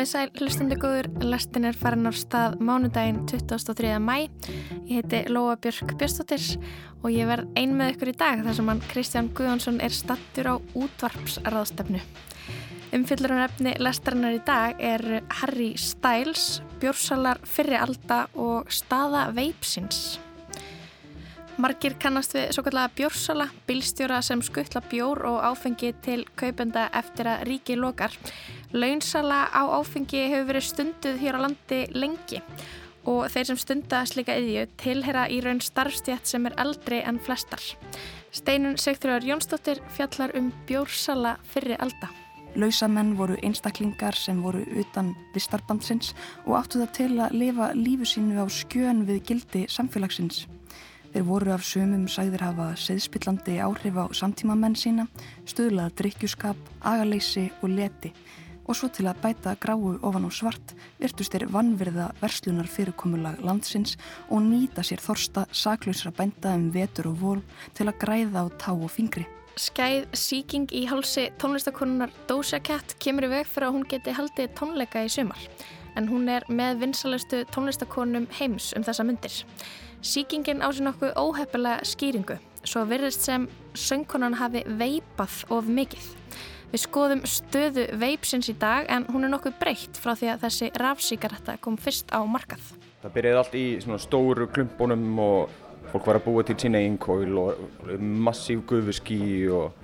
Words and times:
Komið 0.00 0.14
sæl 0.14 0.30
hlustandi 0.40 0.76
góður, 0.80 1.06
lestin 1.28 1.66
er 1.68 1.76
farin 1.76 2.08
á 2.08 2.12
stað 2.16 2.54
mánudaginn 2.64 3.18
23. 3.28 3.98
mæ. 4.00 4.30
Ég 4.88 5.02
heiti 5.02 5.18
Lóa 5.28 5.58
Björk 5.60 5.92
Björnstóttir 6.00 6.46
og 7.02 7.10
ég 7.12 7.28
verð 7.28 7.50
ein 7.60 7.74
með 7.76 7.90
ykkur 7.92 8.12
í 8.14 8.14
dag 8.16 8.40
þar 8.46 8.56
sem 8.56 8.70
hann 8.72 8.80
Kristján 8.88 9.28
Guðjónsson 9.36 9.82
er 9.84 9.92
stattur 9.92 10.48
á 10.48 10.54
útvarpsraðstefnu. 10.56 12.00
Umfyllurinn 12.96 13.44
efni 13.44 13.74
lestarinnar 13.76 14.38
í 14.38 14.40
dag 14.48 14.80
er 14.80 15.04
Harry 15.42 15.74
Styles, 15.76 16.62
Bjórsalar 16.80 17.44
fyrri 17.44 17.76
alda 17.76 18.22
og 18.40 18.72
staða 18.72 19.26
veipsins. 19.36 20.16
Margir 21.60 21.92
kannast 22.00 22.32
við 22.32 22.54
svo 22.54 22.64
kallega 22.64 22.88
bjórsala, 22.96 23.50
bílstjóra 23.68 24.22
sem 24.24 24.40
skuttla 24.40 24.80
bjór 24.80 25.26
og 25.28 25.42
áfengi 25.44 25.92
til 26.00 26.22
kaupenda 26.40 26.86
eftir 26.96 27.28
að 27.28 27.44
ríki 27.50 27.76
lokar. 27.76 28.16
Launsala 28.70 29.48
á 29.50 29.66
áfengi 29.66 30.28
hefur 30.30 30.46
verið 30.52 30.62
stunduð 30.68 31.16
hér 31.18 31.34
á 31.34 31.40
landi 31.42 31.80
lengi 31.90 32.38
og 33.10 33.24
þeir 33.32 33.48
sem 33.48 33.58
stunda 33.58 34.04
slika 34.06 34.36
yðju 34.38 34.66
tilhera 34.78 35.24
í 35.26 35.40
raun 35.42 35.58
starfstjætt 35.64 36.28
sem 36.30 36.46
er 36.46 36.54
eldri 36.62 37.00
en 37.02 37.18
flestar. 37.18 37.62
Steinun 38.30 38.76
Sigþrjóðar 38.78 39.26
Jónsdóttir 39.26 39.80
fjallar 39.96 40.36
um 40.38 40.52
bjórsala 40.68 41.32
fyrri 41.50 41.74
alda. 41.82 42.12
Lausamenn 42.54 43.16
voru 43.18 43.38
einstaklingar 43.42 44.14
sem 44.14 44.38
voru 44.42 44.62
utan 44.78 45.16
vistarbandsins 45.34 46.12
og 46.44 46.60
áttu 46.60 46.78
það 46.84 46.92
til 46.94 47.12
að 47.24 47.34
lifa 47.42 47.72
lífu 47.74 48.06
sínu 48.06 48.38
á 48.38 48.46
skjön 48.46 49.02
við 49.08 49.24
gildi 49.32 49.64
samfélagsins. 49.66 50.44
Þeir 51.10 51.26
voru 51.26 51.50
af 51.56 51.64
sumum 51.66 52.06
sæðir 52.06 52.44
hafa 52.46 52.68
seðspillandi 52.78 53.58
áhrif 53.58 53.98
á 53.98 54.06
samtímamenn 54.14 54.78
sína, 54.78 55.08
stuðlaða 55.42 55.96
drikkjuskap, 55.98 56.58
agaleysi 56.86 57.48
og 57.64 57.74
leti 57.74 58.12
og 58.70 58.78
svo 58.78 58.86
til 58.94 59.08
að 59.10 59.18
bæta 59.24 59.56
gráu 59.58 59.96
ofan 60.06 60.28
á 60.28 60.30
svart 60.30 60.74
virtust 61.00 61.34
þeir 61.34 61.48
vannverða 61.50 62.06
verslunar 62.20 62.68
fyrirkomulag 62.70 63.40
landsins 63.42 63.96
og 64.30 64.44
nýta 64.46 64.84
sér 64.86 65.02
þorsta 65.02 65.48
saklausra 65.50 66.12
bænda 66.14 66.54
um 66.54 66.68
vetur 66.70 67.10
og 67.10 67.18
vol 67.18 67.42
til 67.74 67.88
að 67.90 67.98
græða 68.04 68.44
á 68.44 68.48
tá 68.54 68.70
og 68.70 68.92
fingri. 68.94 69.26
Skæð 69.58 70.06
síking 70.14 70.70
í 70.70 70.84
hálsi 70.86 71.26
tónlistakonunar 71.42 72.14
Doja 72.30 72.62
Cat 72.62 72.94
kemur 73.02 73.26
í 73.26 73.32
veg 73.34 73.50
fyrir 73.50 73.68
að 73.68 73.74
hún 73.74 73.88
geti 73.90 74.14
haldið 74.14 74.54
tónleika 74.54 75.02
í 75.02 75.10
sumar 75.10 75.42
en 75.98 76.06
hún 76.06 76.30
er 76.30 76.46
með 76.46 76.84
vinsalestu 76.84 77.42
tónlistakonum 77.50 78.30
heims 78.38 78.70
um 78.78 78.86
þessa 78.86 79.04
myndir. 79.04 79.42
Síkingin 80.00 80.62
á 80.62 80.70
sér 80.70 80.86
nokkuð 80.86 81.18
óheppilega 81.18 81.82
skýringu, 81.84 82.38
svo 82.62 82.86
virðist 82.86 83.26
sem 83.26 83.50
söngkonan 83.74 84.38
hafi 84.38 84.62
veipað 84.64 85.42
of 85.50 85.66
mikið. 85.66 86.19
Við 86.70 86.84
skoðum 86.84 87.24
stöðu 87.26 87.84
veipsins 87.98 88.46
í 88.46 88.52
dag 88.54 88.86
en 88.94 89.02
hún 89.10 89.26
er 89.26 89.32
nokkuð 89.32 89.56
breytt 89.58 89.96
frá 89.98 90.12
því 90.14 90.28
að 90.30 90.44
þessi 90.44 90.68
rafsíkaretta 90.78 91.56
kom 91.64 91.74
fyrst 91.74 92.12
á 92.14 92.22
markað. 92.22 92.62
Það 93.02 93.14
byrjaði 93.16 93.40
allt 93.40 93.56
í 93.58 93.64
stóru 94.04 94.46
klumbunum 94.54 95.18
og 95.24 95.56
fólk 95.90 96.06
var 96.06 96.20
að 96.20 96.28
búa 96.28 96.44
til 96.46 96.54
sína 96.62 96.78
einkóil 96.84 97.40
og 97.42 97.90
massíf 97.98 98.62
gufuskí 98.70 99.18
og 99.50 99.74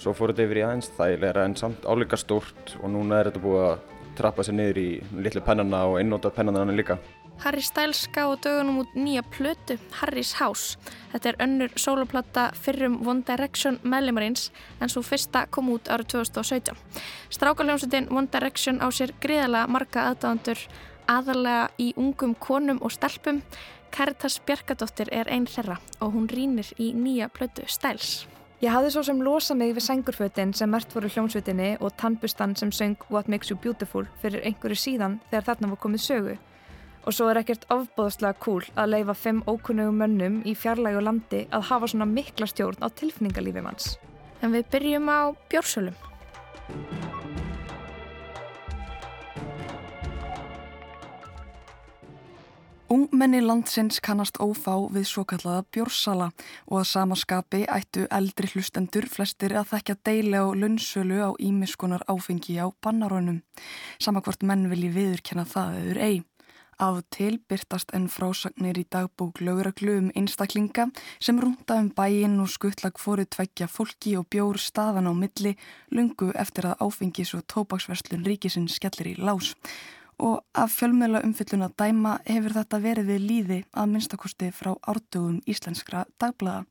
svo 0.00 0.14
fór 0.16 0.32
þetta 0.32 0.46
yfir 0.46 0.62
í 0.62 0.64
aðeins 0.64 0.88
þægilega 0.96 1.44
en 1.44 1.58
samt 1.60 1.84
áleika 1.84 2.16
stórt 2.16 2.72
og 2.80 2.88
núna 2.94 3.20
er 3.20 3.28
þetta 3.28 3.44
búið 3.44 3.66
að 3.66 3.76
trappa 4.16 4.46
sér 4.46 4.56
niður 4.56 4.80
í 4.80 4.88
litlu 5.26 5.44
pennana 5.44 5.84
og 5.90 5.98
einnótað 6.00 6.38
pennana 6.38 6.64
líka. 6.72 6.96
Harry 7.42 7.62
Styles 7.62 8.06
gá 8.14 8.24
á 8.24 8.34
dögunum 8.36 8.78
út 8.84 8.94
nýja 8.94 9.22
plötu, 9.22 9.78
Harry's 10.00 10.34
House. 10.40 10.78
Þetta 11.12 11.28
er 11.28 11.40
önnur 11.44 11.72
soloplata 11.76 12.50
fyrrum 12.54 13.00
One 13.06 13.22
Direction 13.26 13.80
meðleimarins 13.82 14.50
en 14.80 14.88
svo 14.88 15.02
fyrsta 15.02 15.46
kom 15.50 15.68
út 15.74 15.90
árið 15.90 16.14
2017. 16.14 16.76
Strákaljómsveitin 17.34 18.08
One 18.10 18.30
Direction 18.32 18.80
á 18.80 18.88
sér 18.94 19.12
gríðalega 19.20 19.68
marga 19.68 20.08
aðdáðandur 20.12 20.62
aðalega 21.10 21.70
í 21.78 21.92
ungum 21.96 22.34
konum 22.34 22.80
og 22.80 22.94
stelpum. 22.94 23.42
Caritas 23.94 24.40
Bjarkadóttir 24.42 25.10
er 25.12 25.28
einn 25.30 25.46
þeirra 25.46 25.76
og 26.00 26.14
hún 26.16 26.30
rínir 26.30 26.72
í 26.78 26.92
nýja 26.96 27.28
plötu 27.30 27.66
Styles. 27.70 28.24
Ég 28.64 28.72
hafði 28.72 28.94
svo 28.94 29.02
sem 29.04 29.20
losa 29.20 29.54
mig 29.54 29.74
við 29.76 29.84
sengurfötin 29.84 30.54
sem 30.56 30.70
mert 30.70 30.94
voru 30.94 31.10
hljómsveitinni 31.12 31.74
og 31.84 31.92
tannbustan 32.00 32.56
sem 32.56 32.70
söng 32.72 32.96
What 33.10 33.28
Makes 33.28 33.50
You 33.50 33.58
Beautiful 33.60 34.06
fyrir 34.22 34.46
einhverju 34.46 34.78
síðan 34.78 35.18
þegar 35.28 35.48
þarna 35.50 35.72
var 35.74 35.80
komið 35.82 36.04
sögu. 36.06 36.36
Og 37.04 37.12
svo 37.12 37.28
er 37.28 37.42
ekkert 37.42 37.66
afbóðslega 37.72 38.38
cool 38.40 38.64
að 38.80 38.94
leifa 38.94 39.14
fimm 39.18 39.42
ókunnugum 39.44 40.00
mönnum 40.00 40.40
í 40.48 40.54
fjarlægu 40.56 41.04
landi 41.04 41.44
að 41.52 41.68
hafa 41.70 41.90
svona 41.92 42.08
mikla 42.08 42.48
stjórn 42.48 42.80
á 42.80 42.88
tilfinningalífið 42.88 43.66
manns. 43.66 43.96
En 44.40 44.56
við 44.56 44.70
byrjum 44.72 45.10
á 45.12 45.20
bjórsölum. 45.52 45.96
Ungmenni 52.94 53.40
landsins 53.42 53.96
kannast 54.04 54.36
ófá 54.44 54.74
við 54.92 55.06
svo 55.08 55.24
kallaða 55.26 55.64
bjórsala 55.74 56.28
og 56.68 56.76
að 56.78 56.90
samaskapi 56.90 57.62
ættu 57.76 58.04
eldri 58.12 58.50
hlustendur 58.52 59.08
flestir 59.10 59.56
að 59.58 59.72
þekkja 59.72 59.96
deili 60.06 60.38
á 60.38 60.46
lunnsölu 60.52 61.18
á 61.24 61.30
ímiskonar 61.40 62.04
áfengi 62.06 62.54
á 62.60 62.68
bannarónum. 62.84 63.40
Samakvort 63.98 64.44
menn 64.46 64.68
vilji 64.70 64.92
viðurkenna 64.94 65.48
það 65.48 65.80
eður 65.80 66.00
eigi. 66.06 66.22
Af 66.78 67.04
til 67.14 67.38
byrtast 67.48 67.92
enn 67.94 68.08
frásagnir 68.10 68.78
í 68.80 68.84
dagbók 68.90 69.38
löguraglu 69.38 69.94
um 70.00 70.08
einstaklinga 70.18 70.88
sem 71.22 71.38
rúnda 71.38 71.76
um 71.78 71.90
bæinn 71.94 72.40
og 72.42 72.50
skuttlag 72.50 72.98
fóru 72.98 73.24
tveggja 73.24 73.68
fólki 73.70 74.16
og 74.18 74.26
bjór 74.26 74.58
staðan 74.58 75.06
á 75.06 75.12
milli 75.14 75.54
lungu 75.94 76.32
eftir 76.34 76.66
að 76.66 76.80
áfengis 76.82 77.34
og 77.38 77.46
tópaksverslun 77.46 78.26
ríkisinn 78.26 78.66
skellir 78.68 79.14
í 79.14 79.20
lás. 79.22 79.54
Og 80.18 80.42
af 80.54 80.74
fjölmjöla 80.74 81.22
umfyllun 81.26 81.66
að 81.66 81.76
dæma 81.78 82.18
hefur 82.26 82.56
þetta 82.58 82.82
verið 82.82 83.10
við 83.12 83.28
líði 83.28 83.60
að 83.72 83.90
minnstakosti 83.94 84.50
frá 84.50 84.74
ártugum 84.82 85.40
íslenskra 85.46 86.06
dagblaða. 86.18 86.64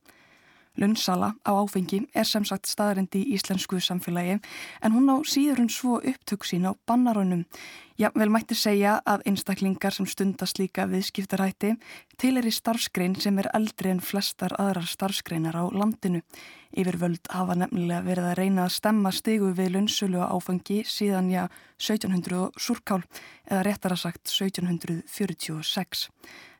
Lunnsala 0.76 1.34
á 1.46 1.52
áfengi 1.54 2.00
er 2.18 2.26
sem 2.26 2.44
sagt 2.44 2.66
staðarendi 2.66 3.20
í 3.22 3.36
íslensku 3.36 3.78
samfélagi 3.78 4.40
en 4.82 4.94
hún 4.94 5.06
á 5.06 5.22
síður 5.22 5.62
en 5.62 5.70
svo 5.70 6.00
upptök 6.02 6.42
sín 6.42 6.66
á 6.66 6.74
bannarónum. 6.86 7.44
Já, 7.94 8.08
vel 8.18 8.26
mætti 8.26 8.56
segja 8.58 8.96
að 9.06 9.22
einstaklingar 9.30 9.94
sem 9.94 10.06
stundast 10.10 10.58
líka 10.58 10.88
viðskiptarætti 10.90 11.76
til 12.18 12.32
er 12.40 12.48
í 12.48 12.50
starfskrein 12.50 13.14
sem 13.22 13.38
er 13.38 13.46
eldri 13.54 13.92
en 13.92 14.02
flestar 14.02 14.50
aðrar 14.58 14.88
starfskreinar 14.90 15.54
á 15.54 15.62
landinu. 15.70 16.24
Yfirvöld 16.74 17.30
hafa 17.30 17.54
nefnilega 17.54 18.02
verið 18.02 18.26
að 18.32 18.38
reyna 18.40 18.64
að 18.64 18.74
stemma 18.74 19.12
stigu 19.14 19.52
við 19.54 19.76
lunnsölu 19.76 20.24
áfangi 20.26 20.80
síðan 20.90 21.30
já 21.30 21.44
1700 21.78 22.48
surkál 22.58 23.04
eða 23.46 23.62
réttara 23.68 23.98
sagt 23.98 24.26
1746. 24.26 26.08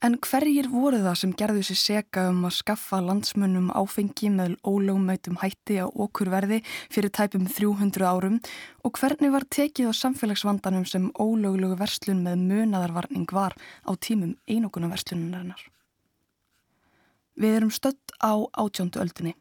En 0.05 0.19
hverjir 0.23 0.69
voru 0.71 1.01
það 1.03 1.19
sem 1.19 1.35
gerðu 1.35 1.65
sér 1.67 1.81
seka 1.81 2.29
um 2.31 2.45
að 2.47 2.59
skaffa 2.61 3.01
landsmönnum 3.03 3.73
áfengi 3.75 4.31
með 4.31 4.55
ólögumætum 4.63 5.41
hætti 5.43 5.81
á 5.83 5.87
okkurverði 5.89 6.61
fyrir 6.93 7.11
tæpum 7.11 7.49
300 7.51 8.07
árum 8.07 8.39
og 8.85 8.99
hvernig 9.01 9.33
var 9.33 9.47
tekið 9.49 9.89
á 9.89 9.93
samfélagsvandanum 9.97 10.85
sem 10.85 11.07
ólöglugu 11.17 11.79
verslun 11.81 12.21
með 12.27 12.43
munadarvarning 12.49 13.31
var 13.33 13.57
á 13.89 13.93
tímum 13.97 14.37
einoguna 14.47 14.91
verslunarinnar? 14.93 15.63
Við 17.35 17.57
erum 17.59 17.73
stött 17.73 18.13
á 18.21 18.37
átjóndu 18.53 19.01
öldinni. 19.01 19.35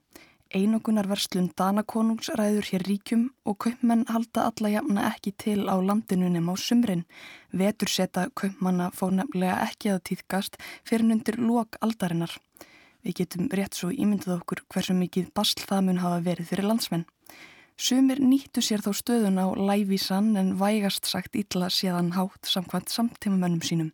Einogunarverslun 0.53 1.49
Danakonungs 1.57 2.29
ræður 2.37 2.67
hér 2.69 2.83
ríkjum 2.85 3.23
og 3.45 3.57
kaupmenn 3.65 4.05
halda 4.09 4.47
alla 4.49 4.69
jafna 4.69 5.07
ekki 5.09 5.33
til 5.43 5.65
á 5.65 5.75
landinu 5.81 6.29
nema 6.29 6.53
á 6.53 6.57
sumrin. 6.57 7.05
Vetur 7.51 7.89
seta 7.89 8.27
kaupmanna 8.37 8.91
fór 8.93 9.15
nefnilega 9.17 9.65
ekki 9.65 9.93
að 9.93 10.03
týðkast 10.09 10.59
fyrir 10.85 11.09
nundir 11.09 11.39
lok 11.41 11.77
aldarinnar. 11.81 12.37
Við 13.01 13.17
getum 13.21 13.49
rétt 13.49 13.75
svo 13.75 13.89
ímyndið 13.89 14.37
okkur 14.37 14.63
hversu 14.69 14.93
mikið 14.97 15.33
basl 15.33 15.65
það 15.65 15.85
mun 15.89 16.03
hafa 16.05 16.21
verið 16.29 16.53
fyrir 16.53 16.69
landsmenn. 16.69 17.09
Sumir 17.73 18.19
nýttu 18.21 18.61
sér 18.61 18.83
þó 18.85 18.91
stöðun 18.93 19.39
á 19.41 19.49
lævísan 19.57 20.35
en 20.37 20.53
vægast 20.59 21.09
sagt 21.09 21.33
illa 21.35 21.71
séðan 21.73 22.13
hátt 22.13 22.45
samkvæmt 22.45 22.93
samtímamönnum 22.93 23.65
sínum. 23.65 23.89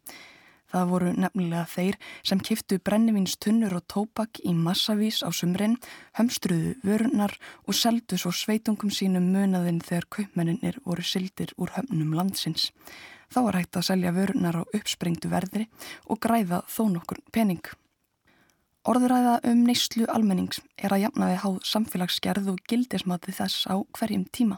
Það 0.70 0.90
voru 0.92 1.14
nefnilega 1.16 1.64
þeir 1.66 1.96
sem 2.22 2.42
kiftu 2.46 2.78
brennivinstunnur 2.86 3.74
og 3.80 3.88
tópak 3.90 4.42
í 4.46 4.54
massavís 4.54 5.24
á 5.26 5.34
sumrin, 5.34 5.80
hömstruðu 6.20 6.76
vörunar 6.86 7.34
og 7.66 7.74
seldu 7.74 8.20
svo 8.20 8.34
sveitungum 8.36 8.92
sínum 8.94 9.32
munaðinn 9.34 9.82
þegar 9.82 10.10
kaupmenninir 10.18 10.78
voru 10.86 11.02
sildir 11.02 11.56
úr 11.58 11.74
höfnum 11.74 12.14
landsins. 12.14 12.70
Þá 13.34 13.40
var 13.48 13.62
hægt 13.62 13.80
að 13.80 13.90
selja 13.90 14.14
vörunar 14.14 14.62
á 14.62 14.64
uppsprengtu 14.76 15.32
verðri 15.32 15.70
og 16.06 16.20
græða 16.22 16.66
þó 16.68 16.90
nokkur 16.92 17.24
pening. 17.32 17.64
Orðuræða 18.88 19.42
um 19.50 19.66
neyslu 19.68 20.06
almennings 20.08 20.62
er 20.80 20.94
að 20.96 21.02
jafnaði 21.04 21.40
háð 21.42 21.56
samfélagsgerð 21.68 22.46
og 22.54 22.62
gildismati 22.64 23.34
þess 23.36 23.66
á 23.68 23.76
hverjum 23.98 24.24
tíma. 24.32 24.56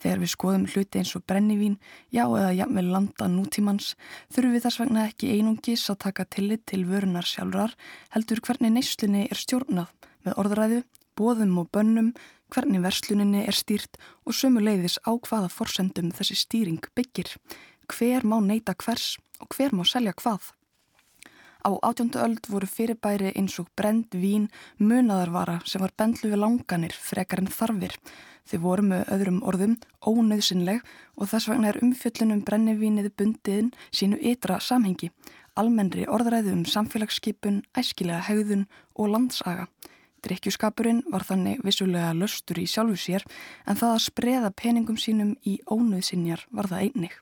Þegar 0.00 0.20
við 0.20 0.30
skoðum 0.32 0.66
hluti 0.68 1.00
eins 1.00 1.14
og 1.16 1.24
brennivín, 1.28 1.78
já 2.12 2.24
eða 2.26 2.52
jafnvel 2.56 2.84
landa 2.92 3.28
nútímans, 3.32 3.94
þurfum 4.32 4.54
við 4.56 4.64
þess 4.66 4.80
vegna 4.82 5.06
ekki 5.08 5.32
einungis 5.36 5.86
að 5.92 6.00
taka 6.04 6.28
tillit 6.28 6.66
til 6.68 6.84
vörunar 6.88 7.28
sjálfrar, 7.28 7.72
heldur 8.12 8.44
hvernig 8.44 8.76
neyslunni 8.76 9.26
er 9.28 9.40
stjórnað 9.40 9.88
með 10.28 10.38
orðræðu, 10.44 10.84
bóðum 11.16 11.58
og 11.64 11.72
bönnum, 11.72 12.14
hvernig 12.52 12.84
versluninni 12.84 13.46
er 13.48 13.56
stýrt 13.56 14.00
og 14.28 14.36
sömu 14.36 14.60
leiðis 14.64 15.00
á 15.08 15.16
hvaða 15.16 15.48
forsendum 15.52 16.12
þessi 16.12 16.36
stýring 16.44 16.92
byggir, 16.96 17.32
hver 17.88 18.24
má 18.24 18.36
neyta 18.44 18.76
hvers 18.76 19.14
og 19.40 19.52
hver 19.56 19.72
má 19.72 19.86
selja 19.88 20.12
hvað. 20.16 20.52
Á 21.60 21.70
átjóndu 21.84 22.18
öld 22.24 22.46
voru 22.48 22.66
fyrirbæri 22.66 23.34
eins 23.36 23.58
og 23.60 23.68
brend 23.76 24.14
vín 24.16 24.48
munaðarvara 24.78 25.58
sem 25.68 25.82
var 25.84 25.92
bendlu 25.92 26.30
við 26.32 26.40
langanir 26.40 26.94
frekar 26.96 27.42
en 27.42 27.52
þarfir. 27.52 27.92
Þau 28.48 28.58
voru 28.64 28.86
með 28.88 29.12
öðrum 29.14 29.42
orðum 29.44 29.76
ónauðsynleg 30.00 30.80
og 31.16 31.28
þess 31.28 31.50
vegna 31.50 31.68
er 31.70 31.80
umfjöllunum 31.84 32.40
brennivínið 32.48 33.10
bundiðin 33.12 33.70
sínu 33.92 34.18
ytra 34.32 34.56
samhengi, 34.64 35.10
almennri 35.54 36.08
orðræðu 36.08 36.56
um 36.56 36.64
samfélagsskipun, 36.64 37.62
æskilega 37.76 38.24
hegðun 38.30 38.66
og 38.96 39.12
landsaga. 39.12 39.68
Drikkjuskapurinn 40.24 41.04
var 41.12 41.24
þannig 41.28 41.60
vissulega 41.64 42.12
löstur 42.16 42.60
í 42.60 42.66
sjálfu 42.68 42.96
sér 43.00 43.24
en 43.66 43.76
það 43.76 43.94
að 43.94 44.06
spreða 44.08 44.56
peningum 44.56 45.00
sínum 45.00 45.36
í 45.44 45.60
ónauðsynjar 45.68 46.48
var 46.50 46.72
það 46.72 46.88
einnig. 46.88 47.20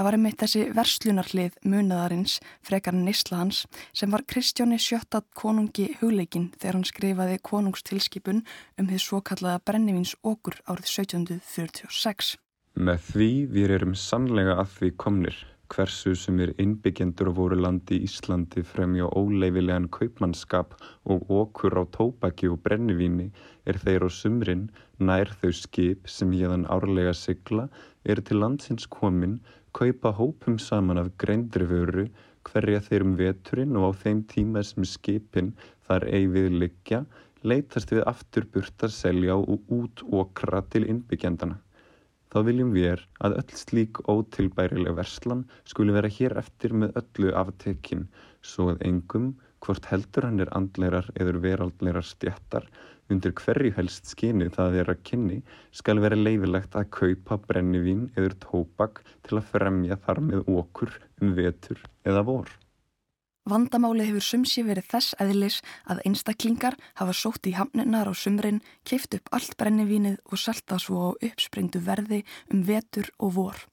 Það 0.00 0.06
var 0.06 0.16
einmitt 0.16 0.40
þessi 0.40 0.60
verslunarlið 0.72 1.56
munaðarins 1.68 2.38
frekar 2.64 2.94
Nislahans 2.96 3.58
sem 3.92 4.08
var 4.08 4.22
Kristjóni 4.24 4.78
sjöttat 4.80 5.26
konungi 5.36 5.90
hugleikin 5.98 6.46
þegar 6.54 6.78
hann 6.78 6.86
skrifaði 6.88 7.34
konungstilskipun 7.44 8.40
um 8.80 8.88
því 8.88 9.02
svo 9.04 9.20
kallaða 9.20 9.60
brennivins 9.68 10.14
okkur 10.24 10.56
árið 10.64 10.88
1746. 10.94 12.32
Með 12.80 13.04
því 13.10 13.30
við 13.52 13.76
erum 13.76 13.92
sannlega 14.06 14.56
að 14.62 14.72
því 14.78 14.90
komnir 15.04 15.44
hversu 15.70 16.16
sem 16.16 16.40
er 16.40 16.54
innbyggjendur 16.56 17.28
voru 17.36 17.60
landi 17.60 18.00
Íslandi 18.08 18.64
fremjá 18.72 19.04
óleifilegan 19.04 19.92
kaupmannskap 19.92 20.74
og 21.12 21.28
okkur 21.42 21.76
á 21.76 21.84
tópaki 21.92 22.48
og 22.48 22.62
brennivíni 22.64 23.28
er 23.68 23.76
þeir 23.84 24.08
á 24.08 24.10
sumrin 24.10 24.70
nær 24.96 25.30
þau 25.42 25.52
skip 25.60 26.08
sem 26.08 26.32
hérðan 26.32 26.64
árlega 26.72 27.12
sigla 27.12 27.68
er 28.08 28.24
til 28.24 28.40
landsins 28.40 28.88
komin 28.88 29.38
kaupa 29.76 30.12
hópum 30.18 30.58
saman 30.58 31.00
af 31.02 31.10
greindri 31.22 31.66
vöru 31.70 32.06
hverja 32.48 32.80
þeir 32.86 33.04
um 33.06 33.16
veturinn 33.18 33.76
og 33.78 33.90
á 33.90 33.90
þeim 34.02 34.22
tíma 34.32 34.62
sem 34.66 34.86
skipin 34.88 35.52
þar 35.88 36.06
eigið 36.08 36.54
liggja 36.62 37.02
leytast 37.42 37.92
við 37.94 38.04
aftur 38.10 38.46
burt 38.54 38.84
að 38.86 38.94
selja 38.94 39.36
og 39.36 39.70
út 39.72 40.02
okra 40.22 40.60
til 40.72 40.86
innbyggjandana. 40.92 41.56
Þá 42.30 42.38
viljum 42.46 42.74
við 42.74 43.04
að 43.26 43.36
öll 43.40 43.54
slík 43.58 44.00
ótilbærileg 44.06 44.94
verslan 44.94 45.46
skuli 45.66 45.94
vera 45.96 46.10
hér 46.18 46.36
eftir 46.38 46.76
með 46.82 47.00
öllu 47.00 47.32
aftekinn 47.40 48.04
svo 48.46 48.68
að 48.74 48.84
engum, 48.86 49.32
hvort 49.64 49.90
heldur 49.90 50.26
hann 50.28 50.40
er 50.40 50.52
andleirar 50.56 51.10
eður 51.20 51.40
veraldleirar 51.44 52.06
stjættar, 52.06 52.66
undir 53.10 53.34
hverju 53.36 53.74
helst 53.76 54.08
skyni 54.12 54.48
það 54.54 54.80
er 54.82 54.92
að 54.92 55.04
kynni, 55.10 55.42
skal 55.74 56.00
vera 56.02 56.18
leifilegt 56.18 56.76
að 56.78 56.90
kaupa 56.96 57.40
brennivín 57.48 58.08
eður 58.16 58.38
tópak 58.46 59.04
til 59.26 59.38
að 59.40 59.52
fremja 59.52 59.98
þar 60.06 60.24
með 60.30 60.50
okkur 60.60 60.98
um 61.20 61.36
vetur 61.36 61.82
eða 62.06 62.24
vor. 62.26 62.50
Vandamáli 63.48 64.04
hefur 64.04 64.22
sumsi 64.22 64.62
verið 64.62 64.86
þess 64.92 65.14
eðlis 65.22 65.56
að 65.90 66.02
einstaklingar 66.06 66.76
hafa 67.00 67.14
sótt 67.16 67.48
í 67.48 67.54
hamninar 67.56 68.10
á 68.12 68.14
sumrin, 68.14 68.60
keift 68.84 69.16
upp 69.16 69.32
allt 69.34 69.56
brennivínið 69.58 70.20
og 70.28 70.38
selta 70.38 70.78
svo 70.78 71.10
á 71.10 71.10
uppspringdu 71.16 71.80
verði 71.82 72.20
um 72.52 72.62
vetur 72.68 73.08
og 73.18 73.34
vor. 73.38 73.64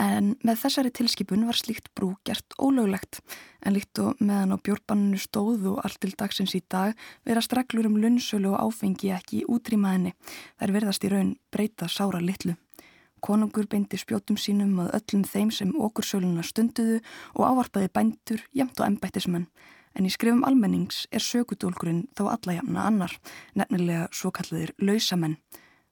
En 0.00 0.32
með 0.42 0.58
þessari 0.64 0.90
tilskipun 0.90 1.44
var 1.46 1.54
slíkt 1.54 1.92
brú 1.94 2.16
gert 2.26 2.56
ólöglegt 2.58 3.20
en 3.62 3.76
líkt 3.76 4.00
og 4.02 4.18
meðan 4.18 4.54
á 4.54 4.58
bjórbanninu 4.58 5.20
stóð 5.22 5.68
og 5.70 5.84
allt 5.86 6.00
til 6.02 6.10
dagsins 6.18 6.56
í 6.58 6.64
dag 6.66 6.98
vera 7.22 7.42
straglur 7.44 7.86
um 7.86 8.00
lunnsölu 8.02 8.50
og 8.50 8.58
áfengi 8.66 9.12
ekki 9.14 9.44
útrýmaðinni. 9.46 10.16
Þær 10.58 10.74
verðast 10.74 11.06
í 11.06 11.12
raun 11.14 11.36
breyta 11.54 11.86
sára 11.86 12.18
litlu. 12.18 12.56
Konungur 13.22 13.68
beindi 13.70 13.96
spjótum 13.96 14.36
sínum 14.36 14.82
að 14.82 14.98
öllum 14.98 15.22
þeim 15.24 15.54
sem 15.54 15.70
okkur 15.78 16.04
söluna 16.04 16.42
stunduðu 16.44 16.98
og 17.38 17.46
ávarpaði 17.46 17.88
bændur, 17.94 18.42
jæmt 18.52 18.80
og 18.82 18.90
ennbættismenn. 18.90 19.46
En 19.94 20.04
í 20.04 20.10
skrifum 20.10 20.42
almennings 20.44 21.04
er 21.14 21.22
sökudólkurinn 21.22 22.08
þó 22.18 22.26
alla 22.34 22.58
jafna 22.58 22.88
annar, 22.90 23.14
nefnilega 23.54 24.08
svo 24.10 24.34
kalliðir 24.34 24.74
lausamenn. 24.82 25.38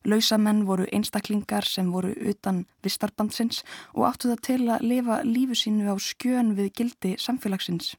Lausamenn 0.05 0.65
voru 0.67 0.87
einstaklingar 0.93 1.67
sem 1.69 1.93
voru 1.93 2.13
utan 2.31 2.65
vistarbandsins 2.83 3.63
og 3.95 4.09
áttu 4.11 4.33
það 4.33 4.45
til 4.49 4.63
að 4.75 4.87
lifa 4.91 5.23
lífu 5.27 5.59
sínu 5.59 5.89
á 5.91 5.97
skjön 5.97 6.55
við 6.59 6.73
gildi 6.79 7.15
samfélagsins. 7.19 7.95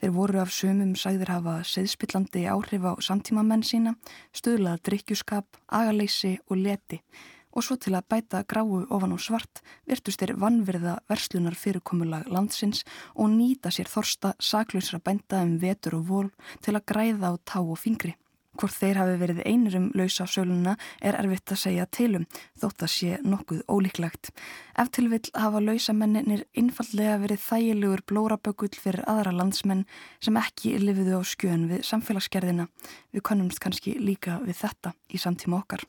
Þeir 0.00 0.14
voru 0.16 0.40
af 0.40 0.52
sömum 0.52 0.94
sæðir 0.96 1.28
hafa 1.28 1.58
seðspillandi 1.68 2.46
áhrif 2.48 2.86
á 2.88 2.92
samtímamenn 3.04 3.64
sína, 3.64 3.96
stöðlaða 4.32 4.80
drikkjuskap, 4.88 5.60
agaleysi 5.68 6.38
og 6.48 6.56
leti 6.56 7.02
og 7.50 7.64
svo 7.66 7.76
til 7.82 7.96
að 7.98 8.06
bæta 8.12 8.42
gráu 8.46 8.84
ofan 8.94 9.14
á 9.16 9.18
svart 9.18 9.62
virtust 9.88 10.22
þeir 10.22 10.36
vannverða 10.38 10.94
verslunar 11.10 11.56
fyrirkomulag 11.58 12.28
landsins 12.30 12.84
og 13.14 13.32
nýta 13.34 13.72
sér 13.74 13.90
þorsta 13.90 14.34
saklausra 14.38 15.02
bænda 15.02 15.42
um 15.46 15.58
vetur 15.62 15.98
og 15.98 16.08
vol 16.08 16.28
til 16.62 16.76
að 16.76 16.86
græða 16.92 17.34
á 17.34 17.38
tá 17.42 17.58
og 17.60 17.78
fingri. 17.78 18.14
Hvort 18.58 18.74
þeir 18.74 18.98
hafi 18.98 19.18
verið 19.20 19.42
einir 19.46 19.76
um 19.78 19.86
lausa 19.94 20.26
söluna 20.26 20.74
er 21.00 21.14
erfitt 21.20 21.52
að 21.54 21.60
segja 21.62 21.86
tilum, 21.86 22.26
þótt 22.58 22.82
að 22.82 22.92
sé 22.94 23.18
nokkuð 23.22 23.60
ólíklegt. 23.70 24.32
Ef 24.74 24.90
til 24.90 25.06
vill 25.12 25.30
hafa 25.38 25.62
lausamennir 25.62 26.42
einfallega 26.58 27.20
verið 27.22 27.44
þægilegur 27.46 28.02
blórabökull 28.10 28.74
fyrir 28.74 29.06
aðra 29.06 29.32
landsmenn 29.38 29.86
sem 30.18 30.36
ekki 30.40 30.74
lifiðu 30.82 31.20
á 31.20 31.22
skjön 31.22 31.68
við 31.70 31.86
samfélagsgerðina. 31.86 32.66
Við 33.14 33.26
konumst 33.30 33.62
kannski 33.62 33.94
líka 34.02 34.40
við 34.42 34.58
þetta 34.64 34.94
í 35.14 35.22
samtíma 35.22 35.62
okkar. 35.62 35.86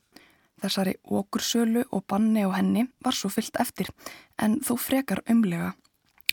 Þessari 0.62 0.94
okursölu 1.02 1.88
og 1.90 2.06
banni 2.06 2.46
á 2.46 2.50
henni 2.54 2.86
var 3.02 3.16
svo 3.18 3.32
fyllt 3.34 3.58
eftir 3.58 3.90
en 4.38 4.60
þó 4.62 4.76
frekar 4.78 5.24
umlega. 5.26 5.72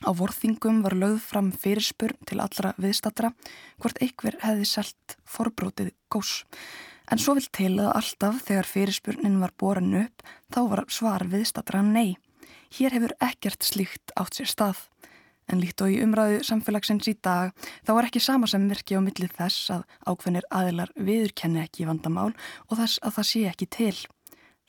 Á 0.05 0.09
vorþingum 0.15 0.81
var 0.85 0.95
lögð 0.95 1.19
fram 1.31 1.49
fyrirspurn 1.51 2.19
til 2.29 2.39
allra 2.39 2.71
viðstatra 2.79 3.33
hvort 3.81 3.99
einhver 4.03 4.37
hefði 4.43 4.67
selt 4.67 5.17
forbrótið 5.27 5.91
gós. 6.11 6.43
En 7.09 7.19
svo 7.19 7.35
vilt 7.35 7.51
til 7.55 7.73
að 7.81 7.91
alltaf 7.97 8.43
þegar 8.45 8.69
fyrirspurnin 8.69 9.39
var 9.41 9.55
boran 9.57 9.95
upp 10.05 10.23
þá 10.53 10.61
var 10.71 10.83
svar 10.93 11.25
viðstatra 11.31 11.81
nei. 11.83 12.15
Hér 12.77 12.95
hefur 12.95 13.15
ekkert 13.25 13.65
slíkt 13.65 14.13
átt 14.15 14.37
sér 14.37 14.49
stað. 14.51 14.85
En 15.49 15.57
líkt 15.57 15.81
og 15.81 15.89
í 15.89 15.97
umræðu 16.03 16.43
samfélagsins 16.45 17.09
í 17.09 17.15
dag 17.25 17.55
þá 17.81 17.91
var 17.97 18.07
ekki 18.07 18.21
sama 18.21 18.47
sem 18.47 18.67
virki 18.69 18.95
á 18.95 19.01
millið 19.01 19.33
þess 19.39 19.71
að 19.73 19.83
ákveðnir 20.05 20.45
aðilar 20.53 20.93
viðurkenni 20.95 21.63
ekki 21.63 21.89
vandamál 21.89 22.31
og 22.67 22.77
þess 22.77 23.01
að 23.01 23.15
það 23.17 23.29
sé 23.31 23.43
ekki 23.49 23.69
til. 23.73 23.95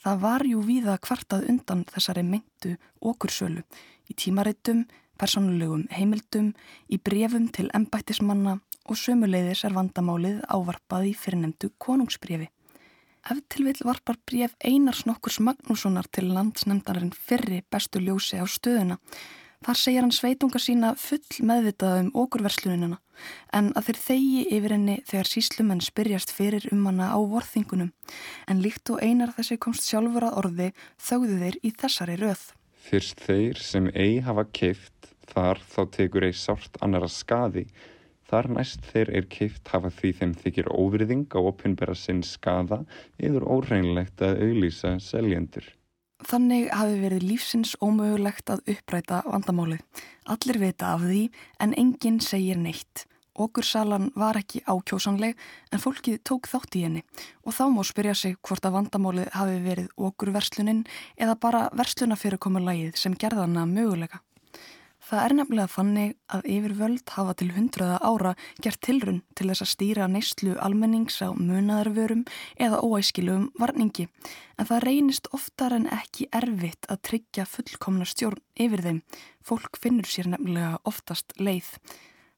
Það 0.00 0.23
var 0.23 0.47
jú 0.49 0.62
víða 0.64 0.97
kvartað 1.05 1.45
undan 1.52 1.85
þessari 1.93 2.25
meintu 2.25 2.78
okursölu 3.05 3.66
í 4.09 4.16
tímareitum, 4.16 4.87
persónulegum 5.21 5.85
heimildum, 5.93 6.55
í 6.89 6.97
brefum 6.99 7.50
til 7.53 7.69
embættismanna 7.77 8.57
og 8.89 8.97
sömuleiðis 8.99 9.67
er 9.69 9.77
vandamálið 9.77 10.41
ávarpað 10.49 11.11
í 11.11 11.12
fyrirnemdu 11.15 11.71
konungsbrefi. 11.79 12.49
Ef 13.31 13.43
til 13.53 13.67
vil 13.69 13.85
varpar 13.85 14.17
bref 14.27 14.57
Einars 14.65 15.05
nokkurs 15.05 15.43
Magnússonar 15.45 16.09
til 16.09 16.31
landsnemndarinn 16.33 17.12
fyrri 17.12 17.61
bestu 17.71 18.00
ljósi 18.00 18.41
á 18.41 18.49
stöðuna 18.49 18.97
Þar 19.61 19.77
segir 19.77 20.00
hann 20.00 20.15
sveitunga 20.17 20.61
sína 20.62 20.91
full 20.97 21.45
meðvitað 21.45 21.99
um 22.00 22.07
okurverslunina 22.23 22.97
en 23.53 23.67
að 23.77 23.91
þeir 23.91 23.99
þegi 24.05 24.45
yfir 24.57 24.73
henni 24.73 24.95
þegar 25.11 25.29
síslumenn 25.29 25.83
spyrjast 25.85 26.33
fyrir 26.33 26.65
um 26.73 26.87
hana 26.89 27.11
á 27.12 27.21
vorþingunum 27.21 27.91
en 28.49 28.62
líkt 28.65 28.89
og 28.95 29.05
einar 29.05 29.35
þessi 29.37 29.59
komst 29.61 29.85
sjálfur 29.85 30.31
að 30.31 30.39
orði 30.41 30.71
þauðu 30.97 31.37
þeir 31.43 31.59
í 31.61 31.75
þessari 31.83 32.17
röð. 32.23 32.47
Fyrst 32.89 33.21
þeir 33.27 33.61
sem 33.61 33.91
ei 33.93 34.25
hafa 34.25 34.47
keift 34.49 34.97
þar 35.33 35.63
þá 35.71 35.81
tekur 35.97 36.29
ei 36.29 36.37
sárt 36.37 36.79
annara 36.85 37.09
skadi 37.11 37.67
Þar 38.31 38.47
næst 38.55 38.85
þeir 38.93 39.09
er 39.19 39.27
keift 39.27 39.69
hafa 39.73 39.91
því 39.91 40.11
þeim 40.21 40.33
þykir 40.39 40.69
óvirðing 40.71 41.27
á 41.35 41.41
opinbera 41.43 41.97
sinn 41.99 42.23
skada 42.23 42.85
eður 43.19 43.49
óreinlegt 43.57 44.23
að 44.23 44.45
auðlýsa 44.45 44.93
seljendur. 45.03 45.67
Þannig 46.31 46.69
hafi 46.71 47.01
verið 47.01 47.27
lífsins 47.27 47.75
ómögulegt 47.83 48.53
að 48.53 48.63
uppræta 48.71 49.23
vandamálið. 49.27 49.83
Allir 50.31 50.61
vita 50.63 50.93
af 50.95 51.03
því 51.09 51.25
en 51.65 51.75
enginn 51.81 52.21
segir 52.23 52.61
neitt. 52.61 53.07
Okursalan 53.41 54.11
var 54.15 54.39
ekki 54.39 54.63
ákjósanleg 54.69 55.39
en 55.73 55.83
fólkið 55.83 56.21
tók 56.29 56.47
þátt 56.51 56.77
í 56.77 56.85
henni 56.85 57.03
og 57.43 57.57
þá 57.57 57.65
má 57.73 57.83
spyrja 57.89 58.15
sig 58.15 58.39
hvort 58.47 58.67
að 58.69 58.77
vandamálið 58.79 59.31
hafi 59.35 59.61
verið 59.65 59.93
okurverslunin 59.97 60.85
eða 61.19 61.39
bara 61.41 61.69
verslunafyrirkomulagið 61.81 62.99
sem 63.01 63.17
gerðana 63.17 63.67
mögulega. 63.67 64.21
Það 65.11 65.25
er 65.26 65.33
nefnilega 65.35 65.71
þannig 65.73 66.11
að 66.31 66.45
yfir 66.55 66.73
völd 66.79 67.12
hafa 67.17 67.33
til 67.40 67.49
hundraða 67.50 67.97
ára 68.07 68.31
gert 68.62 68.79
tilrun 68.87 69.17
til 69.35 69.49
þess 69.49 69.64
að 69.64 69.71
stýra 69.73 70.05
neyslu 70.07 70.52
almennings 70.62 71.17
á 71.19 71.35
munaðarvörum 71.35 72.21
eða 72.55 72.79
óæskilum 72.87 73.49
varningi 73.59 74.07
en 74.07 74.69
það 74.69 74.85
reynist 74.85 75.26
oftar 75.35 75.75
en 75.75 75.88
ekki 75.90 76.29
erfitt 76.31 76.87
að 76.87 77.02
tryggja 77.09 77.49
fullkomna 77.50 78.07
stjórn 78.07 78.38
yfir 78.55 78.85
þeim. 78.85 79.00
Fólk 79.43 79.81
finnur 79.83 80.07
sér 80.07 80.31
nefnilega 80.31 80.79
oftast 80.87 81.35
leið. 81.43 81.73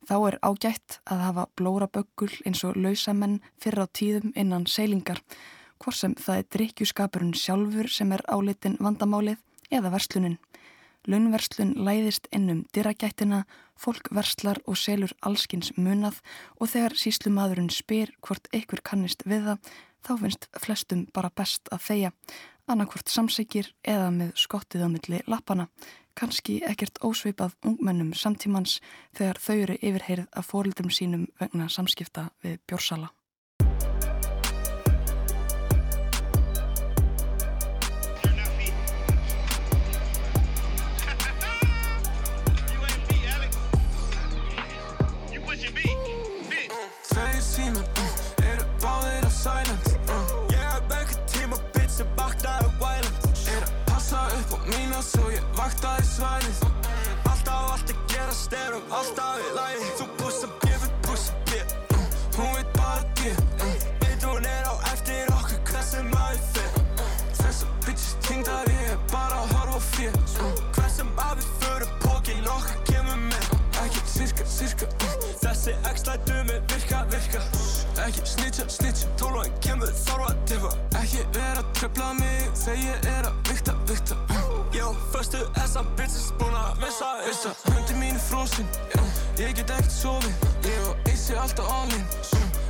Þá 0.09 0.17
er 0.31 0.39
ágætt 0.41 0.99
að 1.05 1.25
hafa 1.27 1.47
blóra 1.61 1.91
böggul 1.93 2.33
eins 2.49 2.65
og 2.65 2.81
lausamenn 2.81 3.43
fyrra 3.61 3.85
á 3.85 3.93
tíðum 3.93 4.33
innan 4.33 4.65
seilingar, 4.65 5.21
hvort 5.77 6.01
sem 6.01 6.17
það 6.17 6.41
er 6.41 6.49
drikkjuskapurinn 6.57 7.37
sjálfur 7.37 7.93
sem 7.93 8.17
er 8.17 8.25
álitin 8.33 8.81
vandamálið 8.81 9.45
eða 9.69 9.93
verslunin. 9.93 10.41
Launverslun 11.09 11.75
læðist 11.83 12.29
innum 12.31 12.65
dyrragættina, 12.75 13.43
fólk 13.77 14.13
verslar 14.15 14.61
og 14.67 14.79
selur 14.79 15.15
allskins 15.23 15.73
munað 15.77 16.21
og 16.61 16.71
þegar 16.75 16.99
síslumadurinn 16.99 17.73
spyr 17.75 18.15
hvort 18.23 18.47
einhver 18.53 18.85
kannist 18.87 19.27
við 19.27 19.49
það, 19.49 19.73
þá 20.03 20.13
finnst 20.21 20.49
flestum 20.63 21.07
bara 21.15 21.33
best 21.35 21.69
að 21.75 21.85
feia, 21.89 22.13
annarkvort 22.71 23.11
samsækir 23.11 23.73
eða 23.83 24.13
með 24.15 24.37
skottið 24.39 24.87
á 24.87 24.89
milli 24.93 25.25
lappana 25.27 25.67
kannski 26.19 26.61
ekkert 26.69 27.01
ósveipað 27.05 27.57
ungmennum 27.67 28.13
samtímans 28.17 28.79
þegar 29.17 29.41
þau 29.41 29.57
eru 29.57 29.79
yfirheyrið 29.81 30.29
af 30.37 30.53
fórildum 30.53 30.93
sínum 30.93 31.27
vegna 31.41 31.69
samskipta 31.73 32.29
við 32.45 32.61
bjórsala. 32.69 33.13
Alltaf 59.03 59.41
í 59.41 59.51
lægi 59.57 59.91
Þú 59.99 60.07
bussa 60.19 60.49
B, 60.63 60.71
við 60.83 60.93
bussa 61.07 61.35
B 61.49 61.61
uh, 61.61 62.05
Hún 62.37 62.55
veit 62.57 62.73
bara 62.77 63.05
D 63.19 63.33
uh, 63.33 63.87
Veit 64.03 64.27
hún 64.27 64.49
er 64.49 64.69
á 64.69 64.75
eftir 64.93 65.33
okkur 65.37 65.61
Hvað 65.71 65.87
sem 65.89 66.13
að 66.19 66.35
við 66.35 66.45
fyrir 66.57 67.09
Þessar 67.41 67.73
bitches 67.87 68.13
tengdar 68.27 68.73
ég 68.73 68.93
er 68.95 69.01
bara 69.13 69.41
að 69.41 69.55
horfa 69.57 69.81
á 69.81 69.83
fér 69.89 70.19
uh, 70.21 70.53
Hvað 70.77 70.91
sem 70.97 71.13
að 71.27 71.41
við 71.41 71.51
fyrir 71.65 71.95
Pókin 72.03 72.51
okkar 72.53 72.83
kemur 72.91 73.23
með. 73.27 73.49
Ekki 73.83 74.05
sirka, 74.13 74.49
sirka 74.57 74.91
Þessi 75.43 75.77
x-lætu 75.93 76.39
með 76.51 76.61
virka, 76.75 77.03
virka. 77.13 77.43
Ekki 78.07 78.27
snitja, 78.35 78.69
snitja 78.73 79.11
Tólvaðin 79.21 79.59
kemur 79.65 79.97
þorfa 80.05 80.31
að 80.35 80.45
tippa 80.53 80.77
Ekki 81.03 81.27
vera 81.39 81.65
að 81.65 81.75
tröfla 81.81 82.13
mig 82.21 82.47
Þegar 82.63 82.87
ég 82.87 83.11
er 83.17 83.33
að 83.33 83.43
vikta, 83.51 83.77
vikta 83.91 84.32
Jó, 84.93 84.99
förstu 85.13 85.39
þessar 85.57 85.87
bitches 85.97 86.33
búin 86.37 86.53
að 86.53 86.81
missa 86.83 87.07
Vissa, 87.25 87.51
hundi 87.65 87.95
mín 87.97 88.17
er 88.19 88.25
fróðsinn. 88.27 88.67
Ég 89.41 89.55
get 89.57 89.71
ekkert 89.73 89.95
sofið 89.95 90.43
Ég 90.69 90.89
og 90.91 91.09
Eisi 91.09 91.37
alltaf 91.41 91.71
all-in. 91.73 92.03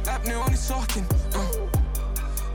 Efni 0.06 0.36
og 0.38 0.44
hann 0.44 0.54
í 0.54 0.60
sokkin 0.60 1.08
mm. 1.34 1.48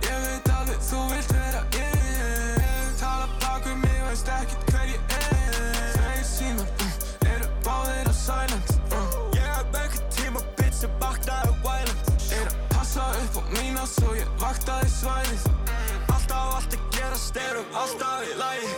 Ég 0.06 0.24
veit 0.24 0.48
alveg 0.56 0.80
þú 0.88 1.02
vilt 1.12 1.34
vera 1.36 1.66
yeah. 1.76 2.94
Tala 3.02 3.28
bak 3.42 3.68
við 3.68 3.76
mig, 3.82 4.00
veist 4.08 4.32
ekkert 4.38 4.72
hver 4.72 4.94
ég 4.94 5.16
er 5.18 5.60
Þegar 5.98 6.24
síman 6.32 6.72
mm. 6.72 6.96
eru 7.34 7.52
báðir 7.68 8.08
á 8.08 8.16
silent 8.22 8.76
Ég 9.36 9.52
hef 9.52 9.80
ekkert 9.84 10.08
tíma 10.16 10.46
bitch. 10.56 10.80
Sem 10.80 10.96
vaknaði 11.04 11.58
violent 11.66 12.14
Er 12.40 12.54
að 12.54 12.60
passa 12.78 13.10
upp 13.26 13.42
á 13.42 13.44
mína 13.58 13.84
svo 13.98 14.16
ég 14.16 14.32
vaktaði 14.40 14.94
svæðið 14.96 15.52
Alltaf 16.08 16.56
allt 16.56 16.80
að 16.80 16.88
gera 16.96 17.20
styrum, 17.20 17.68
alltaf 17.84 18.24
í 18.24 18.40
lagi 18.40 18.78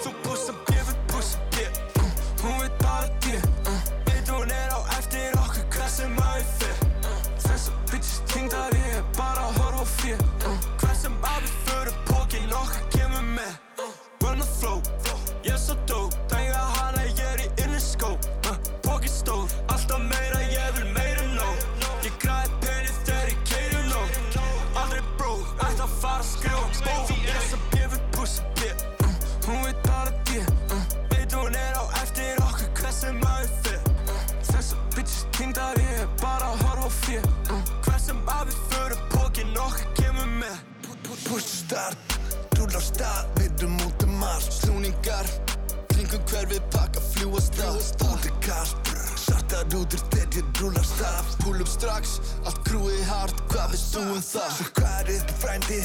hverfið 46.30 46.66
pakka, 46.74 47.04
fljúa 47.14 47.42
stað 47.44 47.80
Út 48.10 48.26
er 48.28 48.36
kallt, 48.46 48.92
sartar 49.20 49.78
út 49.78 49.96
úr 49.98 50.04
þegar 50.14 50.40
ég 50.40 50.62
rúla 50.62 50.84
stað 50.86 51.36
Púl 51.44 51.62
upp 51.64 51.72
strax, 51.72 52.20
allt 52.46 52.60
grúið 52.68 53.04
hart, 53.10 53.46
hvað 53.52 53.74
veist 53.74 53.94
þú 53.94 54.06
um 54.16 54.24
það? 54.24 54.52
Svo 54.58 54.68
hvað 54.80 55.00
er 55.00 55.12
þetta 55.14 55.40
frændi? 55.44 55.82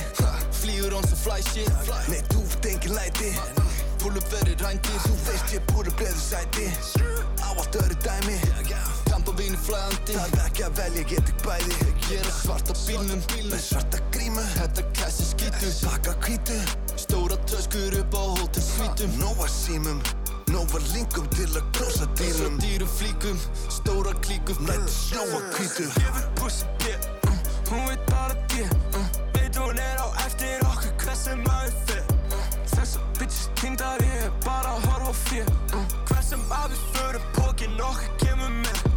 Flýgur 0.60 0.98
án 0.98 1.08
sem 1.10 1.22
fly 1.24 1.40
shit 1.50 1.94
Nei, 2.10 2.20
þú 2.32 2.44
ert 2.44 2.68
engin 2.72 2.96
læti. 2.98 3.30
Púl 4.04 4.18
upp 4.20 4.26
verið 4.28 4.60
rændir, 4.60 4.96
þú 5.00 5.14
veist 5.24 5.52
ég 5.54 5.62
púl 5.70 5.86
upp 5.88 5.96
bleðu 5.96 6.20
sæti. 6.20 6.66
Á 7.40 7.48
allt 7.54 7.78
öðru 7.80 7.96
dæmi. 8.04 8.36
Kamp 9.08 9.30
og 9.30 9.38
víni 9.38 9.56
flæðandi. 9.64 10.16
Það 10.18 10.34
er 10.36 10.42
ekki 10.44 10.64
að 10.66 10.74
velja, 10.80 11.00
ég 11.00 11.08
get 11.08 11.30
ekki 11.32 11.46
bæði. 11.46 11.78
Ég 12.10 12.20
er 12.20 12.28
á 12.28 12.34
svarta 12.36 12.76
bílnum, 12.84 13.22
með 13.48 13.62
svarta 13.64 14.02
grímu. 14.12 14.44
Þetta 14.58 14.84
kæsi 14.98 15.28
skítu, 15.30 15.70
baka 15.86 16.16
kvítu 16.24 16.58
Stóra 17.00 17.36
töskur 17.48 17.96
upp 18.02 18.14
á 18.14 18.24
hótel 18.36 18.62
svítum. 18.62 19.16
Nóa 19.22 19.48
símum, 19.48 20.02
nóa 20.54 20.80
linkum 20.94 21.26
til 21.34 21.48
að 21.50 21.64
krossa 21.74 22.06
dýrum 22.18 22.58
Dýrum 22.62 22.90
flíkum, 22.98 23.38
stóra 23.72 24.14
klíkum 24.22 24.60
Nættu 24.68 24.94
snóa 24.94 25.40
kvítu 25.54 25.88
Ég 25.98 26.14
vil 26.14 26.28
pussa 26.38 26.68
B 26.78 26.94
uh, 26.94 27.34
Hún 27.70 27.86
veit 27.88 28.06
bara 28.10 28.38
D 28.52 28.62
uh, 28.62 29.04
Veit 29.34 29.58
hún 29.58 29.82
er 29.82 29.98
á 29.98 30.06
eftir 30.26 30.62
okkur 30.70 30.94
hvað 31.02 31.20
sem 31.24 31.46
að 31.56 31.66
við 31.66 31.78
fyrir 31.90 32.38
uh, 32.38 32.48
Þessar 32.74 33.12
bitches 33.18 33.46
tengdar 33.58 34.06
ég 34.06 34.26
er 34.28 34.34
bara 34.46 34.76
að 34.76 34.90
horfa 34.90 35.14
fér 35.24 35.54
Hvað 36.10 36.26
sem 36.30 36.50
að 36.62 36.74
við 36.74 36.84
fyrir 36.94 37.30
pókin 37.38 37.80
okkar 37.90 38.12
kemur 38.22 38.58
með 38.62 38.93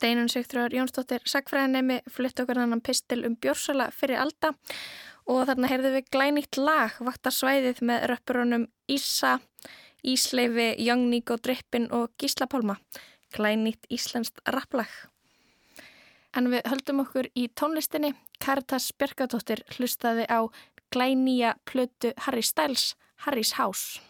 Steinun 0.00 0.30
Sigtrúar 0.32 0.72
Jónsdóttir 0.72 1.20
Sackfræðinemi 1.28 1.98
flutt 2.08 2.40
okkur 2.40 2.56
þannan 2.56 2.80
pistil 2.80 3.18
um 3.28 3.34
bjórsala 3.36 3.90
fyrir 3.92 4.16
alda. 4.22 4.54
Og 5.28 5.42
þarna 5.50 5.68
heyrðum 5.68 5.96
við 5.98 6.08
glænýtt 6.16 6.56
lag 6.56 6.96
vakta 7.04 7.28
svæðið 7.28 7.82
með 7.84 8.06
röppurunum 8.08 8.64
Ísa, 8.88 9.34
Ísleifi, 10.00 10.70
Young 10.80 11.10
Nico 11.12 11.36
Drippin 11.36 11.90
og 11.92 12.16
Gísla 12.16 12.48
Pálma. 12.48 12.78
Glænýtt 13.36 13.84
íslenskt 13.92 14.40
rapplag. 14.48 14.88
En 16.32 16.48
við 16.48 16.64
höldum 16.72 17.04
okkur 17.04 17.28
í 17.36 17.50
tónlistinni. 17.52 18.14
Karitas 18.40 18.94
Björgadóttir 18.96 19.66
hlustaði 19.76 20.24
á 20.32 20.48
glænýja 20.88 21.58
plötu 21.68 22.16
Harry 22.24 22.40
Styles, 22.40 22.94
Harry's 23.26 23.58
House 23.60 24.00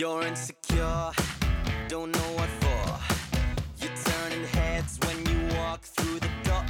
You're 0.00 0.26
insecure, 0.26 1.12
don't 1.88 2.10
know 2.10 2.30
what 2.38 2.48
for. 2.62 2.84
You're 3.80 3.98
turning 4.08 4.46
heads 4.48 4.98
when 5.04 5.18
you 5.28 5.54
walk 5.58 5.82
through 5.82 6.20
the 6.20 6.30
door. 6.48 6.64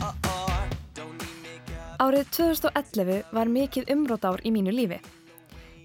Árið 2.03 2.27
2011 2.35 3.23
var 3.31 3.47
mikið 3.47 3.87
umrótár 3.95 4.43
í 4.43 4.51
mínu 4.51 4.75
lífi. 4.75 4.99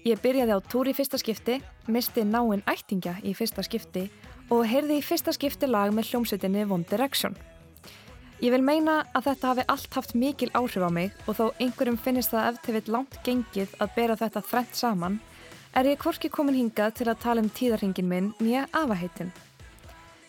Ég 0.02 0.18
byrjaði 0.24 0.56
á 0.56 0.60
túr 0.66 0.90
í 0.90 0.94
fyrsta 0.98 1.20
skipti, 1.22 1.60
misti 1.86 2.24
náinn 2.26 2.66
ættingja 2.66 3.14
í 3.22 3.36
fyrsta 3.38 3.62
skipti 3.62 4.08
og 4.50 4.66
heyrði 4.66 4.98
í 4.98 5.06
fyrsta 5.06 5.30
skipti 5.30 5.70
lag 5.70 5.94
með 5.94 6.10
hljómsveitinni 6.10 6.66
One 6.66 6.90
Direction. 6.90 7.38
Ég 8.42 8.50
vil 8.56 8.64
meina 8.66 9.04
að 9.14 9.30
þetta 9.30 9.52
hafi 9.52 9.68
allt 9.70 9.94
haft 9.94 10.18
mikil 10.18 10.50
áhrif 10.50 10.82
á 10.82 10.90
mig 10.90 11.14
og 11.30 11.38
þó 11.38 11.46
einhverjum 11.62 12.02
finnist 12.10 12.34
það 12.34 12.50
eftir 12.56 12.90
langt 12.90 13.22
gengið 13.22 13.78
að 13.78 13.94
bera 13.94 14.18
þetta 14.18 14.42
þrætt 14.50 14.74
saman, 14.82 15.22
er 15.74 15.88
ég 15.90 15.98
hvorki 16.02 16.30
komin 16.30 16.56
hingað 16.56 16.94
til 17.00 17.08
að 17.10 17.20
tala 17.24 17.42
um 17.44 17.50
tíðarhingin 17.50 18.08
minn 18.08 18.32
nýja 18.38 18.66
afaheitin. 18.72 19.32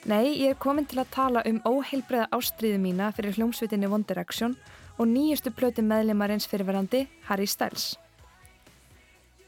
Nei, 0.07 0.37
ég 0.39 0.53
er 0.53 0.59
komin 0.61 0.85
til 0.87 1.01
að 1.01 1.11
tala 1.11 1.41
um 1.49 1.59
óheilbreiða 1.67 2.29
ástriðu 2.31 2.79
mína 2.79 3.11
fyrir 3.15 3.35
hljómsveitinni 3.35 3.89
One 3.91 4.07
Direction 4.07 4.55
og 4.97 5.09
nýjustu 5.11 5.51
plötu 5.51 5.83
meðlimarins 5.83 6.47
fyrirverandi 6.47 7.05
Harry 7.27 7.47
Styles. 7.47 7.97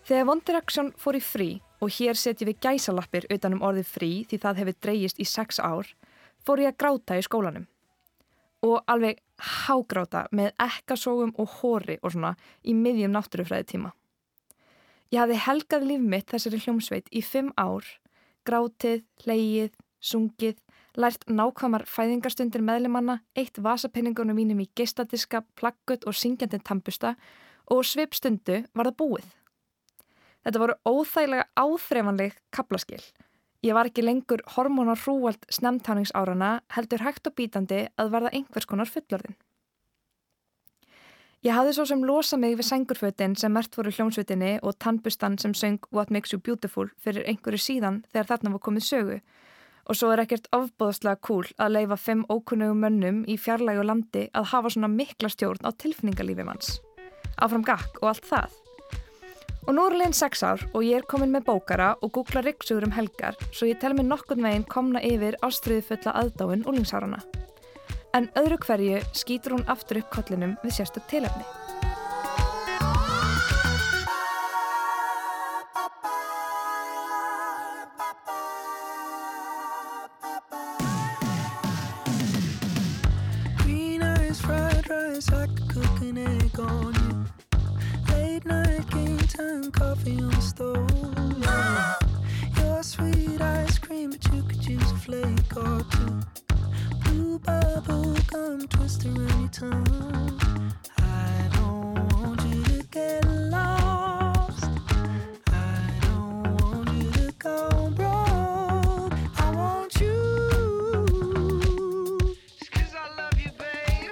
Þegar 0.04 0.32
One 0.34 0.46
Direction 0.46 0.92
fór 0.98 1.16
í 1.20 1.24
frí 1.24 1.50
og 1.80 1.94
hér 1.96 2.18
setjum 2.20 2.50
við 2.50 2.60
gæsalappir 2.66 3.28
utanum 3.32 3.64
orðið 3.64 3.92
frí 3.94 4.12
því 4.28 4.40
það 4.44 4.62
hefur 4.64 4.78
dreyjist 4.84 5.22
í 5.22 5.28
sex 5.30 5.62
ár, 5.64 5.88
fór 6.44 6.64
ég 6.64 6.74
að 6.74 6.80
gráta 6.84 7.20
í 7.20 7.24
skólanum. 7.24 7.68
Og 8.66 8.82
alveg 8.92 9.22
hágráta 9.40 10.26
með 10.36 10.52
ekkasógum 10.60 11.32
og 11.40 11.60
hóri 11.62 12.00
og 12.02 12.12
svona 12.12 12.34
í 12.68 12.76
miðjum 12.76 13.16
náttúrufræði 13.16 13.70
tíma. 13.76 13.94
Ég 15.10 15.24
hafði 15.24 15.38
helgað 15.42 15.86
líf 15.90 16.02
mitt 16.06 16.30
þessari 16.30 16.60
hljómsveit 16.62 17.08
í 17.10 17.24
fimm 17.26 17.50
ár, 17.58 17.86
grátið, 18.46 19.00
leigið, 19.26 19.72
sungið, 20.00 20.60
lært 21.00 21.26
nákvæmar 21.26 21.86
fæðingarstundir 21.90 22.62
meðlimanna, 22.62 23.20
eitt 23.34 23.58
vasapenningunum 23.58 24.38
mínum 24.38 24.62
í 24.62 24.68
geistadiska, 24.78 25.42
plakkut 25.58 26.06
og 26.06 26.14
syngjandi 26.14 26.62
tampusta 26.62 27.16
og 27.74 27.82
svipstundu 27.90 28.62
var 28.78 28.92
það 28.92 29.00
búið. 29.02 29.28
Þetta 30.46 30.62
voru 30.62 30.78
óþægilega 30.88 31.50
áþreifanleg 31.58 32.38
kaplaskil. 32.54 33.02
Ég 33.66 33.76
var 33.76 33.90
ekki 33.90 34.06
lengur 34.06 34.46
hormónar 34.54 35.02
hrúald 35.02 35.42
snemtáningsárana 35.52 36.60
heldur 36.78 37.02
hægt 37.04 37.28
og 37.28 37.36
bítandi 37.36 37.88
að 38.00 38.14
verða 38.14 38.32
einhvers 38.38 38.70
konar 38.70 38.88
fullorðin. 38.88 39.36
Ég 41.40 41.56
hafði 41.56 41.72
svo 41.72 41.86
sem 41.88 42.02
losa 42.04 42.36
mig 42.36 42.58
við 42.60 42.68
sengurfötin 42.68 43.32
sem 43.40 43.54
mert 43.56 43.78
voru 43.78 43.94
hljómsveitinni 43.96 44.58
og 44.60 44.74
tannbustan 44.84 45.38
sem 45.40 45.54
söng 45.56 45.86
What 45.96 46.10
Makes 46.12 46.34
You 46.34 46.42
Beautiful 46.44 46.90
fyrir 47.00 47.24
einhverju 47.32 47.62
síðan 47.64 48.02
þegar 48.12 48.28
þarna 48.34 48.52
var 48.58 48.62
komið 48.66 48.84
sögu 48.90 49.16
og 49.88 49.96
svo 49.96 50.10
er 50.12 50.26
ekkert 50.26 50.52
ofbóðslega 50.52 51.22
cool 51.24 51.48
að 51.56 51.78
leifa 51.78 51.96
fimm 51.96 52.26
ókunnugum 52.28 52.84
mönnum 52.84 53.24
í 53.24 53.40
fjarlægu 53.40 53.88
landi 53.88 54.26
að 54.36 54.52
hafa 54.52 54.74
svona 54.76 54.92
mikla 54.92 55.32
stjórn 55.32 55.64
á 55.64 55.72
tilfinningalífi 55.80 56.44
manns. 56.44 56.76
Áfram 57.40 57.64
gakk 57.64 58.04
og 58.04 58.12
allt 58.12 58.28
það. 58.28 58.60
Og 59.64 59.76
nú 59.78 59.88
er 59.88 59.96
leginn 59.96 60.20
sex 60.20 60.44
ár 60.44 60.68
og 60.74 60.84
ég 60.84 61.00
er 61.00 61.08
komin 61.08 61.32
með 61.32 61.48
bókara 61.54 61.94
og 62.04 62.18
googla 62.20 62.44
rikksugur 62.44 62.84
um 62.90 62.98
helgar 63.00 63.40
svo 63.54 63.72
ég 63.72 63.80
tel 63.80 63.96
mig 63.96 64.12
nokkurn 64.12 64.44
veginn 64.44 64.68
komna 64.68 65.00
yfir 65.00 65.40
ástriði 65.40 65.88
fulla 65.88 66.20
aðdáinn 66.20 66.68
úlingsárana. 66.68 67.24
En 68.18 68.26
öðru 68.40 68.58
hverju 68.64 69.02
skýtur 69.14 69.54
hún 69.54 69.68
aftur 69.70 70.00
upp 70.02 70.10
kollinum 70.16 70.56
við 70.64 70.80
sérstök 70.80 71.06
tilefni. 71.12 71.46
Gum 98.60 98.68
twist 98.68 99.06
around 99.06 99.40
your 99.40 99.50
tongue. 99.50 100.72
I 100.98 101.50
don't 101.54 102.14
want 102.14 102.42
you 102.44 102.64
to 102.64 102.84
get 102.92 103.24
lost. 103.26 104.70
I 105.48 105.92
don't 106.02 106.62
want 106.62 106.90
you 106.98 107.12
to 107.12 107.32
go 107.40 107.90
broke. 107.96 109.14
I 109.38 109.52
want 109.56 109.96
you. 110.02 110.18
Just 112.60 112.72
'cause 112.72 112.94
I 112.96 113.08
love 113.16 113.40
you, 113.40 113.52
babe, 113.58 114.12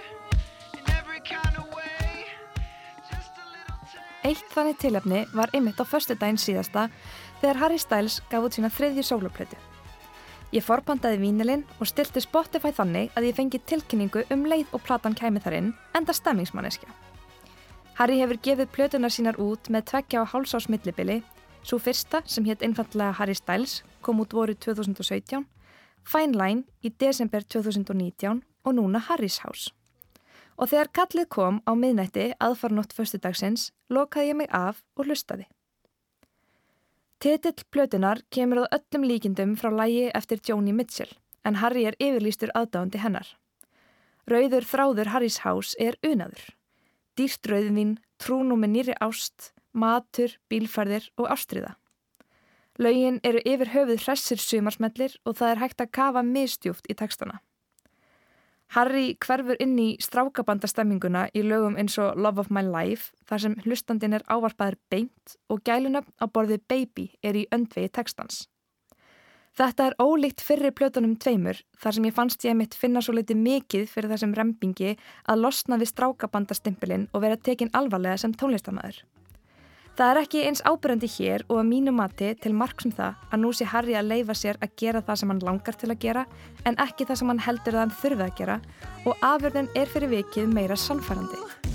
in 0.74 0.86
every 1.00 1.20
kind 1.20 1.58
of 1.58 1.66
way. 1.76 2.26
Just 3.12 3.32
a 3.36 3.46
little 3.52 3.80
taste. 3.92 4.24
Eitt 4.24 4.44
þannig 4.56 4.78
tilefni 4.80 5.26
var 5.34 5.50
einmitt 5.54 5.80
á 5.80 5.86
föstudaginn 5.86 6.40
síðasta 6.40 6.90
þegar 7.42 7.58
Harry 7.58 7.78
Styles 7.78 8.22
gaf 8.30 8.44
út 8.44 8.54
sína 8.56 8.72
þriðju 8.72 9.04
sóluplötu. 9.04 9.58
Ég 10.56 10.64
forpandaði 10.64 11.20
vínilinn 11.20 11.66
og 11.76 11.90
stilti 11.90 12.22
Spotify 12.24 12.72
þannig 12.72 13.12
að 13.20 13.26
ég 13.28 13.36
fengi 13.36 13.60
tilkynningu 13.68 14.24
um 14.32 14.46
leið 14.48 14.70
og 14.72 14.84
platan 14.86 15.16
kæmi 15.18 15.42
þar 15.44 15.58
inn, 15.58 15.74
enda 15.98 16.16
stemmingsmanneskja. 16.16 16.88
Harry 17.98 18.22
hefur 18.22 18.40
gefið 18.46 18.72
plötunar 18.72 19.12
sínar 19.12 19.40
út 19.44 19.68
með 19.74 19.90
tveggja 19.92 20.24
á 20.24 20.30
hálsás 20.32 20.70
millibili, 20.72 21.20
svo 21.68 21.82
fyrsta 21.84 22.22
sem 22.24 22.46
hétt 22.48 22.64
einfallega 22.64 23.18
Harry 23.20 23.36
Styles 23.36 23.82
kom 24.02 24.22
út 24.24 24.36
voru 24.38 24.56
2017, 24.56 25.44
Fine 26.08 26.40
Line 26.40 26.64
í 26.80 26.94
desember 26.96 27.44
2019 27.44 28.40
og 28.64 28.78
núna 28.78 29.04
Harry's 29.10 29.42
House. 29.44 29.74
Og 30.56 30.72
þegar 30.72 30.94
kallið 30.96 31.28
kom 31.28 31.60
á 31.68 31.76
miðnætti 31.76 32.32
aðfarnótt 32.40 32.96
föstudagsins, 32.96 33.74
lokaði 33.92 34.32
ég 34.32 34.40
mig 34.40 34.54
af 34.56 34.80
og 34.96 35.10
hlustaði. 35.10 35.50
Titill 37.18 37.64
plötunar 37.74 38.20
kemur 38.30 38.62
á 38.62 38.66
öllum 38.78 39.06
líkindum 39.10 39.56
frá 39.58 39.72
lægi 39.74 40.12
eftir 40.14 40.38
Joni 40.46 40.74
Mitchell, 40.74 41.10
en 41.44 41.56
Harry 41.58 41.88
er 41.90 41.98
yfirlýstur 41.98 42.52
aðdáðandi 42.54 43.02
hennar. 43.02 43.32
Rauður 44.30 44.68
þráður 44.70 45.10
Harrys 45.14 45.40
House 45.42 45.74
er 45.82 45.98
unaður. 46.06 46.44
Dýrt 47.18 47.50
rauðvin, 47.50 47.98
trúnum 48.22 48.62
með 48.62 48.74
nýri 48.76 48.98
ást, 49.02 49.52
matur, 49.74 50.38
bílfærðir 50.50 51.10
og 51.18 51.32
ástriða. 51.34 51.74
Laugin 52.78 53.18
eru 53.26 53.42
yfir 53.42 53.74
höfuð 53.74 54.04
hressir 54.06 54.38
sumarsmellir 54.38 55.18
og 55.26 55.40
það 55.40 55.52
er 55.56 55.62
hægt 55.64 55.82
að 55.82 55.94
kafa 55.98 56.22
mistjúft 56.22 56.86
í 56.86 56.94
textana. 56.94 57.42
Harry 58.76 59.16
hverfur 59.24 59.56
inn 59.64 59.78
í 59.80 59.88
strákabandastemminguna 60.04 61.28
í 61.32 61.44
lögum 61.46 61.78
eins 61.80 61.96
og 62.04 62.20
Love 62.20 62.44
of 62.44 62.52
My 62.52 62.66
Life 62.68 63.14
þar 63.30 63.44
sem 63.46 63.56
hlustandin 63.64 64.18
er 64.18 64.26
ávarpaður 64.28 64.76
beint 64.92 65.38
og 65.48 65.64
gælunöfn 65.64 66.12
á 66.20 66.26
borði 66.28 66.60
Baby 66.68 67.08
er 67.24 67.40
í 67.40 67.48
öndvegi 67.56 67.94
textans. 67.96 68.46
Þetta 69.58 69.88
er 69.88 69.96
ólíkt 70.04 70.44
fyrri 70.46 70.70
plötunum 70.70 71.16
tveimur 71.18 71.64
þar 71.82 71.96
sem 71.96 72.06
ég 72.06 72.14
fannst 72.14 72.44
ég 72.46 72.58
mitt 72.60 72.76
finna 72.78 73.02
svo 73.02 73.16
litið 73.18 73.40
mikið 73.42 73.88
fyrir 73.90 74.12
þessum 74.12 74.36
rempingi 74.38 74.98
að 75.26 75.42
losna 75.48 75.80
við 75.82 75.96
strákabandastimpilinn 75.96 77.08
og 77.14 77.24
vera 77.24 77.40
tekin 77.40 77.74
alvarlega 77.74 78.20
sem 78.22 78.36
tónlistamæður. 78.38 79.00
Það 79.98 80.12
er 80.12 80.18
ekki 80.22 80.42
eins 80.46 80.60
ábyrjandi 80.62 81.08
hér 81.10 81.44
og 81.48 81.58
að 81.58 81.70
mínu 81.72 81.92
mati 81.98 82.28
til 82.38 82.52
marg 82.54 82.84
sem 82.84 82.92
það 82.94 83.24
að 83.34 83.40
nú 83.42 83.50
sé 83.58 83.66
Harry 83.72 83.96
að 83.98 84.12
leifa 84.12 84.36
sér 84.38 84.60
að 84.62 84.76
gera 84.78 85.02
það 85.08 85.18
sem 85.22 85.34
hann 85.34 85.42
langar 85.48 85.80
til 85.82 85.90
að 85.90 86.04
gera 86.04 86.26
en 86.70 86.78
ekki 86.86 87.08
það 87.10 87.20
sem 87.24 87.32
hann 87.34 87.42
heldur 87.48 87.80
að 87.80 87.82
hann 87.82 87.96
þurfi 88.04 88.28
að 88.28 88.36
gera 88.38 88.60
og 89.10 89.26
afverðin 89.32 89.72
er 89.74 89.90
fyrir 89.90 90.14
vikið 90.14 90.54
meira 90.54 90.78
sannfærandi. 90.78 91.67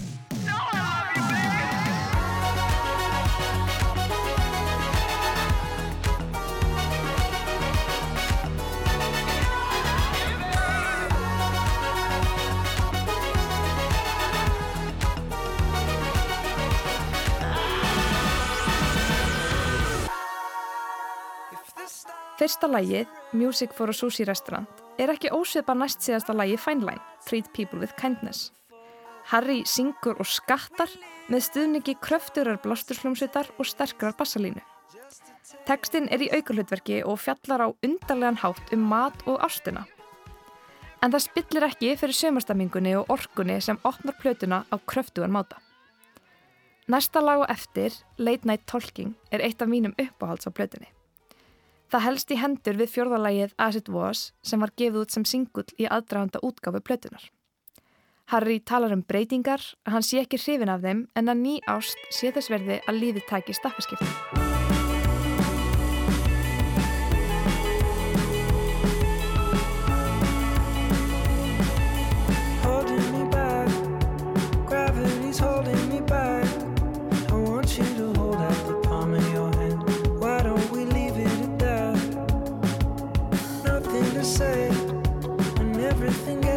Fyrsta 22.42 22.66
lægið, 22.66 23.07
Music 23.38 23.70
for 23.70 23.87
a 23.87 23.94
Sushi 23.94 24.24
Restaurant, 24.26 24.81
er 24.98 25.12
ekki 25.12 25.31
ósvipa 25.31 25.76
næst 25.78 26.00
síðasta 26.02 26.35
lægi 26.35 26.57
Fine 26.59 26.83
Line, 26.83 27.02
Treat 27.22 27.46
People 27.55 27.78
with 27.78 27.94
Kindness. 27.94 28.48
Harry 29.31 29.61
syngur 29.62 30.16
og 30.18 30.26
skattar 30.26 30.90
með 31.31 31.44
stuðningi 31.46 31.92
kröfturar 32.02 32.57
blásturslumsvitar 32.64 33.46
og 33.62 33.68
sterkrar 33.70 34.16
bassalínu. 34.18 34.59
Tekstinn 35.68 36.09
er 36.11 36.24
í 36.26 36.33
aukurhlutverki 36.35 36.96
og 37.07 37.20
fjallar 37.22 37.62
á 37.62 37.68
undarlegan 37.78 38.40
hátt 38.42 38.72
um 38.74 38.88
mat 38.90 39.22
og 39.31 39.38
ástina. 39.46 39.85
En 40.98 41.14
það 41.14 41.22
spillir 41.28 41.66
ekki 41.68 41.92
fyrir 42.00 42.18
sömastamingunni 42.18 42.96
og 42.98 43.12
orkunni 43.14 43.61
sem 43.62 43.78
opnar 43.87 44.18
plötuna 44.18 44.64
á 44.66 44.83
kröftugan 44.83 45.31
máta. 45.31 45.62
Næsta 46.90 47.22
lag 47.22 47.44
og 47.46 47.55
eftir, 47.55 47.94
Late 48.18 48.50
Night 48.50 48.66
Talking, 48.66 49.14
er 49.31 49.46
eitt 49.46 49.62
af 49.62 49.70
mínum 49.70 49.94
uppáhalds 49.94 50.50
á 50.50 50.50
plötunni. 50.50 50.90
Það 51.92 52.05
helst 52.07 52.31
í 52.33 52.37
hendur 52.40 52.78
við 52.81 52.88
fjörðalagið 52.88 53.50
As 53.61 53.76
It 53.76 53.90
Was 53.92 54.20
sem 54.40 54.62
var 54.64 54.72
gefið 54.81 55.02
út 55.02 55.12
sem 55.12 55.26
singull 55.28 55.66
í 55.76 55.85
aðdraganda 55.85 56.40
útgáfu 56.40 56.81
plötunar. 56.81 57.26
Harry 58.33 58.62
talar 58.64 58.94
um 58.96 59.02
breytingar, 59.05 59.61
hann 59.85 60.07
sé 60.07 60.22
ekki 60.22 60.40
hrifin 60.40 60.72
af 60.72 60.81
þeim 60.87 61.05
en 61.12 61.28
að 61.28 61.44
ný 61.44 61.55
ást 61.68 62.09
sé 62.09 62.33
þess 62.33 62.48
verði 62.55 62.81
að 62.87 63.00
lífið 63.02 63.28
tæki 63.28 63.61
stakkarskipti. 63.61 64.62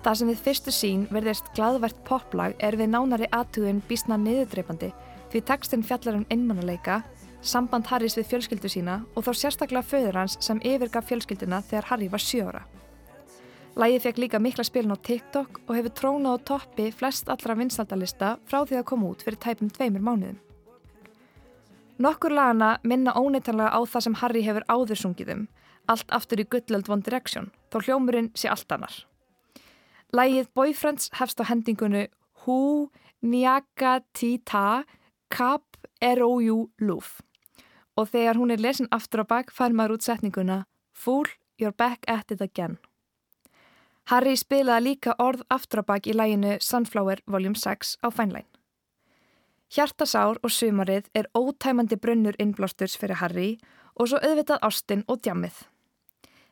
Það 0.00 0.16
sem 0.16 0.28
við 0.30 0.42
fyrstu 0.44 0.72
sín 0.72 1.06
verðist 1.12 1.48
gladvert 1.56 1.98
poplag 2.08 2.54
er 2.64 2.76
við 2.80 2.88
nánari 2.94 3.26
aðtugin 3.36 3.82
bísna 3.88 4.16
niðurdreipandi 4.16 4.88
því 5.30 5.42
textin 5.46 5.82
fjallar 5.86 6.16
um 6.18 6.26
innmannuleika, 6.32 7.02
samband 7.44 7.86
Harrys 7.90 8.16
við 8.18 8.30
fjölskyldu 8.30 8.70
sína 8.72 9.00
og 9.14 9.26
þá 9.26 9.32
sérstaklega 9.36 9.86
föður 9.86 10.18
hans 10.22 10.38
sem 10.42 10.60
yfirgaf 10.64 11.06
fjölskylduna 11.08 11.60
þegar 11.68 11.88
Harry 11.90 12.08
var 12.08 12.24
sjóra. 12.24 12.62
Lægið 13.78 14.06
fekk 14.06 14.18
líka 14.18 14.40
mikla 14.42 14.64
spilin 14.66 14.96
á 14.96 14.98
TikTok 14.98 15.60
og 15.66 15.76
hefur 15.76 15.94
trónað 16.00 16.40
á 16.40 16.44
toppi 16.48 16.88
flest 16.90 17.28
allra 17.30 17.54
vinsaldalista 17.60 18.32
frá 18.48 18.64
því 18.64 18.80
að 18.80 18.88
koma 18.90 19.12
út 19.12 19.22
fyrir 19.24 19.38
tæpum 19.38 19.70
tveimur 19.70 20.02
mánuðum. 20.02 20.40
Nokkur 22.00 22.32
lagana 22.32 22.78
minna 22.82 23.12
óneitanlega 23.12 23.76
á 23.76 23.80
það 23.84 24.06
sem 24.08 24.18
Harry 24.24 24.42
hefur 24.48 24.64
áður 24.72 25.04
sungiðum, 25.04 25.46
allt 25.86 26.08
aftur 26.08 26.40
í 26.40 26.48
Gullöld 26.48 26.88
One 26.88 27.04
Direction, 27.04 27.52
þó 27.70 27.84
hljómurinn 27.84 28.32
sé 28.34 28.48
allt 28.48 28.72
annar. 28.72 29.09
Lægið 30.10 30.48
Boyfriends 30.54 31.10
hefst 31.14 31.38
á 31.38 31.46
hendingunu 31.46 32.06
Hu 32.42 32.90
Nyaka 33.22 34.00
Tita 34.12 34.82
Kap 35.30 35.76
Eroju 36.02 36.70
Luf 36.80 37.20
og 37.96 38.08
þegar 38.10 38.38
hún 38.40 38.50
er 38.50 38.58
lesin 38.58 38.88
aftur 38.90 39.22
á 39.22 39.26
bakk 39.30 39.52
fær 39.54 39.70
maður 39.70 39.98
út 39.98 40.06
setninguna 40.06 40.64
Fool, 40.92 41.28
you're 41.60 41.76
back 41.76 42.04
at 42.08 42.32
it 42.32 42.40
again. 42.40 42.78
Harry 44.10 44.34
spilaði 44.36 44.88
líka 44.88 45.14
orð 45.18 45.44
aftur 45.48 45.82
á 45.82 45.84
bakk 45.86 46.08
í 46.10 46.16
læginu 46.16 46.58
Sunflower 46.58 47.22
Vol. 47.26 47.54
6 47.54 47.98
á 48.02 48.08
Fænlæn. 48.10 48.48
Hjartasár 49.70 50.40
og 50.42 50.50
sumarið 50.50 51.06
er 51.14 51.30
ótæmandi 51.38 51.96
brunnur 51.96 52.34
innblástur's 52.42 52.98
fyrir 52.98 53.22
Harry 53.22 53.58
og 53.94 54.10
svo 54.10 54.18
auðvitað 54.18 54.64
ástinn 54.66 55.04
og 55.06 55.22
djammið. 55.22 55.54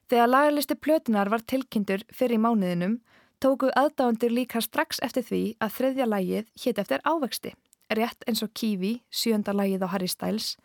Þegar 0.08 0.30
lagarlisti 0.30 0.76
plötunar 0.78 1.28
var 1.28 1.42
tilkynntur 1.42 2.06
fyrir 2.14 2.38
mánuðinum 2.38 3.00
tóku 3.42 3.70
aðdáendur 3.78 4.32
líka 4.34 4.62
strax 4.64 5.00
eftir 5.04 5.26
því 5.26 5.42
að 5.62 5.74
þriðja 5.76 6.06
lægið 6.10 6.48
hétt 6.64 6.80
eftir 6.82 7.04
ávexti, 7.06 7.54
rétt 7.94 8.26
eins 8.26 8.42
og 8.46 8.52
Kiwi, 8.54 8.98
sjönda 9.10 9.54
lægið 9.54 9.86
á 9.86 9.88
Harry 9.94 10.10
Styles 10.10 10.56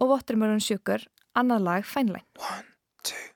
og 0.00 0.14
Watermelon 0.14 0.60
Sugar, 0.60 1.04
annað 1.36 1.68
lag 1.68 1.86
Fænlæn. 1.88 2.24
One, 2.40 2.66
two. 3.04 3.31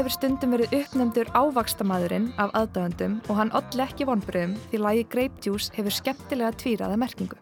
Hefur 0.00 0.14
stundum 0.14 0.54
verið 0.54 0.72
uppnefndur 0.78 1.28
ávakstamæðurinn 1.36 2.30
af 2.40 2.54
aðdáendum 2.56 3.18
og 3.28 3.36
hann 3.36 3.50
olli 3.58 3.82
ekki 3.84 4.06
vonbröðum 4.08 4.54
því 4.70 4.78
lagi 4.80 5.02
Grape 5.12 5.42
Juice 5.44 5.74
hefur 5.76 5.92
skemmtilega 5.92 6.54
tvíraða 6.56 6.96
merkingu. 6.96 7.36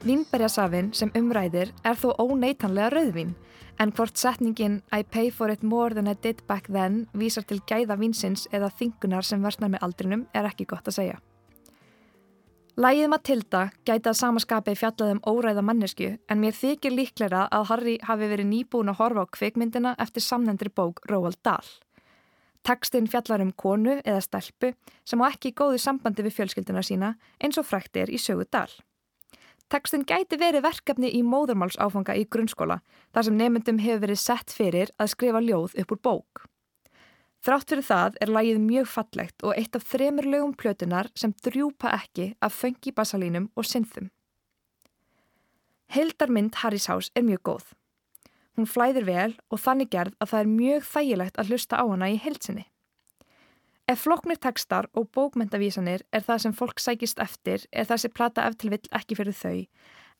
Vínberjasafinn 0.00 0.88
sem 0.96 1.12
umræðir 1.18 1.74
er 1.84 1.98
þó 2.00 2.14
óneitanlega 2.24 2.94
rauðvín 2.94 3.34
en 3.84 3.92
hvort 3.92 4.16
setningin 4.16 4.80
I 4.96 5.02
pay 5.04 5.28
for 5.28 5.52
it 5.52 5.62
more 5.62 5.92
than 5.92 6.08
I 6.08 6.16
did 6.16 6.40
back 6.48 6.72
then 6.72 7.04
vísar 7.12 7.44
til 7.44 7.60
gæða 7.68 7.98
vínsins 8.00 8.46
eða 8.48 8.72
þingunar 8.72 9.28
sem 9.28 9.44
versnar 9.44 9.74
með 9.74 9.84
aldrinum 9.84 10.24
er 10.32 10.48
ekki 10.48 10.70
gott 10.72 10.88
að 10.88 11.02
segja. 11.02 11.20
Lægið 12.72 13.10
Matilda 13.12 13.66
gæti 13.84 14.08
að 14.08 14.16
samaskapi 14.16 14.72
fjallað 14.80 15.10
um 15.12 15.18
óræða 15.28 15.60
mannesku 15.60 16.06
en 16.16 16.38
mér 16.40 16.54
þykir 16.56 16.94
líklega 16.96 17.42
að 17.52 17.66
Harry 17.68 17.96
hafi 18.00 18.28
verið 18.30 18.48
nýbúin 18.48 18.88
að 18.88 18.96
horfa 18.96 19.24
á 19.28 19.32
kvikmyndina 19.36 19.90
eftir 20.00 20.24
samnendri 20.24 20.72
bók 20.72 21.02
Roald 21.10 21.36
Dahl. 21.44 21.68
Tekstinn 22.64 23.10
fjallar 23.12 23.44
um 23.44 23.50
konu 23.52 23.98
eða 23.98 24.22
stelpu 24.24 24.70
sem 25.04 25.20
á 25.20 25.28
ekki 25.28 25.52
góðu 25.52 25.82
sambandi 25.84 26.24
við 26.24 26.38
fjölskylduna 26.38 26.80
sína 26.80 27.12
eins 27.44 27.60
og 27.60 27.68
frækt 27.68 28.00
er 28.00 28.08
í 28.08 28.16
sögu 28.16 28.48
Dahl. 28.48 28.72
Tekstinn 29.68 30.08
gæti 30.08 30.40
verið 30.40 30.64
verkefni 30.64 31.12
í 31.12 31.20
móðurmálsáfanga 31.20 32.16
í 32.16 32.24
grunnskóla 32.24 32.80
þar 33.12 33.28
sem 33.28 33.36
nefndum 33.36 33.84
hefur 33.84 34.06
verið 34.06 34.24
sett 34.24 34.48
fyrir 34.48 34.96
að 34.96 35.12
skrifa 35.12 35.44
ljóð 35.44 35.76
upp 35.76 35.92
úr 35.92 36.02
bók. 36.08 36.46
Þrátt 37.42 37.72
fyrir 37.72 37.82
það 37.82 38.16
er 38.22 38.30
lagið 38.30 38.58
mjög 38.62 38.84
fallegt 38.86 39.42
og 39.42 39.56
eitt 39.58 39.74
af 39.74 39.86
þremur 39.90 40.28
lögum 40.30 40.52
plötunar 40.54 41.08
sem 41.18 41.32
drjúpa 41.42 41.90
ekki 41.96 42.28
af 42.38 42.54
föngi 42.54 42.92
basalínum 42.94 43.48
og 43.58 43.66
synþum. 43.66 44.12
Hildarmynd 45.90 46.60
Harrys 46.62 46.86
House 46.86 47.10
er 47.18 47.26
mjög 47.26 47.42
góð. 47.48 47.64
Hún 48.54 48.68
flæðir 48.70 49.08
vel 49.08 49.34
og 49.50 49.58
þannig 49.58 49.90
gerð 49.90 50.14
að 50.22 50.30
það 50.30 50.44
er 50.44 50.52
mjög 50.52 50.86
þægilegt 50.92 51.40
að 51.40 51.50
hlusta 51.50 51.82
á 51.82 51.84
hana 51.84 52.12
í 52.12 52.20
heilsinni. 52.22 52.64
Ef 53.90 54.04
floknir 54.06 54.38
tekstar 54.38 54.86
og 54.94 55.10
bókmyndavísanir 55.10 56.06
er 56.14 56.22
það 56.22 56.44
sem 56.44 56.54
fólk 56.54 56.78
sækist 56.78 57.18
eftir 57.18 57.66
er 57.72 57.88
þessi 57.90 58.12
plata 58.14 58.46
eftir 58.46 58.70
vill 58.70 58.86
ekki 58.94 59.18
fyrir 59.18 59.34
þau, 59.34 59.66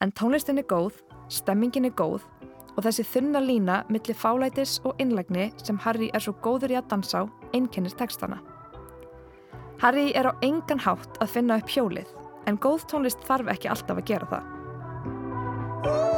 en 0.03 0.11
tónlistin 0.11 0.59
er 0.59 0.67
góð, 0.67 0.99
stemmingin 1.31 1.87
er 1.87 1.95
góð 1.95 2.27
og 2.77 2.85
þessi 2.87 3.05
þunna 3.09 3.43
lína 3.45 3.83
millir 3.93 4.17
fálætis 4.17 4.79
og 4.89 5.01
innlegni 5.03 5.51
sem 5.63 5.81
Harry 5.85 6.11
er 6.15 6.25
svo 6.25 6.35
góður 6.45 6.75
í 6.75 6.79
að 6.81 6.89
dansa 6.95 7.25
á 7.25 7.25
einkennir 7.53 7.95
tekstana. 7.99 8.41
Harry 9.83 10.13
er 10.15 10.31
á 10.31 10.33
engan 10.47 10.83
hátt 10.85 11.19
að 11.21 11.33
finna 11.37 11.59
upp 11.59 11.71
hjólið, 11.75 12.09
en 12.47 12.59
góð 12.63 12.87
tónlist 12.93 13.27
þarf 13.27 13.51
ekki 13.53 13.73
alltaf 13.73 13.99
að 13.99 14.09
gera 14.13 14.33
það. 14.33 16.12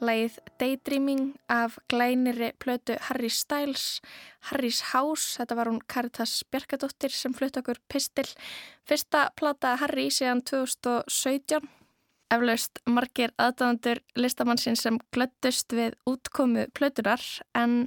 Lægið 0.00 0.38
Daydreaming 0.60 1.24
af 1.48 1.78
glæniri 1.88 2.52
plötu 2.58 2.96
Harry 3.08 3.30
Styles, 3.32 4.00
Harry's 4.50 4.82
House, 4.92 5.38
þetta 5.38 5.56
var 5.56 5.70
hún 5.70 5.80
Caritas 5.88 6.42
Bjarkadóttir 6.50 7.14
sem 7.14 7.34
flutt 7.34 7.56
okkur 7.56 7.80
Pistil, 7.88 8.28
fyrsta 8.86 9.30
plata 9.36 9.76
Harry 9.80 10.08
síðan 10.10 10.42
2017. 10.44 11.64
Eflaust 12.34 12.80
margir 12.90 13.30
aðdáðandur 13.38 14.00
listamannsins 14.18 14.82
sem 14.82 14.96
glöttust 15.14 15.70
við 15.72 15.94
útkomu 16.10 16.66
plötunar 16.74 17.22
en 17.54 17.84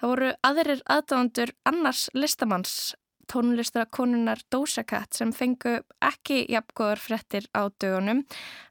það 0.00 0.10
voru 0.10 0.30
aðrir 0.48 0.82
aðdáðandur 0.90 1.52
annars 1.70 2.08
listamanns 2.14 2.96
tónlistakonunar 3.30 4.42
Doja 4.50 4.84
Cat 4.86 5.16
sem 5.16 5.32
fengu 5.34 5.78
ekki 6.04 6.44
jafngóður 6.52 7.02
frettir 7.02 7.48
á 7.56 7.66
dögunum 7.82 8.22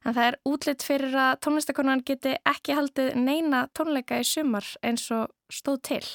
en 0.04 0.14
það 0.16 0.22
er 0.28 0.38
útlitt 0.48 0.86
fyrir 0.86 1.16
að 1.16 1.34
tónlistakonan 1.46 2.04
geti 2.06 2.36
ekki 2.46 2.78
haldið 2.78 3.12
neina 3.20 3.66
tónleika 3.76 4.20
í 4.22 4.26
sumar 4.26 4.66
eins 4.82 5.10
og 5.14 5.30
stóð 5.52 5.82
til. 5.90 6.06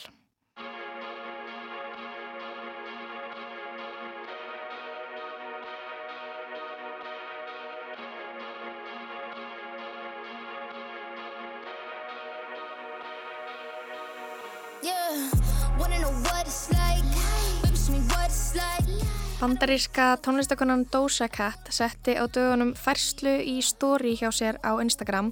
Bandaríska 19.42 20.18
tónlistakonan 20.22 20.86
Doja 20.94 21.28
Cat 21.28 21.72
setti 21.74 22.14
á 22.14 22.30
dögunum 22.30 22.76
færslu 22.78 23.32
í 23.42 23.58
stóri 23.66 24.14
hjá 24.14 24.30
sér 24.30 24.60
á 24.62 24.78
Instagram 24.78 25.32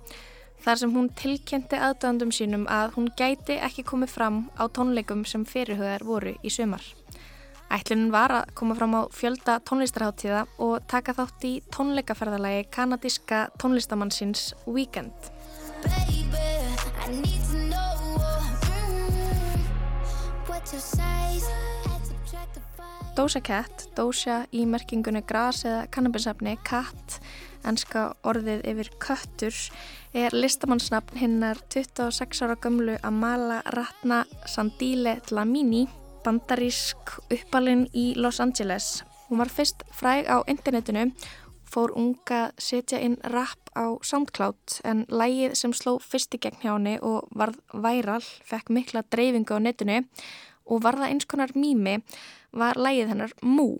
þar 0.65 0.80
sem 0.82 0.95
hún 0.95 1.12
tilkynnti 1.13 1.78
aðdöndum 1.78 2.32
sínum 2.34 2.65
að 2.65 2.95
hún 2.95 3.12
gæti 3.13 3.60
ekki 3.62 3.86
komið 3.86 4.10
fram 4.15 4.39
á 4.58 4.65
tónleikum 4.65 5.22
sem 5.30 5.45
fyrirhugaðar 5.45 6.08
voru 6.10 6.34
í 6.41 6.50
sumar. 6.50 6.82
Ætlunin 7.69 8.10
var 8.10 8.34
að 8.34 8.50
koma 8.58 8.74
fram 8.74 8.98
á 8.98 9.02
fjölda 9.13 9.60
tónlistarháttíða 9.62 10.48
og 10.58 10.89
taka 10.89 11.13
þátt 11.13 11.45
í 11.45 11.54
tónleikaferðalagi 11.69 12.65
kanadíska 12.74 13.52
tónlistamannsins 13.62 14.56
Weekend. 14.65 15.13
Baby, 15.86 16.50
Doja 23.19 23.41
Cat, 23.43 23.82
Doja 23.97 24.45
í 24.55 24.62
merkingunni 24.63 25.19
gras 25.27 25.65
eða 25.67 25.82
kannabisafni, 25.91 26.53
cat, 26.63 27.17
enska 27.67 28.05
orðið 28.23 28.62
yfir 28.71 28.89
köttur, 29.03 29.58
er 30.15 30.32
listamannsnafn 30.32 31.19
hinnar 31.19 31.60
26 31.67 32.45
ára 32.45 32.55
gömlu 32.63 32.95
Amala 33.03 33.58
Ratna 33.75 34.21
Sandile 34.47 35.17
Dlamini, 35.27 35.84
bandarísk 36.23 37.17
uppalinn 37.27 37.89
í 37.91 38.13
Los 38.15 38.39
Angeles. 38.39 39.03
Hún 39.27 39.43
var 39.43 39.51
fyrst 39.51 39.84
fræg 39.91 40.32
á 40.32 40.39
internetinu, 40.47 41.10
fór 41.67 41.91
unga 41.99 42.53
setja 42.55 43.03
inn 43.03 43.19
rap 43.36 43.75
á 43.75 43.99
SoundCloud 43.99 44.79
en 44.88 45.03
lægið 45.12 45.60
sem 45.60 45.75
sló 45.75 45.99
fyrst 45.99 46.39
í 46.39 46.45
gegn 46.47 46.63
hjá 46.63 46.71
henni 46.77 47.01
og 47.03 47.27
varð 47.36 47.60
væral, 47.75 48.23
fekk 48.23 48.71
mikla 48.71 49.03
dreifingu 49.12 49.60
á 49.60 49.67
netinu 49.67 50.05
og 50.69 50.86
var 50.86 50.95
það 51.01 51.12
eins 51.12 51.27
konar 51.27 51.51
mými 51.58 51.99
var 52.51 52.77
lægið 52.77 53.07
hennar 53.13 53.33
Mú. 53.43 53.77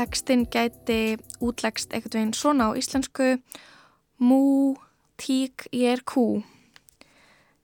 Tekstinn 0.00 0.46
gæti 0.48 1.18
útlegst 1.44 1.92
eitthvað 1.92 2.14
veginn 2.16 2.32
svona 2.32 2.70
á 2.72 2.78
íslensku 2.78 3.34
Mú, 4.20 4.76
tík, 5.20 5.68
ég 5.72 5.98
er 5.98 6.02
kú. 6.04 6.42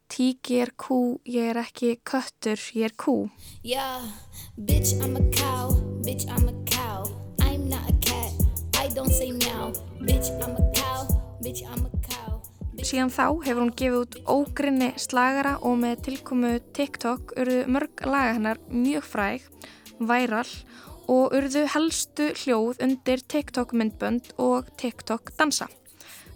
Tík, 0.06 0.50
ég 0.50 0.60
er 0.62 0.70
kú, 0.78 1.18
ég 1.26 1.50
er 1.50 1.58
ekki 1.58 1.96
köttur, 2.06 2.60
ég 2.78 2.84
er 2.86 2.92
kú. 2.94 3.26
Yeah, 3.66 4.06
bitch, 4.54 4.94
I'm 5.02 5.16
a 5.18 5.22
cow. 5.34 5.74
Bitch, 6.06 6.28
I'm 6.30 6.46
a 6.46 6.54
cow. 6.64 7.10
I'm 7.42 7.68
not 7.68 7.90
a 7.90 7.94
cat. 8.00 8.32
I 8.78 8.86
don't 8.94 9.10
say 9.10 9.32
meow. 9.32 9.72
Bitch, 10.00 10.30
I'm 10.38 10.54
a 10.54 10.62
cow. 10.72 11.08
Bitch, 11.42 11.66
I'm 11.66 11.84
a 11.86 11.90
cow. 12.06 12.38
Síðan 12.86 13.10
þá 13.10 13.24
hefur 13.48 13.64
hún 13.64 13.72
gefið 13.74 13.98
út 13.98 14.18
ógrinni 14.30 14.92
slagara 15.00 15.56
og 15.66 15.74
með 15.82 16.04
tilkomu 16.06 16.52
TikTok 16.76 17.34
urðu 17.34 17.64
mörg 17.66 18.04
laga 18.06 18.36
hennar 18.36 18.60
mjög 18.70 19.08
fræg, 19.10 19.48
væral 19.98 20.46
og 21.10 21.34
urðu 21.34 21.64
helstu 21.74 22.30
hljóð 22.44 22.78
undir 22.86 23.26
TikTok 23.26 23.74
myndbönd 23.74 24.30
og 24.38 24.70
TikTok 24.78 25.34
dansa. 25.34 25.66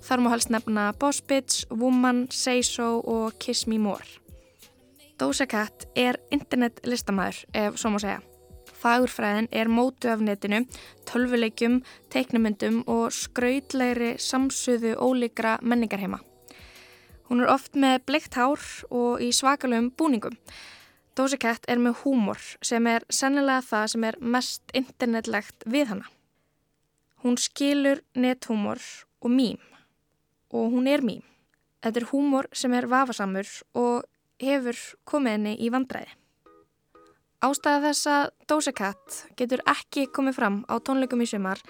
Þar 0.00 0.22
má 0.24 0.30
helst 0.32 0.50
nefna 0.50 0.90
Boss 0.98 1.20
Bitch, 1.20 1.66
Woman, 1.70 2.26
Say 2.32 2.62
So 2.62 3.00
og 3.04 3.36
Kiss 3.38 3.66
Me 3.66 3.78
More. 3.78 4.06
Doja 5.20 5.44
Cat 5.46 5.84
er 5.96 6.16
internet 6.32 6.80
listamæður, 6.88 7.42
ef 7.52 7.76
svo 7.76 7.92
má 7.92 7.98
segja. 8.00 8.22
Fagurfræðin 8.80 9.50
er 9.52 9.68
mótu 9.68 10.08
af 10.08 10.22
netinu, 10.24 10.62
tölvuleikjum, 11.04 11.82
teiknumyndum 12.08 12.80
og 12.88 13.12
skrautlegri 13.12 14.14
samsuðu 14.16 14.94
ólíkra 14.96 15.58
menningarheima. 15.60 16.22
Hún 17.28 17.44
er 17.44 17.52
oft 17.52 17.76
með 17.76 18.00
bleikt 18.08 18.34
hár 18.40 18.64
og 18.88 19.20
í 19.20 19.28
svakalögum 19.36 19.92
búningum. 19.92 20.38
Doja 21.14 21.36
Cat 21.36 21.68
er 21.68 21.78
með 21.78 22.00
húmor 22.00 22.40
sem 22.64 22.88
er 22.88 23.04
sennilega 23.12 23.60
það 23.68 23.88
sem 23.92 24.08
er 24.08 24.18
mest 24.20 24.72
internetlegt 24.72 25.68
við 25.68 25.92
hana. 25.92 26.08
Hún 27.20 27.36
skilur 27.36 28.00
nethúmor 28.16 28.80
og 29.20 29.36
mím 29.36 29.60
og 30.50 30.72
hún 30.74 30.88
er 30.90 31.02
mím. 31.02 31.22
Þetta 31.80 32.02
er 32.02 32.08
húmor 32.12 32.48
sem 32.52 32.74
er 32.76 32.88
vafasamur 32.90 33.48
og 33.74 34.04
hefur 34.40 34.76
komið 35.08 35.36
henni 35.36 35.54
í 35.60 35.70
vandræði. 35.72 36.10
Ástæða 37.40 37.80
þess 37.86 38.08
að 38.12 38.24
Doja 38.52 38.72
Cat 38.76 39.20
getur 39.36 39.62
ekki 39.72 40.10
komið 40.12 40.36
fram 40.36 40.58
á 40.68 40.76
tónleikum 40.84 41.22
í 41.24 41.28
sumar 41.28 41.62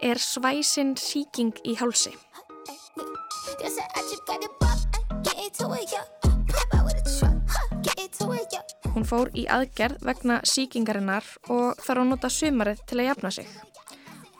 er 0.00 0.16
svæsin 0.16 0.94
síking 0.96 1.52
í 1.68 1.74
hálsi. 1.76 2.14
Hún 8.92 9.04
fór 9.08 9.28
í 9.36 9.44
aðgerð 9.52 10.00
vegna 10.08 10.40
síkingarinnar 10.48 11.28
og 11.52 11.76
þarf 11.84 12.02
að 12.06 12.08
nota 12.08 12.32
sumarið 12.32 12.82
til 12.88 13.00
að 13.02 13.08
jafna 13.10 13.34
sig. 13.36 13.52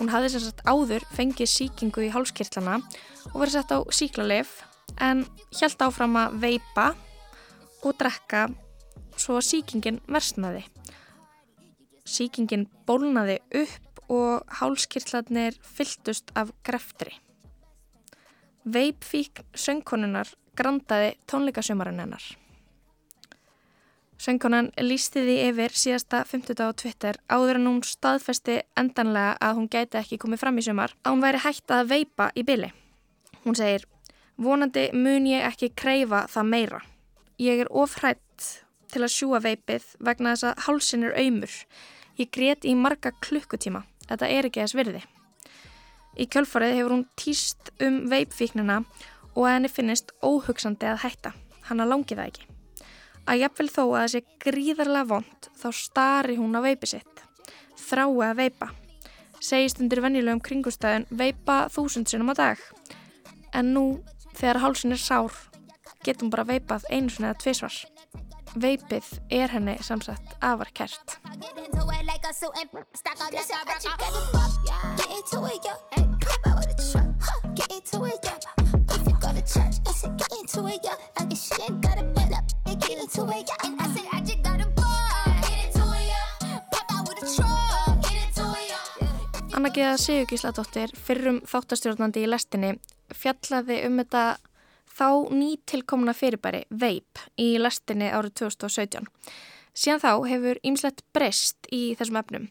Hún 0.02 0.10
hafði 0.10 0.32
sem 0.32 0.40
sagt 0.42 0.64
áður 0.66 1.04
fengið 1.14 1.46
síkingu 1.46 2.02
í 2.02 2.08
hálskirtlana 2.10 2.80
og 3.28 3.36
verið 3.36 3.52
sett 3.54 3.70
á 3.70 3.78
síklarleif 3.94 4.56
en 4.98 5.20
hjælt 5.54 5.84
áfram 5.86 6.18
að 6.18 6.34
veipa 6.42 6.86
og 7.86 7.94
drekka 8.00 8.48
svo 9.14 9.36
að 9.38 9.46
síkingin 9.46 10.00
versnaði. 10.10 10.64
Síkingin 12.02 12.66
bólnaði 12.82 13.38
upp 13.62 14.02
og 14.10 14.58
hálskirtlarnir 14.58 15.62
fylltust 15.62 16.34
af 16.34 16.50
greftri. 16.66 17.14
Veipfík 18.66 19.44
söngkonunar 19.54 20.34
grandaði 20.58 21.14
tónleikasumarinn 21.30 22.02
hennar. 22.02 22.26
Söngkonan 24.22 24.68
lísti 24.78 25.24
því 25.24 25.32
yfir 25.48 25.72
síðasta 25.74 26.20
50 26.30 26.60
á 26.62 26.70
Twitter 26.78 27.16
áður 27.26 27.58
en 27.58 27.64
hún 27.66 27.80
staðfesti 27.82 28.60
endanlega 28.78 29.32
að 29.42 29.56
hún 29.58 29.70
gæti 29.72 29.98
ekki 29.98 30.18
komið 30.22 30.44
fram 30.44 30.60
í 30.60 30.62
sumar 30.62 30.92
að 31.02 31.16
hún 31.16 31.24
væri 31.24 31.40
hægt 31.42 31.74
að 31.74 31.88
veipa 31.90 32.28
í 32.38 32.44
byli. 32.46 32.68
Hún 33.42 33.58
segir, 33.58 33.88
vonandi 34.38 34.84
mun 34.94 35.26
ég 35.26 35.42
ekki 35.48 35.72
kreyfa 35.74 36.28
það 36.30 36.46
meira. 36.52 36.80
Ég 37.42 37.64
er 37.64 37.72
ofrætt 37.74 38.46
til 38.94 39.02
að 39.02 39.14
sjúa 39.16 39.42
veipið 39.42 39.90
vegna 39.98 40.36
þess 40.36 40.48
að 40.52 40.62
hálsin 40.68 41.08
er 41.08 41.18
auðmur. 41.18 41.58
Ég 42.22 42.30
grét 42.30 42.62
í 42.68 42.76
marga 42.78 43.10
klukkutíma. 43.26 43.82
Þetta 44.06 44.30
er 44.30 44.46
ekki 44.46 44.62
þess 44.62 44.78
virði. 44.78 45.02
Í 46.14 46.28
kjölfarið 46.30 46.78
hefur 46.78 46.94
hún 46.94 47.06
týst 47.18 47.74
um 47.82 48.04
veipfíknina 48.12 48.84
og 49.34 49.44
að 49.48 49.54
henni 49.56 49.74
finnist 49.80 50.14
óhugsandi 50.22 50.94
að 50.94 51.08
hætta. 51.08 51.34
Hanna 51.66 51.90
langi 51.90 52.14
það 52.14 52.28
ekki. 52.30 52.52
Að 53.26 53.42
jafnvel 53.44 53.68
þó 53.70 53.82
að 53.82 53.96
það 53.96 54.08
sé 54.12 54.20
gríðarlega 54.42 55.08
vond 55.12 55.48
þá 55.60 55.68
stari 55.78 56.38
hún 56.40 56.58
á 56.58 56.60
veipi 56.64 56.90
sitt. 56.90 57.22
Þrái 57.78 58.26
að 58.26 58.40
veipa. 58.40 58.68
Segist 59.42 59.80
undir 59.82 60.02
venjulegum 60.02 60.42
kringustæðin 60.42 61.06
veipa 61.10 61.66
þúsund 61.72 62.10
sinum 62.10 62.30
á 62.30 62.34
dag. 62.38 62.58
En 63.54 63.72
nú, 63.74 63.84
þegar 64.38 64.62
hálsin 64.62 64.94
er 64.94 65.02
sár, 65.02 65.34
getur 66.02 66.26
hún 66.26 66.34
bara 66.34 66.46
veipað 66.48 66.86
einu 66.90 67.10
sinni 67.10 67.30
eða 67.30 67.40
tvisvar. 67.42 67.78
Veipið 68.52 69.06
er 69.32 69.48
henni 69.54 69.78
samsagt 69.80 70.36
afar 70.44 70.70
kert. 70.76 71.16
Geða 89.72 89.96
Sigurgísladóttir, 89.96 90.90
fyrrum 91.00 91.38
þáttastjórnandi 91.48 92.26
í 92.26 92.28
lestinni, 92.28 92.74
fjallaði 93.16 93.78
um 93.86 93.94
þetta 94.02 94.24
þá 94.92 95.06
nýtilkomna 95.32 96.12
fyrirbæri 96.12 96.66
veip 96.68 97.22
í 97.40 97.54
lestinni 97.56 98.10
árið 98.12 98.34
2017. 98.42 99.08
Síðan 99.72 100.02
þá 100.02 100.10
hefur 100.28 100.60
ýmslegt 100.68 101.00
breyst 101.16 101.70
í 101.72 101.80
þessum 101.96 102.20
efnum. 102.20 102.46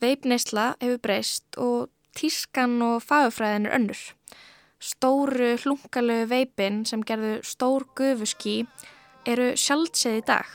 Veipneisla 0.00 0.70
hefur 0.80 1.02
breyst 1.04 1.60
og 1.60 1.90
tískan 2.16 2.80
og 2.86 3.04
fagufræðin 3.04 3.68
er 3.68 3.76
önnur. 3.82 4.00
Stóru 4.80 5.52
hlungalegu 5.60 6.30
veipin 6.32 6.86
sem 6.88 7.04
gerðu 7.04 7.42
stór 7.44 7.84
gufuski 7.92 8.62
eru 9.28 9.52
sjálfsið 9.52 10.22
í 10.22 10.26
dag. 10.32 10.48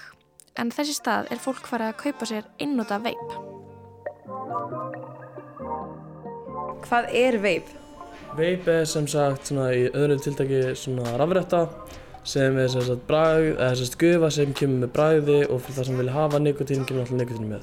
En 0.58 0.74
þessi 0.74 0.98
stað 0.98 1.30
er 1.30 1.44
fólk 1.44 1.70
farið 1.70 1.94
að 1.94 2.00
kaupa 2.02 2.34
sér 2.34 2.50
einnúta 2.58 2.98
veip. 3.06 5.03
Hvað 6.84 7.10
er 7.16 7.38
veip? 7.44 7.70
Veip 8.38 8.68
er 8.72 8.86
sem 8.90 9.06
sagt 9.10 9.50
svona 9.50 9.70
í 9.78 9.86
öðru 9.94 10.18
tiltæki 10.22 10.62
svona 10.78 11.14
rafrætta 11.22 11.68
sem 12.28 12.56
er 12.58 12.70
sem 12.72 12.84
sagt 12.88 13.04
bragð, 13.08 13.58
eða 13.58 13.76
sem 13.76 13.88
sagt 13.90 14.00
gufa 14.02 14.30
sem 14.32 14.54
kemur 14.58 14.86
með 14.86 14.92
bragði 14.96 15.40
og 15.48 15.62
fyrir 15.64 15.78
það 15.78 15.88
sem 15.90 16.00
vilja 16.00 16.16
hafa 16.16 16.40
nikotín 16.42 16.86
kemur 16.88 17.04
alltaf 17.04 17.20
nikotín 17.20 17.50
með. 17.52 17.62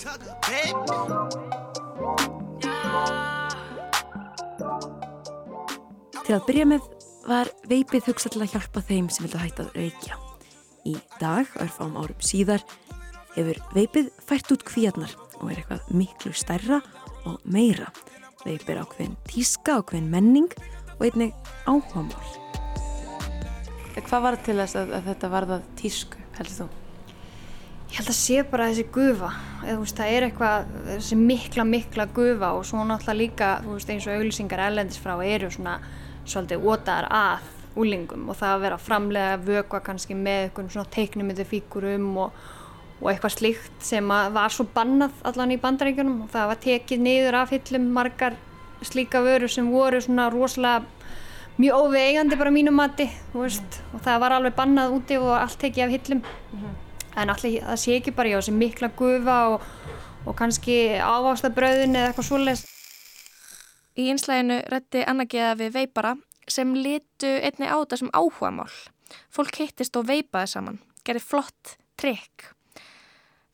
Til 6.20 6.36
að 6.36 6.46
byrja 6.46 6.66
með 6.70 6.86
var 7.26 7.50
veipið 7.70 8.06
hugsað 8.10 8.36
til 8.36 8.44
að 8.44 8.52
hjálpa 8.54 8.84
þeim 8.86 9.08
sem 9.10 9.26
vildu 9.26 9.40
hætta 9.40 9.66
að 9.66 9.74
reykja. 9.80 10.20
Í 10.88 10.94
dag, 11.20 11.50
örfám 11.60 11.98
árum 12.00 12.22
síðar, 12.24 12.62
hefur 13.34 13.60
veipið 13.76 14.12
fært 14.24 14.54
út 14.54 14.64
kvíarnar 14.68 15.12
og 15.40 15.50
er 15.50 15.60
eitthvað 15.60 15.92
miklu 15.96 16.32
stærra 16.36 16.80
og 17.28 17.40
meira. 17.44 17.90
Veip 18.40 18.68
er 18.72 18.78
ákveðin 18.80 19.16
tíska, 19.28 19.80
ákveðin 19.80 20.06
menning 20.08 20.52
og 20.96 21.02
einnig 21.04 21.34
áhugamál. 21.68 22.36
Hvað 24.00 24.22
var 24.24 24.36
til 24.40 24.54
þess 24.56 24.78
að, 24.80 24.92
að 24.96 25.08
þetta 25.10 25.28
varðað 25.34 25.66
tísku, 25.76 26.22
heldur 26.38 26.54
þú? 26.56 26.66
Ég 27.90 27.98
held 27.98 28.10
að 28.12 28.16
sé 28.16 28.44
bara 28.48 28.68
þessi 28.70 28.84
gufa, 28.94 29.28
eða 29.60 29.74
þú 29.74 29.84
veist, 29.84 29.98
það 29.98 30.12
er 30.14 30.26
eitthvað, 30.26 30.70
þessi 30.86 31.18
mikla, 31.20 31.66
mikla 31.68 32.06
gufa 32.16 32.52
og 32.56 32.64
svo 32.68 32.84
náttúrulega 32.86 33.18
líka, 33.18 33.50
þú 33.66 33.74
veist, 33.76 33.92
eins 33.92 34.06
og 34.08 34.16
auglýsingar 34.16 34.62
ellendis 34.70 35.02
frá 35.02 35.12
eru 35.26 35.50
svona 35.52 35.76
svolítið 36.24 36.64
ótaðar 36.70 37.10
að 37.12 37.50
úlingum 37.80 38.30
og 38.30 38.38
það 38.38 38.54
að 38.54 38.64
vera 38.64 38.78
að 38.78 38.86
framlega 38.86 39.36
vökva 39.44 39.82
kannski 39.84 40.16
með 40.16 40.46
eitthvað 40.46 40.72
svona 40.74 40.94
teiknumiti 40.96 41.46
fíkurum 41.50 42.08
og, 42.24 42.40
og 43.00 43.10
eitthvað 43.10 43.36
slíkt 43.36 43.84
sem 43.84 44.12
að 44.12 44.32
var 44.36 44.52
svo 44.52 44.66
bannað 44.74 45.24
allan 45.28 45.54
í 45.54 45.60
bandaríkjunum 45.60 46.22
og 46.26 46.32
það 46.34 46.50
var 46.52 46.62
tekið 46.64 47.04
niður 47.06 47.38
af 47.40 47.54
hillum 47.54 47.90
margar 47.96 48.36
slíka 48.84 49.22
vörur 49.24 49.52
sem 49.52 49.68
voru 49.72 50.00
svona 50.00 50.28
rosalega 50.32 50.84
mjög 51.60 51.76
óvegandi 51.76 52.38
bara 52.40 52.52
mínu 52.52 52.72
mati, 52.72 53.08
veist, 53.34 53.82
og 53.92 54.00
það 54.04 54.20
var 54.22 54.36
alveg 54.36 54.56
bannað 54.56 54.94
úti 54.96 55.18
og 55.20 55.34
allt 55.36 55.58
tekið 55.60 55.84
af 55.84 55.96
hillum 55.96 56.22
en 57.16 57.32
allir 57.32 57.64
það 57.64 57.80
sé 57.82 57.96
ekki 57.98 58.14
bara 58.16 58.32
já, 58.32 58.38
þessi 58.38 58.54
mikla 58.56 58.90
gufa 58.96 59.38
og, 59.54 59.64
og 60.26 60.36
kannski 60.38 60.76
ávástabröðin 61.00 61.98
eða 61.98 62.12
eitthvað 62.12 62.28
svoleiðis. 62.28 62.64
Í 63.98 64.06
einslæginu 64.12 64.60
rætti 64.70 65.02
Anna 65.08 65.26
Geða 65.28 65.56
við 65.60 65.74
veipara 65.76 66.14
sem 66.50 66.72
litu 66.74 67.28
einni 67.42 67.68
á 67.68 67.76
þetta 67.82 68.00
sem 68.00 68.14
áhugamál. 68.14 68.70
Fólk 69.34 69.58
hittist 69.60 69.96
og 69.98 70.06
veipaði 70.08 70.54
saman, 70.54 70.80
gerði 71.04 71.24
flott 71.26 71.76
trikk. 72.00 72.52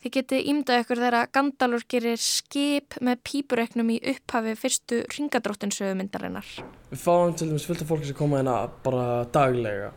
Þið 0.05 0.13
geti 0.13 0.39
ímdað 0.53 0.83
ykkur 0.83 1.01
þegar 1.01 1.29
Gandalur 1.35 1.85
gerir 1.91 2.21
skip 2.21 2.99
með 3.03 3.21
pípureiknum 3.27 3.89
í 3.95 3.97
upphafi 4.13 4.53
fyrstu 4.61 4.99
ringadróttinsögumyndarinnar. 5.15 6.47
Við 6.93 7.01
fáum 7.03 7.33
til 7.35 7.49
dæmis 7.51 7.65
fullt 7.67 7.83
af 7.83 7.89
fólki 7.91 8.11
sem 8.11 8.19
koma 8.19 8.39
hérna 8.43 8.57
bara 8.85 9.25
daglega 9.35 9.89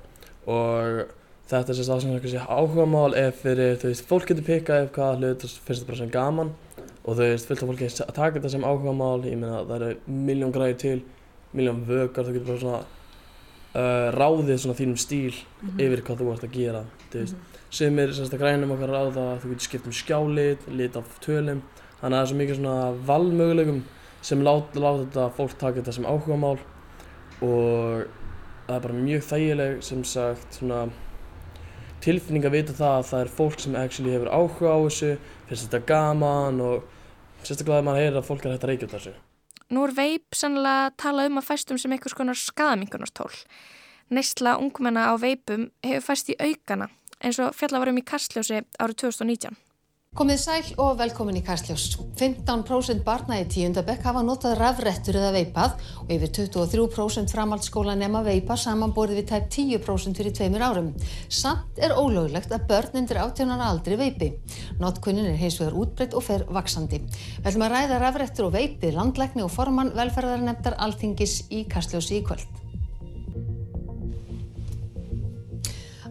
og 0.50 1.12
þetta 1.52 1.74
er 1.74 1.78
sérst 1.78 1.92
að 1.94 2.02
sem 2.06 2.16
eitthvað 2.16 2.48
áhugamál 2.56 3.12
ef 3.20 3.44
fyrir, 3.44 3.76
þú 3.82 3.92
veist, 3.92 4.06
fólk 4.10 4.28
getur 4.32 4.48
pikkað 4.48 4.86
ef 4.88 4.92
hvaða 4.96 5.20
hlut 5.20 5.46
finnst 5.46 5.68
þetta 5.68 5.90
bara 5.92 6.00
sem 6.02 6.14
gaman 6.16 6.54
og 7.04 7.12
þú 7.18 7.20
veist, 7.26 7.50
fullt 7.50 7.64
af 7.66 7.70
fólki 7.74 7.90
að 7.90 8.14
taka 8.16 8.36
þetta 8.40 8.54
sem 8.56 8.66
áhugamál, 8.70 9.20
ég 9.28 9.38
meina 9.42 9.62
það 9.66 9.76
eru 9.90 10.18
miljón 10.30 10.54
græði 10.56 10.78
til, 10.84 10.98
miljón 11.58 11.84
vögar, 11.90 12.24
þú 12.26 12.36
getur 12.38 12.50
bara 12.54 12.64
svona 12.64 12.82
uh, 13.76 14.10
ráðið 14.16 14.58
svona 14.64 14.80
þínum 14.80 15.00
stíl 15.02 15.36
Mhm. 15.60 15.80
yfir 15.84 16.02
hvað 16.08 16.22
þú 16.24 16.32
ert 16.34 16.44
að 16.48 16.54
gera, 16.56 16.82
þú 17.12 17.20
veist, 17.20 17.36
sem 17.70 18.00
er 18.02 18.14
sérst 18.16 18.34
að 18.34 18.42
grænum 18.44 18.74
okkar 18.74 18.94
ráða, 18.94 19.26
þú 19.42 19.54
getur 19.54 19.68
skipt 19.68 19.90
um 19.90 19.94
skjálit, 19.94 20.66
lit 20.74 20.98
af 20.98 21.20
tölum, 21.22 21.62
þannig 22.00 22.06
að 22.06 22.16
það 22.16 22.22
er 22.22 22.32
svo 22.32 22.40
mikið 22.40 22.60
svona 22.60 22.78
valmögulegum 23.10 23.84
sem 24.26 24.42
láta 24.44 24.82
lát 24.82 25.04
þetta 25.04 25.28
fólk 25.38 25.54
taka 25.60 25.80
þetta 25.80 25.96
sem 25.96 26.08
áhugamál 26.10 26.58
og 27.46 28.10
það 28.66 28.76
er 28.76 28.84
bara 28.88 28.98
mjög 28.98 29.24
þægileg 29.30 29.80
sem 29.86 30.02
sagt 30.04 30.60
svona 30.60 30.82
tilfinning 32.04 32.48
að 32.48 32.56
vita 32.58 32.76
það 32.76 32.98
að 32.98 33.08
það 33.12 33.24
er 33.24 33.34
fólk 33.38 33.64
sem 33.64 33.80
actually 33.80 34.14
hefur 34.16 34.32
áhuga 34.34 34.76
á 34.76 34.78
þessu, 34.88 35.16
finnst 35.48 35.68
þetta 35.68 35.86
gaman 35.94 36.62
og 36.64 36.86
sérstaklega 37.44 37.82
að 37.82 37.88
maður 37.88 38.04
heyrir 38.04 38.22
að 38.22 38.30
fólk 38.30 38.46
er 38.46 38.56
hægt 38.56 38.66
að 38.66 38.72
reykja 38.74 38.94
þessu. 38.96 39.18
Nú 39.70 39.84
er 39.86 39.94
veip 39.94 40.36
sannlega 40.38 40.94
talað 40.98 41.30
um 41.30 41.42
að 41.42 41.50
fæstum 41.52 41.78
sem 41.78 41.94
einhvers 41.94 42.18
konar 42.18 42.40
skadamingunarstól. 42.40 43.30
Neistla 44.10 44.56
ungmenna 44.58 45.12
á 45.12 45.16
veipum 45.22 45.68
hefur 45.86 46.08
fæst 46.08 46.32
í 46.34 46.38
aukana 46.40 46.90
eins 47.24 47.40
og 47.44 47.56
fjalla 47.56 47.82
varum 47.84 48.00
í 48.00 48.06
Kastljósi 48.06 48.64
árið 48.80 49.02
2019. 49.06 49.58
Komið 50.18 50.40
sæl 50.42 50.70
og 50.82 50.96
velkomin 50.98 51.38
í 51.38 51.42
Karstljós. 51.46 51.84
15% 52.18 53.04
barna 53.06 53.36
í 53.38 53.44
tíundabekk 53.46 54.08
hafa 54.10 54.24
notað 54.26 54.56
rafrettur 54.58 55.20
eða 55.20 55.36
veipað 55.36 55.76
og 56.02 56.14
yfir 56.16 56.32
23% 56.34 57.30
framhaldsskóla 57.30 57.94
nema 57.94 58.24
veipa 58.26 58.58
samanborið 58.58 59.20
við 59.20 59.28
tæp 59.30 59.46
10% 59.54 60.18
fyrir 60.18 60.34
tveimur 60.34 60.66
árum. 60.66 60.88
Samt 61.30 61.78
er 61.78 61.94
ólöglegt 61.94 62.50
að 62.58 62.66
börn 62.72 62.98
undir 63.04 63.22
18 63.22 63.54
ára 63.54 63.68
aldri 63.70 64.00
veipi. 64.02 64.32
Notkunnin 64.82 65.30
er 65.30 65.38
hins 65.38 65.60
vegar 65.62 65.78
útbreytt 65.78 66.18
og 66.18 66.26
fer 66.26 66.48
vaksandi. 66.58 67.04
Að 67.46 67.62
ræða 67.62 68.02
rafrettur 68.02 68.50
og 68.50 68.58
veipið 68.58 68.98
landlækni 68.98 69.46
og 69.46 69.54
formann 69.54 69.94
velferðarnefndar 69.94 70.80
Alþingis 70.88 71.44
í 71.54 71.68
Karstljósi 71.70 72.18
í 72.18 72.26
kvöld. 72.26 72.59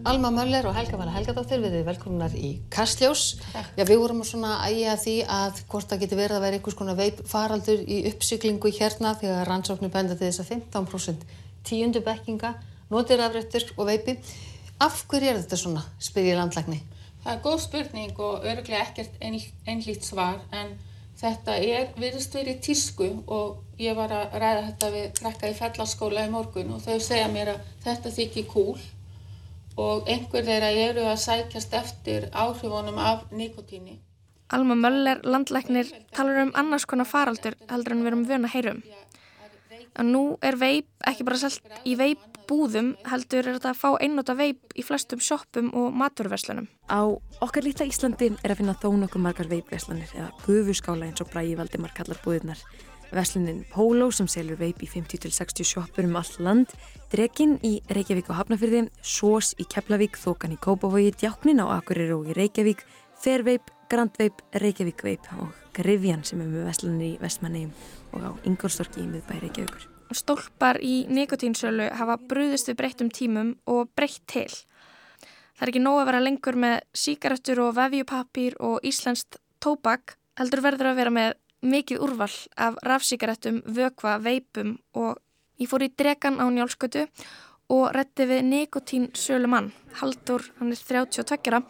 Alma 0.08 0.30
Möller 0.32 0.64
og 0.64 0.72
Helga 0.72 0.96
Vala 0.96 1.12
Helgadóttir 1.12 1.60
við 1.60 1.74
erum 1.76 1.88
velkominar 1.90 2.32
í 2.32 2.54
Kastljós. 2.72 3.34
Já, 3.76 3.82
við 3.84 3.98
vorum 4.00 4.22
svona 4.24 4.54
að 4.62 4.78
ægja 4.78 4.94
því 5.02 5.16
að 5.34 5.60
hvort 5.68 5.90
það 5.90 6.00
geti 6.00 6.16
verið 6.16 6.36
að 6.38 6.44
vera 6.46 6.56
einhvers 6.56 6.78
konar 6.78 6.96
veip 6.96 7.20
faraldur 7.28 7.82
í 7.84 7.98
uppsyklingu 8.08 8.72
hérna 8.78 9.12
þegar 9.20 9.50
rannsóknir 9.50 9.92
benda 9.92 10.16
til 10.16 10.30
þess 10.30 10.46
að 10.46 10.54
15% 10.54 11.28
tíundu 11.68 12.04
bekkinga 12.08 12.54
notir 12.88 13.20
afrættur 13.20 13.68
og 13.76 13.90
veipi. 13.90 14.16
Af 14.80 15.04
hverju 15.12 15.28
er 15.28 15.42
þetta 15.42 15.60
svona, 15.60 15.84
spyr 16.00 16.32
ég 16.32 16.40
landlækni? 16.40 16.80
Það 17.26 17.32
er 17.36 17.44
góð 17.44 17.60
spurning 17.68 18.24
og 18.24 18.48
öruglega 18.48 18.84
ekkert 18.88 19.20
ein, 19.20 19.36
einlít 19.68 20.08
svar 20.08 20.40
en 20.56 20.78
þetta 21.20 21.60
er 21.60 21.90
virðist 22.00 22.32
verið 22.40 22.62
tísku 22.64 23.12
og 23.26 23.60
ég 23.76 23.98
var 23.98 24.16
að 24.22 24.38
ræða 24.40 24.68
þetta 24.70 24.94
við 24.96 25.10
krakka 25.20 25.52
í 25.52 25.58
fellaskóla 25.58 26.24
í 26.24 26.32
morgun 26.32 26.78
og 26.78 26.86
þau 26.86 26.94
segja 26.96 27.28
mér 27.28 27.58
að 27.58 27.74
þetta 27.84 28.20
þykir 28.22 28.54
cool 28.54 28.78
og 29.78 30.08
einhver 30.10 30.44
þeirra 30.46 30.70
eru 30.74 31.06
að 31.06 31.20
sækjast 31.22 31.74
eftir 31.78 32.28
áhrifunum 32.34 32.98
af 32.98 33.26
nikotíni. 33.30 34.00
Alma 34.50 34.74
Möller, 34.74 35.20
landlæknir, 35.22 35.90
talar 36.16 36.42
um 36.42 36.54
annars 36.56 36.86
konar 36.88 37.06
faraldur 37.06 37.54
heldur 37.68 37.94
en 37.94 38.02
við 38.02 38.10
erum 38.10 38.24
vöna 38.26 38.48
að 38.48 38.54
heyrum. 38.56 38.82
En 39.98 40.12
nú 40.14 40.22
er 40.42 40.56
veip 40.56 41.06
ekki 41.06 41.26
bara 41.26 41.40
selt 41.42 41.62
í 41.84 41.94
veipbúðum 41.98 42.94
heldur 43.10 43.42
er 43.44 43.58
þetta 43.58 43.72
að 43.74 43.80
fá 43.82 43.88
einnóta 44.00 44.36
veip 44.38 44.74
í 44.78 44.84
flestum 44.86 45.20
shoppum 45.20 45.70
og 45.76 45.92
maturverslunum. 46.00 46.68
Á 46.88 47.02
okkar 47.44 47.66
litla 47.66 47.86
Íslandi 47.90 48.32
er 48.40 48.54
að 48.54 48.62
finna 48.62 48.78
þó 48.78 48.92
nokkuð 48.94 49.24
margar 49.26 49.50
veipverslanir 49.50 50.14
eða 50.14 50.30
gufuskála 50.46 51.10
eins 51.10 51.22
og 51.22 51.30
Bræi 51.32 51.56
Valdimar 51.58 51.94
kallar 51.94 52.22
búðirnar. 52.24 52.62
Veslunin 53.14 53.62
Polo 53.72 54.10
sem 54.12 54.28
selur 54.28 54.58
veip 54.60 54.82
í 54.84 54.88
50-60 54.90 55.66
sjoppur 55.66 56.06
um 56.08 56.18
all 56.20 56.32
land, 56.44 56.72
Drekinn 57.12 57.56
í 57.64 57.78
Reykjavík 57.94 58.28
og 58.32 58.38
Hafnafyrði, 58.42 58.84
Sós 59.00 59.54
í 59.58 59.64
Keflavík, 59.68 60.18
Þokan 60.20 60.56
í 60.56 60.60
Kópavogi, 60.60 61.14
Djáknin 61.16 61.62
á 61.64 61.72
Akureyri 61.78 62.16
og 62.16 62.28
í 62.28 62.36
Reykjavík, 62.36 62.84
Fairveip, 63.18 63.72
Grandveip, 63.88 64.42
Reykjavík 64.60 65.04
Veip 65.06 65.30
og 65.40 65.54
Grifjan 65.78 66.24
sem 66.26 66.42
er 66.44 66.50
með 66.50 66.68
veslunin 66.68 67.06
í 67.06 67.12
Vestmannegjum 67.22 67.72
og 68.12 68.26
á 68.28 68.30
Ingolstorki 68.48 69.00
í 69.04 69.08
miðbæri 69.08 69.46
Reykjavíkur. 69.46 69.88
Stólpar 70.12 70.78
í 70.80 71.02
nikotínsölu 71.12 71.90
hafa 71.96 72.16
brúðist 72.28 72.70
við 72.70 72.78
breyttum 72.80 73.10
tímum 73.12 73.56
og 73.68 73.90
breytt 73.96 74.24
til. 74.30 74.48
Það 75.58 75.64
er 75.66 75.72
ekki 75.72 75.82
nóg 75.82 76.00
að 76.00 76.08
vera 76.08 76.22
lengur 76.22 76.56
með 76.60 76.78
síkaretur 76.96 77.60
og 77.64 77.74
vefjupapír 77.76 78.56
og 78.62 78.84
íslenskt 78.86 79.40
tóbak, 79.64 80.16
heldur 80.38 80.62
verður 80.64 80.92
að 80.92 81.00
vera 81.00 81.12
með 81.12 81.36
mikið 81.62 82.02
úrval 82.04 82.30
af 82.56 82.78
rafsíkaretum, 82.86 83.62
vökva, 83.66 84.18
veipum 84.22 84.76
og 84.94 85.18
ég 85.58 85.70
fór 85.70 85.84
í 85.86 85.90
dregan 85.90 86.38
á 86.38 86.46
njálskötu 86.46 87.06
og 87.74 87.90
rétti 87.92 88.26
við 88.28 88.44
Nikotín 88.46 89.08
Sölumann. 89.12 89.72
Haldur, 90.00 90.44
hann 90.58 90.72
er 90.72 90.80
32 90.80 91.50
ára 91.50 91.62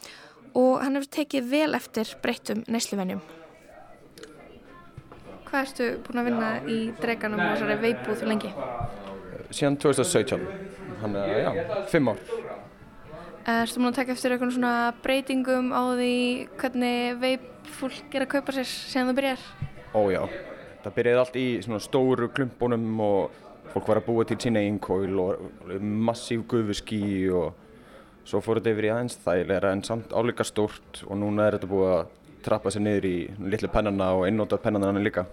og 0.55 0.83
hann 0.83 0.99
hefur 0.99 1.11
tekið 1.19 1.51
vel 1.51 1.75
eftir 1.79 2.13
breyttum 2.23 2.65
neysluvenjum. 2.69 3.23
Hvað 5.49 5.63
ertu 5.65 5.89
búin 6.05 6.21
að 6.21 6.29
vinna 6.29 6.49
í 6.69 6.79
dreganum 7.01 7.41
og 7.41 7.55
þessari 7.55 7.79
veipúð 7.87 8.25
lengi? 8.29 8.53
Síðan 9.49 9.79
2017, 9.81 10.43
hann 11.01 11.17
er, 11.17 11.39
já, 11.41 11.51
fimm 11.89 12.13
ár. 12.13 12.21
Erstu 13.49 13.81
búin 13.81 13.89
að 13.89 14.03
taka 14.03 14.13
eftir 14.13 14.35
eitthvað 14.35 14.53
svona 14.59 14.75
breytingum 15.01 15.73
á 15.73 15.83
því 15.97 16.13
hvernig 16.61 17.17
veip 17.23 17.73
fólk 17.79 18.13
er 18.19 18.27
að 18.27 18.33
kaupa 18.35 18.55
sér 18.59 18.69
síðan 18.69 19.09
þú 19.09 19.17
byrjar? 19.23 19.47
Ó 19.97 20.01
já, 20.13 20.21
það 20.85 20.97
byrjaði 20.99 21.21
allt 21.23 21.39
í 21.41 21.47
svona 21.65 21.81
stóru 21.81 22.29
klumpónum 22.35 23.01
og 23.01 23.39
fólk 23.73 23.89
var 23.89 24.01
að 24.01 24.09
búa 24.09 24.27
til 24.29 24.37
sína 24.43 24.61
einn 24.65 24.79
kóil 24.83 25.17
og 25.23 25.73
massíf 25.81 26.45
gufuskí 26.51 27.01
og 27.33 27.57
svo 28.29 28.43
fór 28.45 28.61
þetta 28.61 28.75
yfir 28.75 28.89
í 28.89 28.93
aðeins 28.93 29.19
þægilega 29.25 29.73
en 29.73 29.85
samt 29.87 30.13
álíka 30.13 30.45
stórt 30.45 31.03
og 31.07 31.17
núna 31.21 31.49
er 31.49 31.57
þetta 31.57 31.71
búið 31.73 31.93
að 31.95 32.15
trappa 32.45 32.73
sér 32.73 32.85
niður 32.85 33.09
í 33.09 33.17
litlu 33.55 33.71
pennana 33.73 34.11
og 34.17 34.27
einnóta 34.29 34.61
pennana 34.61 34.93
hann 34.93 35.05
líka. 35.05 35.25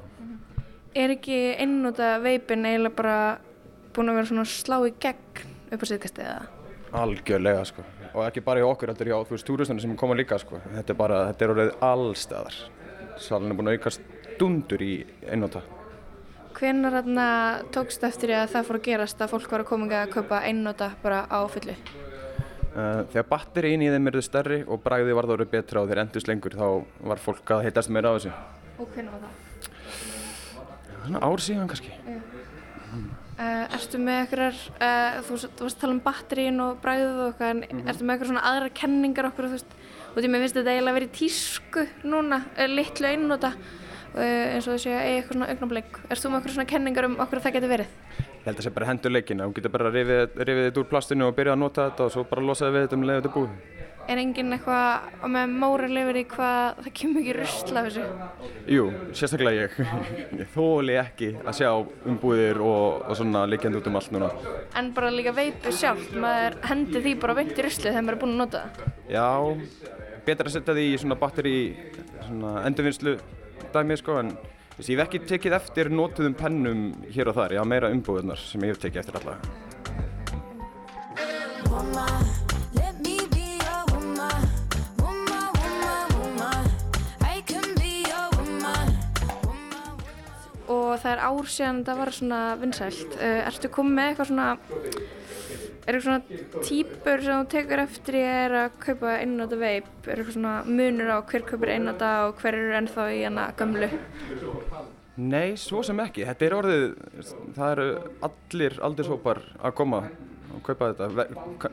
Er 0.96 1.12
ekki 1.12 1.40
einnúta 1.60 2.16
veipin 2.24 2.64
eiginlega 2.66 2.96
bara 2.96 3.18
búin 3.96 4.12
að 4.12 4.22
vera 4.22 4.32
svona 4.32 4.48
slá 4.48 4.80
í 4.88 4.96
gegn 5.04 5.52
upp 5.76 5.84
á 5.84 5.86
síðkastið 5.92 6.30
eða? 6.30 6.48
Algjörlega 6.96 7.68
sko 7.68 7.84
og 8.16 8.24
ekki 8.24 8.44
bara 8.46 8.62
hjá 8.64 8.70
okkur, 8.70 8.94
þetta 8.94 9.04
er 9.04 9.10
hjá 9.12 9.18
þú 9.28 9.36
veist 9.36 9.48
túristunum 9.50 9.82
sem 9.84 9.96
koma 10.00 10.16
líka 10.16 10.38
sko. 10.40 10.62
Þetta 10.72 10.94
er 10.94 11.00
bara, 11.00 11.18
þetta 11.30 11.44
er 11.44 11.54
orðið 11.54 11.72
allstæðar. 11.84 12.60
Salin 13.20 13.52
er 13.52 13.58
búin 13.60 13.72
að 13.72 13.80
aukast 13.80 14.15
dundur 14.40 14.82
í 14.82 14.94
einnóta. 15.28 15.62
Hvenar 16.56 17.02
tókst 17.76 18.04
eftir 18.08 18.32
að 18.38 18.54
það 18.54 18.68
fór 18.68 18.80
að 18.80 18.86
gerast 18.90 19.22
að 19.22 19.32
fólk 19.34 19.52
var 19.52 19.64
að 19.66 19.72
koma 19.72 19.90
að 19.92 20.14
kaupa 20.14 20.42
einnóta 20.48 20.92
bara 21.04 21.26
á 21.28 21.44
fullu? 21.52 21.76
Uh, 22.76 23.06
þegar 23.12 23.28
batterín 23.30 23.84
í 23.86 23.92
þeim 23.92 24.10
eru 24.12 24.22
stærri 24.24 24.62
og 24.68 24.82
bræði 24.84 25.14
var 25.16 25.28
það 25.28 25.38
orðið 25.38 25.52
betra 25.54 25.82
og 25.82 25.92
þeir 25.92 26.02
endust 26.02 26.28
lengur 26.28 26.56
þá 26.60 26.68
var 27.08 27.22
fólk 27.24 27.52
að 27.56 27.68
heitast 27.68 27.92
meira 27.92 28.12
á 28.12 28.16
þessu. 28.18 28.32
Og 28.76 28.90
hvernig 28.92 29.14
var 29.14 29.22
það? 29.24 29.44
Svona 31.06 31.22
ár 31.24 31.44
síðan 31.46 31.70
kannski. 31.72 31.94
Já. 32.04 32.18
Uh, 33.36 33.66
ertu 33.76 34.00
með 34.00 34.18
einhverjar, 34.22 34.60
uh, 34.80 35.16
þú, 35.28 35.38
þú 35.44 35.66
varst 35.66 35.76
að 35.76 35.82
tala 35.82 35.92
um 35.92 36.04
batterín 36.06 36.60
og 36.64 36.78
bræðið 36.84 37.18
og 37.20 37.26
eitthvað, 37.34 37.50
en 37.50 37.58
mm 37.58 37.66
-hmm. 37.80 37.90
ertu 37.92 38.04
með 38.04 38.14
einhverjar 38.14 38.32
svona 38.32 38.46
aðra 38.50 38.70
kenningar 38.80 39.28
okkur, 39.28 39.46
þú 39.46 39.56
veist, 39.56 39.74
og 40.16 40.20
því 40.20 40.30
mér 40.32 40.42
finnst 40.44 40.56
þetta 40.56 40.72
eiginlega 40.72 40.92
að 40.92 41.00
vera 41.00 41.10
í 41.10 41.18
tísku 41.20 41.82
núna, 42.04 42.38
litlu 42.72 43.08
einnóta, 43.08 43.52
eins 44.16 44.68
og 44.68 44.76
þessi 44.76 44.94
eigi 44.94 45.18
eitthvað 45.20 45.36
svona 45.36 45.50
augnablik. 45.52 46.00
Erst 46.10 46.26
þú 46.26 46.32
með 46.32 46.38
einhverjar 46.40 46.56
svona 46.56 46.70
kenningar 46.72 47.08
um 47.10 47.18
okkur 47.26 47.44
það 47.44 47.58
getur 47.58 47.74
verið? 47.74 47.96
Ég 48.16 48.46
held 48.46 48.54
að 48.54 48.60
það 48.60 48.68
sé 48.68 48.76
bara 48.76 48.88
hendur 48.92 49.16
leikina, 49.16 49.48
þú 49.48 49.58
getur 49.58 49.74
bara 49.74 49.92
rifið, 49.92 50.38
þetta 50.38 50.82
úr 50.82 50.92
plastinu 50.92 51.28
og 51.28 51.36
byrjað 51.38 51.56
að 51.56 51.64
nota 51.64 51.90
þetta 51.90 52.06
og 52.06 52.14
svo 52.14 52.24
bara 52.30 52.46
losaði 52.46 52.76
við 52.76 52.86
þetta 52.86 53.00
um 53.00 53.06
leiðu 53.10 53.22
þetta 53.22 53.34
búið. 53.36 53.84
Er 54.06 54.20
enginn 54.22 54.54
eitthvað 54.54 55.30
með 55.34 55.54
mórin 55.58 55.94
lifir 55.96 56.20
í 56.20 56.24
hvað 56.30 56.82
það 56.86 56.92
kemur 57.00 57.24
ekki 57.24 57.34
rusla 57.40 57.82
af 57.82 57.88
þessu? 57.88 58.04
Jú, 58.70 58.84
sérstaklega 59.18 59.64
ég. 59.64 59.80
ég 60.44 60.52
þóli 60.54 60.98
ekki 61.02 61.30
að 61.42 61.58
sjá 61.58 61.72
umbúðir 62.12 62.60
og, 62.62 63.02
og 63.10 63.18
svona 63.18 63.48
líkjandi 63.50 63.80
út 63.82 63.90
um 63.90 63.98
allt 63.98 64.14
núna. 64.14 64.30
En 64.78 64.92
bara 64.94 65.10
líka 65.10 65.34
veipu 65.34 65.74
sjálf, 65.74 66.12
maður 66.14 66.60
hendi 66.70 67.02
því 67.02 67.16
bara 67.24 67.38
beint 67.40 67.58
í 67.58 67.66
rusli 67.66 67.90
þegar 67.90 68.06
maður 68.06 68.20
er 68.20 68.22
búinn 68.22 68.36
að 68.36 68.44
nota 68.44 68.62
það? 68.62 68.94
Já, 69.16 69.26
betra 70.30 70.52
að 70.52 70.58
setja 70.60 70.78
því 70.78 70.86
í 70.92 71.02
svona 71.02 71.18
batteri, 71.26 71.56
svona 72.28 72.54
endurvinnslu 72.70 73.18
dæmi 73.74 74.00
sko, 74.00 74.20
en 74.22 74.34
þess, 74.78 74.90
ég 74.90 74.98
hef 74.98 75.06
ekki 75.08 75.24
tekið 75.30 75.60
eftir 75.60 75.92
notuðum 75.94 76.36
pennum 76.40 76.88
hér 77.12 77.32
og 77.32 77.40
þar, 77.40 77.56
ég 77.56 77.64
hafa 77.64 77.74
meira 77.76 77.94
umbúðunar 77.94 78.42
sem 78.42 78.64
ég 78.66 78.76
hef 78.76 78.84
tekið 78.84 79.06
eftir 79.06 79.22
allavega. 79.22 79.64
og 90.96 91.02
það 91.04 91.12
er 91.12 91.22
ár 91.28 91.50
síðan 91.52 91.84
það 91.86 92.00
var 92.02 92.12
svona 92.16 92.40
vinsælt. 92.62 93.16
Uh, 93.20 93.42
ertu 93.50 93.72
komið 93.74 93.98
með 93.98 94.10
eitthvað 94.10 94.30
svona, 94.32 94.48
er 95.86 95.98
eitthvað 95.98 96.06
svona 96.08 96.66
típur 96.66 97.24
sem 97.24 97.40
þú 97.40 97.48
tekur 97.54 97.82
eftir 97.86 98.20
ég 98.20 98.42
er 98.46 98.58
að 98.64 98.78
kaupa 98.86 99.16
einnóta 99.22 99.60
veip? 99.62 99.90
Er 100.06 100.20
eitthvað 100.20 100.38
svona 100.38 100.58
munur 100.68 101.14
á 101.14 101.18
hver 101.22 101.48
kaupir 101.48 101.74
einnóta 101.76 102.12
og 102.28 102.42
hver 102.42 102.60
eru 102.60 102.78
ennþá 102.82 103.08
í 103.14 103.24
hana 103.26 103.50
gamlu? 103.58 103.90
Nei, 105.16 105.56
svo 105.56 105.80
sem 105.86 106.00
ekki. 106.04 106.26
Þetta 106.28 106.46
er 106.46 106.56
orðið, 106.58 106.86
það 107.56 107.70
eru 107.72 107.90
allir 108.28 108.80
aldurshópar 108.84 109.44
að 109.62 109.76
koma 109.78 110.02
og 110.56 110.64
kaupa 110.66 110.90
þetta. 110.92 111.28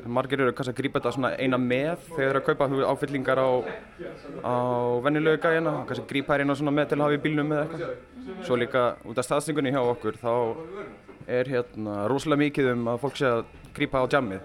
Margir 0.06 0.44
eru 0.44 0.54
kannski 0.54 0.74
að 0.74 0.78
grípa 0.78 1.00
þetta 1.00 1.14
svona 1.16 1.32
eina 1.38 1.58
með 1.58 2.04
þegar 2.06 2.18
þeir 2.18 2.28
eru 2.28 2.42
að 2.42 2.46
kaupa 2.50 2.68
áfyllingar 2.92 3.42
á, 3.42 3.50
á 4.46 4.54
vennilögu 5.06 5.42
gæjana. 5.42 5.74
Kannski 5.88 6.08
grípa 6.12 6.36
þær 6.36 6.44
eina 6.46 6.58
svona 6.58 6.74
með 6.76 6.92
til 6.92 6.98
að 7.00 7.04
hafa 7.06 7.18
í 7.18 7.22
bílnum 7.26 7.54
eða 7.56 7.64
eitthvað. 7.66 7.96
Svo 8.46 8.58
líka 8.60 8.84
út 9.10 9.18
af 9.18 9.26
staðsningunni 9.26 9.74
hjá 9.74 9.82
okkur 9.82 10.18
þá 10.22 10.32
er 11.26 11.48
hérna 11.50 12.02
rosalega 12.10 12.42
mikið 12.46 12.72
um 12.72 12.90
að 12.92 13.00
fólk 13.04 13.20
sé 13.20 13.28
að 13.28 13.44
grípa 13.76 14.02
á 14.02 14.06
jammið. 14.10 14.42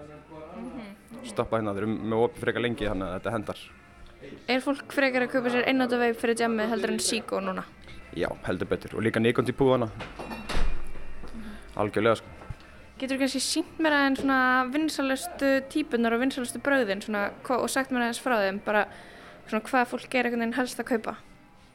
Stoppa 1.28 1.58
hérna, 1.58 1.74
þeir 1.76 1.84
eru 1.84 1.96
með 1.98 2.24
opið 2.26 2.44
frekar 2.44 2.64
lengi 2.64 2.88
þannig 2.88 3.08
að 3.08 3.18
þetta 3.18 3.34
hendar. 3.34 3.66
Er 4.48 4.62
fólk 4.64 4.94
frekar 4.94 5.26
að 5.26 5.34
kaupa 5.34 5.52
sér 5.54 5.68
einnóta 5.68 6.00
veip 6.00 6.18
fyrir 6.20 6.40
jammið 6.42 6.72
heldur 6.72 6.94
en 6.94 7.02
síkó 7.02 7.42
núna? 7.44 7.64
Já, 8.16 8.28
heldur 8.46 8.70
betur. 8.70 8.96
Og 8.96 9.04
líka 9.04 9.20
Nikon 9.20 9.46
til 9.46 9.54
púðana. 9.56 9.90
Algjörlega 11.78 12.18
sko. 12.18 12.34
Getur 12.98 13.14
þú 13.14 13.22
kannski 13.22 13.40
sínt 13.44 13.76
mér 13.78 13.94
aðeins 13.94 14.24
svona 14.24 14.40
vinsalustu 14.74 15.50
típunar 15.70 16.16
og 16.16 16.22
vinsalustu 16.24 16.58
brauðin 16.64 17.04
svona, 17.04 17.28
og 17.54 17.68
sagt 17.70 17.92
mér 17.94 18.08
aðeins 18.08 18.22
frá 18.24 18.40
þeim 18.42 18.58
bara 18.64 18.88
svona 19.46 19.62
hvað 19.68 19.92
fólk 19.92 20.16
er 20.18 20.26
einhvern 20.26 20.42
veginn 20.42 20.56
helst 20.56 20.82
að 20.82 20.88
kaupa? 20.88 21.14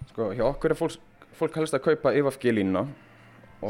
Sko, 0.10 0.28
hjá 0.36 0.43
okkur 0.49 0.74
er 0.74 0.80
fólk, 0.82 1.06
fólk 1.39 1.56
helst 1.62 1.78
að 1.78 1.86
kaupa 1.88 2.12
EFFG 2.12 2.51
línuna. 2.51 2.84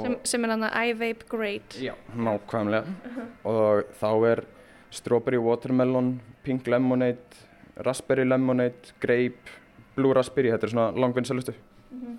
Sem, 0.02 0.18
sem 0.24 0.46
er 0.46 0.54
hann 0.54 0.66
að 0.68 0.76
iVape 0.90 1.28
Great. 1.30 1.78
Já, 1.82 1.94
nákvæmlega. 2.16 2.84
Uh 2.84 3.18
-huh. 3.18 3.28
Og 3.44 3.84
þá 4.02 4.32
er 4.32 4.44
Strawberry 4.92 5.38
Watermelon, 5.38 6.22
Pink 6.44 6.68
Lemonade, 6.68 7.46
Raspberry 7.78 8.24
Lemonade, 8.24 8.94
Grape, 9.00 9.50
Blue 9.96 10.14
Raspberry, 10.14 10.52
þetta 10.52 10.68
er 10.68 10.70
svona 10.70 10.92
langvinsalustu. 10.92 11.54
Uh 11.92 11.98
-huh. 11.98 12.18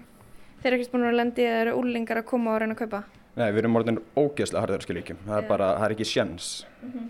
Þeir 0.63 0.73
eru 0.73 0.81
ekkert 0.81 0.93
búin 0.93 1.09
að 1.09 1.17
lendi 1.17 1.43
eða 1.43 1.61
eru 1.61 1.77
úlingar 1.77 2.17
að 2.17 2.25
koma 2.25 2.55
og 2.55 2.61
reyna 2.61 2.75
að 2.75 2.79
kaupa? 2.79 3.03
Nei, 3.37 3.51
við 3.53 3.59
erum 3.59 3.77
orðin 3.77 3.99
ógeðslega 4.17 4.61
harðar 4.61 4.81
skilíkjum. 4.81 5.19
Það 5.27 5.43
er 5.43 5.49
bara, 5.49 5.75
það 5.79 5.85
er 5.85 5.91
ekki 5.91 6.05
sjens. 6.05 6.67
Mm 6.83 6.91
-hmm. 6.91 7.09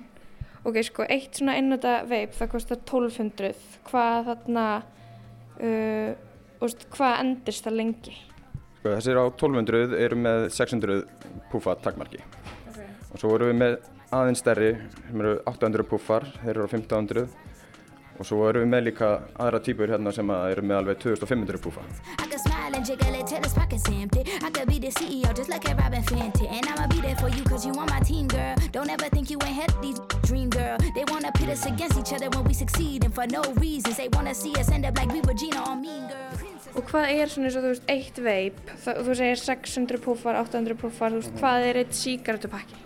Ok, 0.65 0.83
sko, 0.83 1.05
eitt 1.09 1.37
svona 1.37 1.55
einnöta 1.59 2.07
veip, 2.09 2.33
það 2.33 2.49
kostar 2.49 2.79
1200. 2.81 3.55
Hvað 3.85 4.25
þarna, 4.25 4.83
uh, 5.61 6.15
úst, 6.65 6.87
hvað 6.91 7.21
endist 7.21 7.65
það 7.65 7.77
lengi? 7.77 8.15
Sko, 8.85 8.99
þessir 8.99 9.17
á 9.17 9.25
1200 9.25 9.95
eru 9.97 10.17
með 10.21 10.43
600 10.53 10.99
púfa 11.49 11.73
takmarki. 11.81 12.19
Okay. 12.69 12.91
Og 13.15 13.23
svo 13.23 13.31
erum 13.33 13.49
við 13.49 13.57
með 13.63 13.77
aðeins 14.13 14.43
stærri, 14.45 14.69
sem 15.07 15.23
eru 15.25 15.31
800 15.49 15.87
púfar, 15.89 16.27
þeir 16.43 16.51
eru 16.53 16.67
á 16.69 16.69
1500. 16.69 17.25
Og 18.19 18.29
svo 18.29 18.43
erum 18.51 18.67
við 18.67 18.75
með 18.75 18.85
líka 18.91 19.09
aðra 19.41 19.63
típur 19.65 19.89
hérna 19.89 20.13
sem 20.13 20.35
eru 20.37 20.67
með 20.69 20.83
alveg 20.83 21.01
2500 21.01 21.65
púfa. 21.65 21.87
The 24.85 24.91
CEO 24.91 25.35
just 25.35 25.49
like 25.49 25.67
a 25.71 25.75
Robin 25.77 26.03
Fenty. 26.03 26.47
And 26.51 26.67
I'ma 26.69 26.87
be 26.89 27.01
there 27.01 27.17
for 27.17 27.31
you 27.31 27.43
cause 27.45 27.65
you 27.65 27.73
on 27.73 27.87
my 27.87 28.01
team, 28.01 28.29
girl. 28.29 28.55
Don't 28.71 28.91
ever 28.91 29.09
think 29.09 29.31
you 29.31 29.39
ain't 29.43 29.57
had 29.57 29.73
these 29.81 29.99
dream, 30.29 30.51
girl. 30.51 30.77
They 30.95 31.05
wanna 31.09 31.33
pit 31.33 31.49
us 31.49 31.65
against 31.65 31.99
each 31.99 32.13
other 32.13 32.29
when 32.37 32.45
we 32.45 32.53
succeed. 32.53 33.05
And 33.05 33.15
for 33.15 33.27
no 33.27 33.43
reasons, 33.55 33.97
they 33.97 34.09
wanna 34.09 34.35
see 34.35 34.53
us 34.57 34.71
end 34.71 34.85
up 34.85 34.99
like 34.99 35.11
we 35.11 35.23
were 35.23 35.33
Gina 35.33 35.63
or 35.69 35.77
Mean 35.77 36.07
Girl. 36.09 36.51
Og 36.75 36.83
hvað 36.91 37.13
er 37.15 37.31
svona 37.31 37.49
eins 37.49 37.57
og 37.57 37.63
þú 37.65 37.69
veist, 37.71 37.85
eitt 37.95 38.17
veip, 38.19 38.57
þú 38.85 39.13
segir 39.15 39.39
600 39.39 40.01
púfar, 40.03 40.41
800 40.41 40.77
púfar, 40.77 41.15
þú 41.15 41.21
veist, 41.23 41.37
hvað 41.39 41.67
er 41.69 41.79
eitt 41.85 41.95
síkartupakki? 41.95 42.81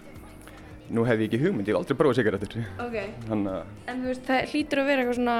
Nú 0.92 1.06
hef 1.08 1.22
ég 1.22 1.30
ekki 1.30 1.40
hugmynd, 1.40 1.64
ég 1.64 1.72
hef 1.72 1.80
aldrei 1.80 1.96
prófað 1.96 2.20
síkartur. 2.20 2.66
Ok. 2.84 2.98
Þannig 3.30 3.56
að... 3.56 3.72
En 3.88 4.04
þú 4.04 4.12
veist, 4.12 4.26
það 4.28 4.52
hlýtur 4.52 4.82
að 4.82 4.90
vera 4.92 5.02
eitthvað 5.02 5.18
svona 5.18 5.38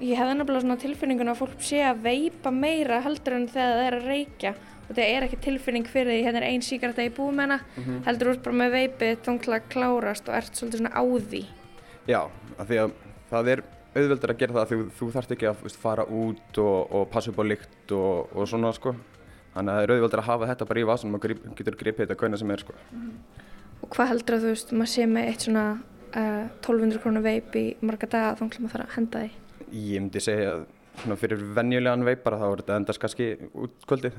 ég 0.00 0.16
hefði 0.16 0.36
nefnilega 0.38 0.64
svona 0.64 0.80
tilfinningun 0.80 1.30
að 1.30 1.40
fólk 1.42 1.64
sé 1.64 1.82
að 1.84 2.02
veipa 2.06 2.52
meira 2.54 3.02
heldur 3.04 3.36
en 3.36 3.48
þegar 3.52 3.74
það 3.76 3.86
er 3.86 3.96
að 3.98 4.06
reykja 4.08 4.52
og 4.90 4.96
það 4.98 5.06
er 5.06 5.26
ekki 5.26 5.38
tilfinning 5.44 5.86
fyrir 5.88 6.10
því 6.10 6.22
hérna 6.26 6.40
er 6.40 6.48
einn 6.50 6.64
síkarta 6.66 7.04
í 7.06 7.10
hana 7.14 7.60
mm 7.60 7.82
-hmm. 7.82 8.04
heldur 8.06 8.32
úr 8.32 8.40
bara 8.42 8.56
með 8.56 8.70
veipið 8.76 9.18
þóngla 9.26 9.60
klárast 9.68 10.28
og 10.28 10.34
ert 10.34 10.54
svolítið 10.54 10.78
svona 10.78 10.96
á 10.98 11.02
því 11.30 11.44
Já, 12.06 12.22
af 12.58 12.66
því 12.68 12.76
að 12.82 12.90
það 13.30 13.48
er 13.48 13.62
auðveldur 13.94 14.30
að 14.30 14.38
gera 14.38 14.52
það 14.52 14.68
því 14.68 14.76
þú 14.98 15.10
þarfst 15.12 15.32
ekki 15.32 15.46
að 15.46 15.62
veist, 15.62 15.76
fara 15.76 16.04
út 16.04 16.58
og, 16.58 16.92
og 16.92 17.10
passa 17.10 17.30
upp 17.30 17.38
á 17.38 17.44
lykt 17.44 17.92
og, 17.92 18.28
og 18.34 18.48
svona 18.48 18.72
sko 18.72 18.94
þannig 19.54 19.70
að 19.72 19.76
það 19.76 19.82
er 19.82 19.90
auðveldur 19.90 20.22
að 20.22 20.30
hafa 20.30 20.46
þetta 20.46 20.66
bara 20.66 20.80
í 20.80 20.88
vasunum 20.90 21.14
og 21.14 21.22
grip, 21.22 21.38
getur 21.56 21.76
gripið 21.76 22.06
þetta 22.06 22.18
hvernig 22.20 22.38
sem 22.38 22.50
er 22.50 22.58
sko 22.58 22.72
mm 22.72 23.00
-hmm. 23.00 23.46
Og 23.80 23.88
hvað 23.88 24.08
heldur 24.08 24.34
að 24.34 24.42
þú 24.42 24.46
veist, 24.46 24.72
maður 24.72 24.92
sé 24.92 25.06
með 25.06 25.28
eitt 25.28 25.40
svona 25.40 25.80
uh, 26.16 26.46
1200 26.60 26.98
krónu 27.00 27.22
veip 27.22 27.54
í 27.56 27.76
marga 27.80 28.06
daga 28.06 28.34
þá 28.36 28.42
maður 28.42 28.70
þarf 28.70 28.84
að 28.84 28.96
henda 28.96 29.18
því 29.18 29.30
Ég 29.70 30.00
myndi 30.00 30.20
segja 30.20 30.52
að 30.52 30.66
fyrir 31.20 31.42
venjulegan 31.56 32.04
veipara 32.04 32.38
þá 32.40 32.46
er 32.48 32.62
þetta 32.62 32.76
endast 32.80 33.02
kannski 33.02 33.28
út 33.54 33.86
kvöldið. 33.88 34.16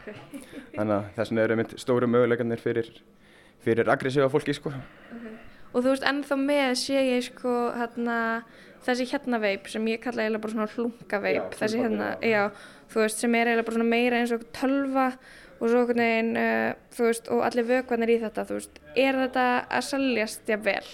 Okay. 0.00 0.42
Þannig 0.78 0.96
að 0.96 1.10
þess 1.18 1.32
vegna 1.32 1.44
eru 1.44 1.60
mitt 1.60 1.76
stóru 1.80 2.08
möguleikarnir 2.10 2.62
fyrir, 2.62 2.90
fyrir 3.64 3.92
aggressíva 3.92 4.30
fólki 4.32 4.56
sko. 4.56 4.72
Okay. 5.10 5.36
og 5.70 5.84
þú 5.84 5.92
veist 5.92 6.08
ennþá 6.08 6.40
með 6.40 6.72
sé 6.80 7.04
ég 7.04 7.28
sko 7.28 7.54
hérna 7.76 8.16
þessi 8.86 9.06
hérna 9.10 9.38
veip 9.42 9.68
sem 9.70 9.84
ég 9.92 10.00
kalla 10.02 10.24
eiginlega 10.24 10.42
bara 10.42 10.54
svona 10.56 10.72
hlunga 10.72 11.20
veip 11.22 11.54
þessi 11.60 11.82
hérna, 11.82 12.14
já, 12.24 12.48
þú 12.90 13.04
veist 13.04 13.22
sem 13.22 13.36
er 13.36 13.50
eiginlega 13.50 13.68
bara 13.68 13.78
svona 13.78 13.92
meira 13.92 14.20
eins 14.22 14.32
og 14.34 14.46
tölva 14.56 15.06
og 15.60 15.68
svo 15.68 15.82
einhvern 15.82 16.00
veginn, 16.00 16.32
uh, 16.40 16.72
þú 16.96 17.06
veist, 17.06 17.28
og 17.28 17.44
allir 17.44 17.66
vökvarnir 17.68 18.14
í 18.14 18.18
þetta, 18.22 18.46
þú 18.48 18.56
veist, 18.56 18.80
er 18.96 19.18
þetta 19.20 19.46
að 19.68 19.86
seljast 19.90 20.48
jafnvel? 20.48 20.86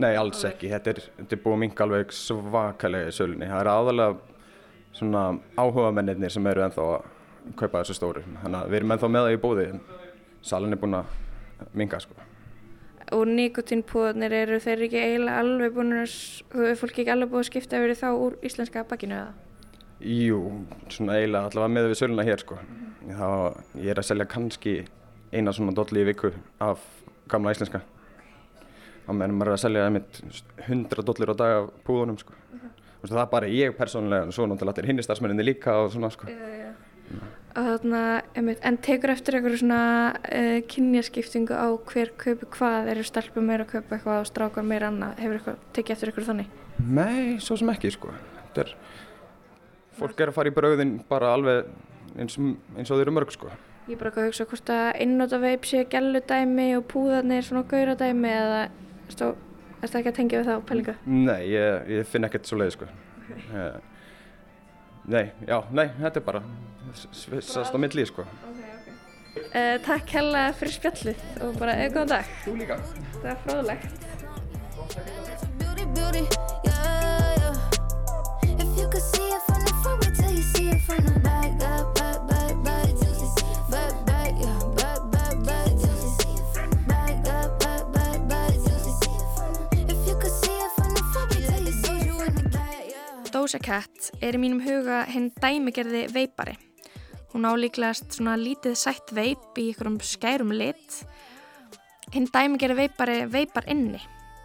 Nei, 0.00 0.10
alls 0.16 0.42
ekki. 0.48 0.70
Þetta 0.72 0.94
er, 0.94 1.00
þetta 1.20 1.36
er 1.36 1.42
búið 1.44 1.56
að 1.56 1.62
minka 1.62 1.84
alveg 1.86 2.14
svakalega 2.16 3.10
í 3.10 3.14
sölunni. 3.14 3.48
Það 3.50 3.62
er 3.62 3.70
aðalega 3.70 4.96
svona 4.96 5.24
áhuga 5.60 5.92
mennirnir 5.94 6.32
sem 6.34 6.48
eru 6.50 6.64
ennþá 6.66 6.86
að 6.96 7.08
kaupa 7.58 7.82
þessu 7.82 7.96
stóru. 7.98 8.24
Þannig 8.42 8.58
að 8.60 8.70
við 8.70 8.80
erum 8.80 8.94
ennþá 8.96 9.10
með 9.10 9.26
það 9.26 9.36
í 9.36 9.40
búði 9.44 9.66
en 9.70 9.80
salin 10.42 10.74
er 10.76 10.80
búin 10.80 10.98
að 11.00 11.04
minka 11.76 12.00
sko. 12.02 12.14
Og 13.10 13.26
nikotínpúðarnir 13.26 14.34
eru 14.38 14.58
þeir 14.62 14.84
ekki 14.86 15.00
eiginlega 15.00 15.42
alveg 15.42 15.72
búin 15.74 15.96
að, 15.98 16.12
þú 16.52 16.62
veist, 16.62 16.80
fólk 16.80 16.98
ekki 17.02 17.10
alveg 17.14 17.32
búið 17.32 17.42
að 17.42 17.48
skipta 17.48 17.80
í 17.82 17.96
þá 17.98 18.08
úr 18.14 18.36
íslenska 18.46 18.84
bakinu 18.86 19.16
eða? 19.18 19.32
Jú, 20.00 20.38
svona 20.88 21.18
eiginlega 21.18 21.50
allavega 21.50 21.74
með 21.74 21.88
við 21.90 21.98
söluna 22.00 22.26
hér 22.28 22.40
sko. 22.44 22.60
Þá, 23.10 23.28
ég 23.82 23.90
er 23.90 24.00
að 24.00 24.08
selja 24.08 24.28
kannski 24.30 24.74
eina 25.34 25.52
svona 25.56 25.74
dolli 25.76 26.04
í 26.04 26.08
viku 26.08 26.30
af 26.62 26.84
gamla 27.30 27.52
íslenska. 27.56 27.82
Þá 29.06 29.10
meðan 29.10 29.36
maður 29.40 29.50
er 29.50 29.56
að 29.56 29.64
selja 29.64 29.88
einmitt 29.88 30.22
100 30.68 31.04
dollir 31.10 31.34
á 31.34 31.36
dag 31.42 31.56
af 31.58 31.68
púðunum 31.88 32.18
sko. 32.20 32.32
Þú 32.38 33.02
veist, 33.02 33.14
það 33.16 33.24
er 33.24 33.30
bara 33.34 33.50
ég 33.50 33.76
persónulega 33.76 34.28
en 34.28 34.34
svo 34.36 34.46
náttúrulega 34.46 34.76
allir 34.78 34.90
hinni 34.92 35.04
þarna, 37.54 38.02
en 38.36 38.78
tekur 38.84 39.12
eftir 39.14 39.36
einhverju 39.38 39.60
svona 39.62 39.82
uh, 40.18 40.58
kynjaskiptingu 40.70 41.56
á 41.56 41.68
hver 41.90 42.12
kaupi 42.20 42.48
hvað, 42.56 42.90
eru 42.94 43.04
stelpur 43.06 43.44
meira 43.44 43.66
að 43.66 43.74
kaupa 43.74 43.96
eitthvað 43.96 44.22
og 44.22 44.28
strákar 44.30 44.66
meira 44.66 44.90
annað, 44.92 45.18
hefur 45.22 45.38
eitthvað 45.38 45.64
tekið 45.76 45.96
eftir 45.96 46.12
einhverju 46.12 46.30
þannig? 46.30 46.54
Nei, 46.80 47.38
svo 47.42 47.58
sem 47.60 47.72
ekki 47.74 47.92
sko. 47.96 48.14
Þetta 48.40 48.64
er, 48.64 48.72
fólk 49.98 50.22
er 50.22 50.32
að 50.32 50.38
fara 50.38 50.52
í 50.52 50.56
brauðin 50.56 50.94
bara 51.10 51.34
alveg 51.36 51.68
eins, 52.16 52.38
eins 52.38 52.88
og 52.88 52.96
þeir 52.96 53.06
eru 53.08 53.16
mörg 53.18 53.34
sko. 53.34 53.52
Ég 53.88 53.96
er 53.96 54.00
bara 54.00 54.10
eitthvað 54.10 54.24
að 54.24 54.30
hugsa 54.30 54.48
hvort 54.50 54.74
að 54.74 54.88
einnóta 55.02 55.42
veip 55.42 55.66
sé 55.66 55.84
gæludæmi 55.90 56.72
og 56.78 56.88
púðarnir 56.90 57.46
svona 57.46 57.66
gauradæmi 57.70 58.30
eða 58.30 58.64
erstu 59.08 59.32
ertu 59.80 60.00
ekki 60.00 60.10
að 60.10 60.18
tengja 60.18 60.40
við 60.40 60.50
það 60.50 60.60
á 60.60 60.68
pælingu? 60.68 60.96
Nei, 61.08 61.40
ég, 61.50 61.86
ég 61.96 62.08
finn 62.08 62.28
ekkert 62.28 62.48
svo 62.48 62.60
leið 62.60 62.74
sko. 62.76 62.90
Okay. 63.30 63.70
Nei, 65.10 65.24
já, 65.48 65.56
nei, 65.72 65.86
þetta 65.96 66.20
er 66.20 66.26
bara 66.26 66.42
svissast 66.94 67.74
á 67.74 67.78
milli 67.80 68.06
sko. 68.08 68.26
okay, 68.50 68.70
okay. 68.80 68.94
Uh, 69.50 69.76
Takk 69.86 70.14
hella 70.18 70.46
fyrir 70.58 70.76
spjallið 70.78 71.26
og 71.46 71.58
bara 71.60 71.78
eða 71.80 71.94
góðan 71.96 72.14
dag. 72.16 72.36
Þú 72.44 72.56
líka. 72.62 72.80
Það 73.20 73.28
var 73.30 73.42
fráðlegt 73.46 74.00
Doja 93.30 93.60
Cat 93.62 94.10
er 94.20 94.36
í 94.36 94.40
mínum 94.42 94.60
huga 94.64 95.04
hinn 95.08 95.30
dæmigerði 95.40 96.08
veipari. 96.12 96.58
Hún 97.30 97.46
álíklegast 97.46 98.16
svona 98.16 98.34
lítið 98.38 98.74
sætt 98.74 99.12
veip 99.14 99.58
í 99.58 99.68
ykkurum 99.70 100.00
skærum 100.02 100.50
lit. 100.50 101.02
Hinn 102.10 102.26
dæmigerði 102.26 102.84
veipari 102.84 103.20
veipar 103.30 103.68
inni. 103.70 104.00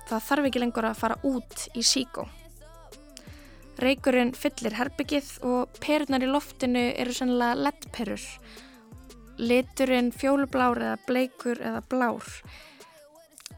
Það 0.06 0.26
þarf 0.28 0.50
ekki 0.50 0.62
lengur 0.62 0.86
að 0.86 1.00
fara 1.00 1.18
út 1.26 1.66
í 1.74 1.82
síkó. 1.82 2.28
Reykurinn 3.82 4.36
fyllir 4.38 4.78
herbyggið 4.78 5.32
og 5.50 5.74
perurnar 5.84 6.24
í 6.24 6.30
loftinu 6.30 6.86
eru 6.94 7.16
sennilega 7.16 7.58
leddperur. 7.66 8.30
Liturinn 9.42 10.14
fjólublár 10.16 10.80
eða 10.80 11.02
bleikur 11.10 11.60
eða 11.60 11.82
blár. 11.90 12.30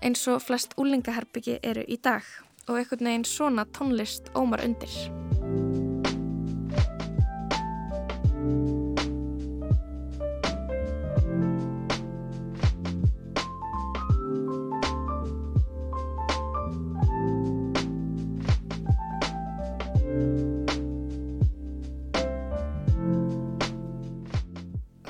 Eins 0.02 0.24
og 0.32 0.42
flest 0.46 0.74
úlingaherbyggi 0.80 1.60
eru 1.62 1.84
í 1.86 2.00
dag 2.02 2.26
og 2.68 2.80
einhvern 2.80 3.12
veginn 3.12 3.28
svona 3.28 3.68
tónlist 3.76 4.32
ómar 4.34 4.64
undir. 4.66 4.98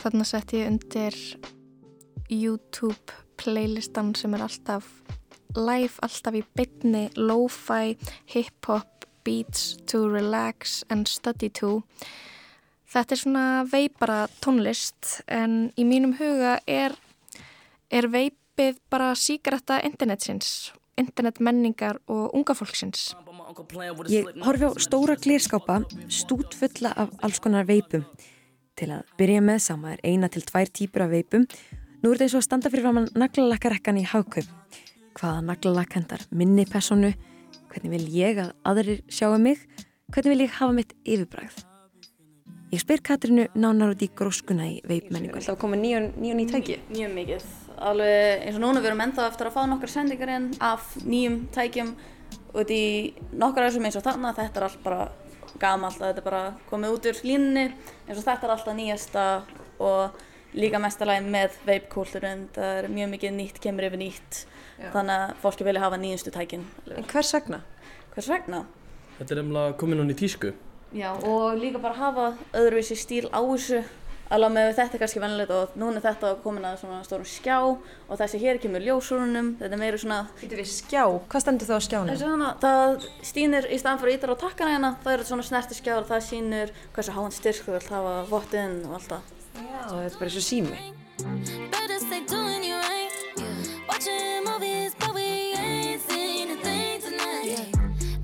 Þarna 0.08 0.24
sett 0.24 0.54
ég 0.56 0.70
undir 0.70 1.16
YouTube 2.32 3.16
playlistan 3.36 4.14
sem 4.16 4.32
er 4.38 4.46
alltaf 4.46 4.86
live, 5.58 5.98
alltaf 6.00 6.38
í 6.40 6.46
bytni, 6.56 7.02
lo-fi, 7.20 7.98
hip-hop, 8.32 9.04
beats 9.28 9.74
to 9.92 10.06
relax 10.08 10.78
and 10.88 11.12
study 11.12 11.50
to. 11.60 11.82
Þetta 12.88 13.18
er 13.18 13.20
svona 13.20 13.44
veipara 13.68 14.22
tónlist 14.40 15.18
en 15.28 15.74
í 15.76 15.84
mínum 15.84 16.16
huga 16.22 16.56
er, 16.64 16.96
er 17.92 18.08
veipið 18.08 18.80
bara 18.88 19.12
síkaretta 19.12 19.82
internetsins, 19.84 20.72
internetmenningar 20.96 22.00
og 22.08 22.32
unga 22.32 22.56
fólksins. 22.56 23.10
Ég 24.08 24.32
horfi 24.48 24.72
á 24.72 24.74
stóra 24.88 25.20
glírskápa 25.20 25.82
stút 26.08 26.56
fulla 26.56 26.96
af 26.96 27.12
alls 27.20 27.44
konar 27.44 27.68
veipum. 27.68 28.08
Til 28.78 28.92
að 28.94 29.08
byrja 29.18 29.42
með 29.42 29.64
sama 29.64 29.96
er 29.96 30.04
eina 30.06 30.28
til 30.30 30.44
tvær 30.46 30.70
típur 30.70 31.08
af 31.08 31.14
veipum. 31.16 31.48
Nú 32.04 32.12
er 32.12 32.20
þetta 32.20 32.28
eins 32.28 32.36
og 32.36 32.44
að 32.44 32.46
standa 32.46 32.70
fyrir 32.70 32.86
framann 32.86 33.08
naglalakkarekkan 33.18 33.98
í 33.98 34.06
hagkaup. 34.06 34.52
Hvaða 35.18 35.42
naglalakk 35.48 35.98
hendar 35.98 36.26
minni 36.30 36.68
personu? 36.70 37.10
Hvernig 37.72 37.96
vil 37.96 38.06
ég 38.14 38.44
að 38.44 38.54
aðrir 38.70 39.02
sjáu 39.10 39.40
mig? 39.42 39.64
Hvernig 40.14 40.36
vil 40.36 40.46
ég 40.46 40.54
hafa 40.60 40.78
mitt 40.78 40.94
yfirbræð? 41.02 41.58
Ég 42.70 42.84
spyr 42.84 43.02
Katrinu 43.02 43.48
nánar 43.56 43.96
út 43.96 44.02
í 44.04 44.12
gróskuna 44.14 44.68
í 44.70 44.78
veipmenningunni. 44.86 45.42
Það 45.46 45.60
komið 45.62 45.82
nýjum 45.82 46.08
nýj, 46.20 46.34
nýj 46.38 46.48
tæki? 46.52 46.80
Mjög 46.92 47.14
mikið. 47.16 47.46
Alveg 47.90 48.44
eins 48.44 48.58
og 48.60 48.64
núna 48.66 48.82
við 48.84 48.92
erum 48.92 49.06
ennþá 49.06 49.30
eftir 49.32 49.50
að 49.50 49.56
fá 49.56 49.62
nokkar 49.72 49.94
sendingar 49.94 50.34
inn 50.36 50.50
af 50.62 50.90
nýjum 51.08 51.38
tækjum 51.56 51.94
út 52.54 52.74
í 52.76 52.84
nokkar 53.34 53.70
þessum 53.70 53.88
eins 53.88 53.98
og 53.98 54.06
þarna. 54.06 54.36
Þetta 54.38 54.62
er 54.62 54.68
allt 54.68 54.84
bara 54.84 55.08
gamalt 55.62 56.02
að 56.02 56.12
þetta 56.12 56.26
bara 56.26 56.42
komið 56.70 56.96
út 56.96 57.10
úr 57.12 57.22
línunni 57.28 57.66
eins 57.68 58.18
og 58.18 58.26
þetta 58.26 58.48
er 58.48 58.54
alltaf 58.56 58.78
nýjasta 58.78 59.26
og 59.84 60.24
líka 60.58 60.80
mestalæg 60.82 61.26
með 61.28 61.58
veipkúlturinn. 61.68 62.48
Það 62.56 62.80
er 62.80 62.88
mjög 62.92 63.12
mikið 63.14 63.36
nýtt, 63.38 63.60
kemur 63.64 63.88
yfir 63.90 64.02
nýtt. 64.02 64.40
Já. 64.78 64.90
Þannig 64.94 65.18
að 65.18 65.36
fólki 65.44 65.68
vilja 65.68 65.84
hafa 65.84 66.00
nýjustu 66.02 66.34
tækin. 66.34 66.66
En 66.96 67.08
hvers 67.12 67.34
vegna? 67.36 67.62
Hvers 68.14 68.32
vegna? 68.32 68.64
Þetta 69.18 69.36
er 69.36 69.44
emla 69.44 69.68
komin 69.78 70.02
hún 70.02 70.14
í 70.14 70.18
tísku. 70.18 70.54
Já, 70.96 71.12
og 71.12 71.58
líka 71.60 71.82
bara 71.84 71.98
hafa 71.98 72.28
öðruvísi 72.56 72.96
stíl 72.96 73.26
á 73.34 73.42
þessu 73.44 73.82
alveg 74.34 74.54
með 74.54 74.72
þetta 74.78 74.98
er 74.98 75.02
kannski 75.04 75.22
vennilegt 75.24 75.54
og 75.56 75.76
núna 75.80 76.00
er 76.00 76.06
þetta 76.08 76.34
komin 76.44 76.66
að 76.68 76.82
svona 76.82 77.04
stórum 77.06 77.28
skjá 77.28 77.58
og 77.64 78.16
þessi 78.20 78.42
hér 78.42 78.60
kemur 78.64 78.84
ljósúrunum 78.84 79.54
þetta 79.62 79.74
er 79.78 79.82
meira 79.82 80.02
svona 80.02 80.20
Þetta 80.38 80.60
við 80.60 80.70
skjá, 80.70 81.04
hvað 81.32 81.44
stendur 81.44 81.68
það 81.68 81.80
á 81.80 81.84
skjánum? 81.88 82.20
Hana, 82.22 82.50
það 82.62 83.08
stýnir 83.26 83.68
í 83.72 83.80
staðan 83.82 84.02
fyrir 84.04 84.18
ítar 84.18 84.34
á 84.34 84.38
takkana 84.44 84.74
hérna. 84.76 84.92
Það 85.04 85.16
eru 85.16 85.28
svona 85.28 85.48
snerti 85.48 85.78
skjár 85.78 86.04
og 86.04 86.10
það 86.12 86.22
sýnir 86.28 86.74
hversu 86.96 87.16
háan 87.16 87.34
styrk 87.36 87.66
þú 87.66 87.76
vilt 87.78 87.90
hafa 87.92 88.14
vottinn 88.30 88.78
og 88.88 88.98
allt 89.00 89.10
það. 89.16 89.34
Já, 89.58 89.82
þetta 89.90 90.06
er 90.06 90.20
bara 90.22 90.30
eins 90.30 90.40
og 90.42 90.48
sími. 90.48 90.78
You. 97.48 97.56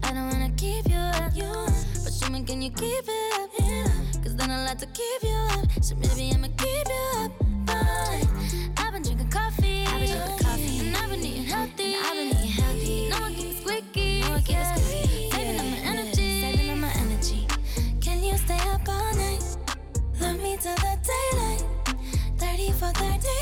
I 0.03 0.11
don't 0.11 0.27
wanna 0.29 0.51
keep 0.57 0.85
you 0.89 0.97
up, 0.97 1.31
but 2.03 2.13
show 2.13 2.29
me 2.29 2.43
can 2.43 2.61
you 2.61 2.71
keep 2.71 3.05
it 3.07 3.39
up? 3.39 4.02
Cause 4.23 4.35
then 4.37 4.49
I 4.51 4.65
like 4.65 4.77
to 4.77 4.85
keep 4.85 5.23
you 5.23 5.35
up, 5.51 5.83
so 5.83 5.95
maybe 5.95 6.31
I'ma 6.33 6.47
keep 6.57 6.87
you 6.87 7.03
up. 7.17 7.31
Fine. 7.67 8.27
I've 8.77 8.93
been 8.93 9.01
drinking 9.01 9.29
coffee, 9.29 9.83
and 9.83 10.95
I've 10.95 11.09
been 11.09 11.19
eating 11.19 11.43
healthy. 11.43 13.09
No 13.09 13.19
one 13.19 13.33
keeps 13.35 13.59
squeaky, 13.59 14.21
saving 14.21 15.59
up 15.59 15.65
my 15.65 15.79
energy, 15.83 16.41
saving 16.41 16.69
up 16.69 16.77
my 16.77 16.91
energy. 16.93 17.47
Can 17.99 18.23
you 18.23 18.37
stay 18.37 18.59
up 18.69 18.87
all 18.87 19.13
night? 19.15 19.43
Love 20.21 20.37
me 20.37 20.57
till 20.61 20.75
the 20.75 20.97
daylight. 21.03 21.63
30 22.37 22.71
for 22.71 22.91
35. 22.93 23.32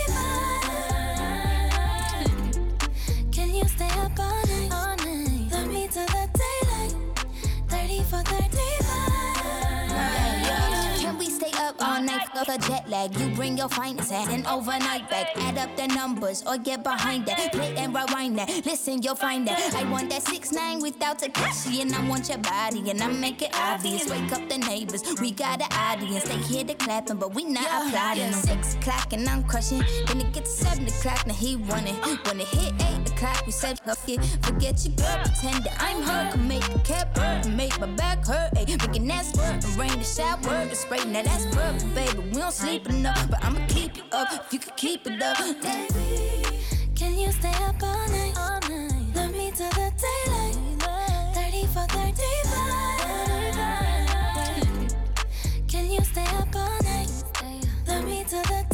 Of 12.41 12.49
a 12.49 12.57
jet 12.57 12.89
lag. 12.89 13.15
You 13.19 13.29
bring 13.35 13.57
your 13.57 13.69
finest 13.69 14.11
hat 14.11 14.29
and 14.29 14.45
overnight 14.47 15.09
back. 15.09 15.27
Add 15.37 15.57
up 15.57 15.75
the 15.77 15.87
numbers 15.87 16.43
or 16.47 16.57
get 16.57 16.83
behind 16.83 17.25
that. 17.27 17.51
Play 17.51 17.75
and 17.77 17.93
rewind 17.93 18.37
that. 18.37 18.49
Listen, 18.65 19.01
you'll 19.01 19.15
find 19.15 19.47
that. 19.47 19.75
I 19.75 19.83
want 19.89 20.09
that 20.09 20.23
six 20.23 20.51
nine 20.51 20.81
without 20.81 21.19
Takashi, 21.19 21.81
and 21.81 21.93
I 21.93 22.07
want 22.07 22.29
your 22.29 22.39
body, 22.39 22.89
and 22.89 23.01
I 23.01 23.07
make 23.07 23.41
it 23.41 23.51
obvious. 23.53 24.09
Wake 24.09 24.31
up 24.31 24.47
the 24.49 24.57
neighbors, 24.57 25.03
we 25.21 25.31
got 25.31 25.61
an 25.61 25.71
audience. 25.71 26.23
They 26.23 26.37
hear 26.37 26.63
the 26.63 26.73
clapping, 26.75 27.17
but 27.17 27.33
we 27.35 27.43
not 27.43 27.65
applauding. 27.65 28.33
Six 28.33 28.75
o'clock 28.75 29.13
and 29.13 29.27
I'm 29.27 29.43
crushing. 29.43 29.83
Then 30.07 30.21
it 30.21 30.33
gets 30.33 30.53
seven 30.53 30.87
o'clock, 30.87 31.25
now 31.27 31.33
he 31.33 31.55
running. 31.55 31.95
When 31.95 32.39
it 32.39 32.47
hit 32.47 32.73
eight 32.81 33.11
o'clock, 33.11 33.45
we 33.45 33.51
said, 33.51 33.79
okay, 33.87 34.17
forget 34.41 34.83
your 34.85 34.95
girl, 34.95 35.17
pretend 35.23 35.63
that 35.65 35.77
I'm 35.79 36.01
her. 36.01 36.31
Can 36.31 36.47
make 36.47 36.67
the 36.73 36.79
cap 36.79 37.17
hurt, 37.17 37.47
make 37.49 37.79
my 37.79 37.87
back 37.87 38.25
hurt. 38.25 38.51
Ay, 38.57 38.65
making 38.67 39.07
that 39.07 39.25
squirt, 39.25 39.63
rain 39.77 39.97
the 39.99 40.03
shower, 40.03 40.65
the 40.65 40.75
spray. 40.75 41.03
Now 41.05 41.23
that's 41.23 41.45
perfect, 41.55 41.93
baby. 41.93 42.30
We 42.31 42.37
don't 42.37 42.53
sleep 42.53 42.87
enough, 42.87 43.29
but 43.29 43.43
I'ma 43.43 43.59
keep 43.67 43.97
you 43.97 44.03
up 44.13 44.29
if 44.31 44.53
you 44.53 44.59
can 44.59 44.71
keep 44.77 45.05
it 45.05 45.21
up. 45.21 45.37
Baby, 45.37 46.45
can 46.95 47.17
you 47.19 47.29
stay 47.29 47.49
up 47.49 47.83
all 47.83 48.07
night? 48.07 48.33
All 48.37 48.57
night. 48.69 48.93
Love 49.13 49.33
me 49.33 49.51
till 49.53 49.69
the 49.71 49.91
daylight. 49.99 50.55
30 51.35 51.65
for 51.67 51.85
35. 51.87 54.87
Can 55.67 55.91
you 55.91 55.99
stay 56.05 56.23
up 56.37 56.55
all 56.55 56.81
night? 56.83 57.11
Love 57.85 58.05
me 58.05 58.23
till 58.25 58.41
the 58.43 58.65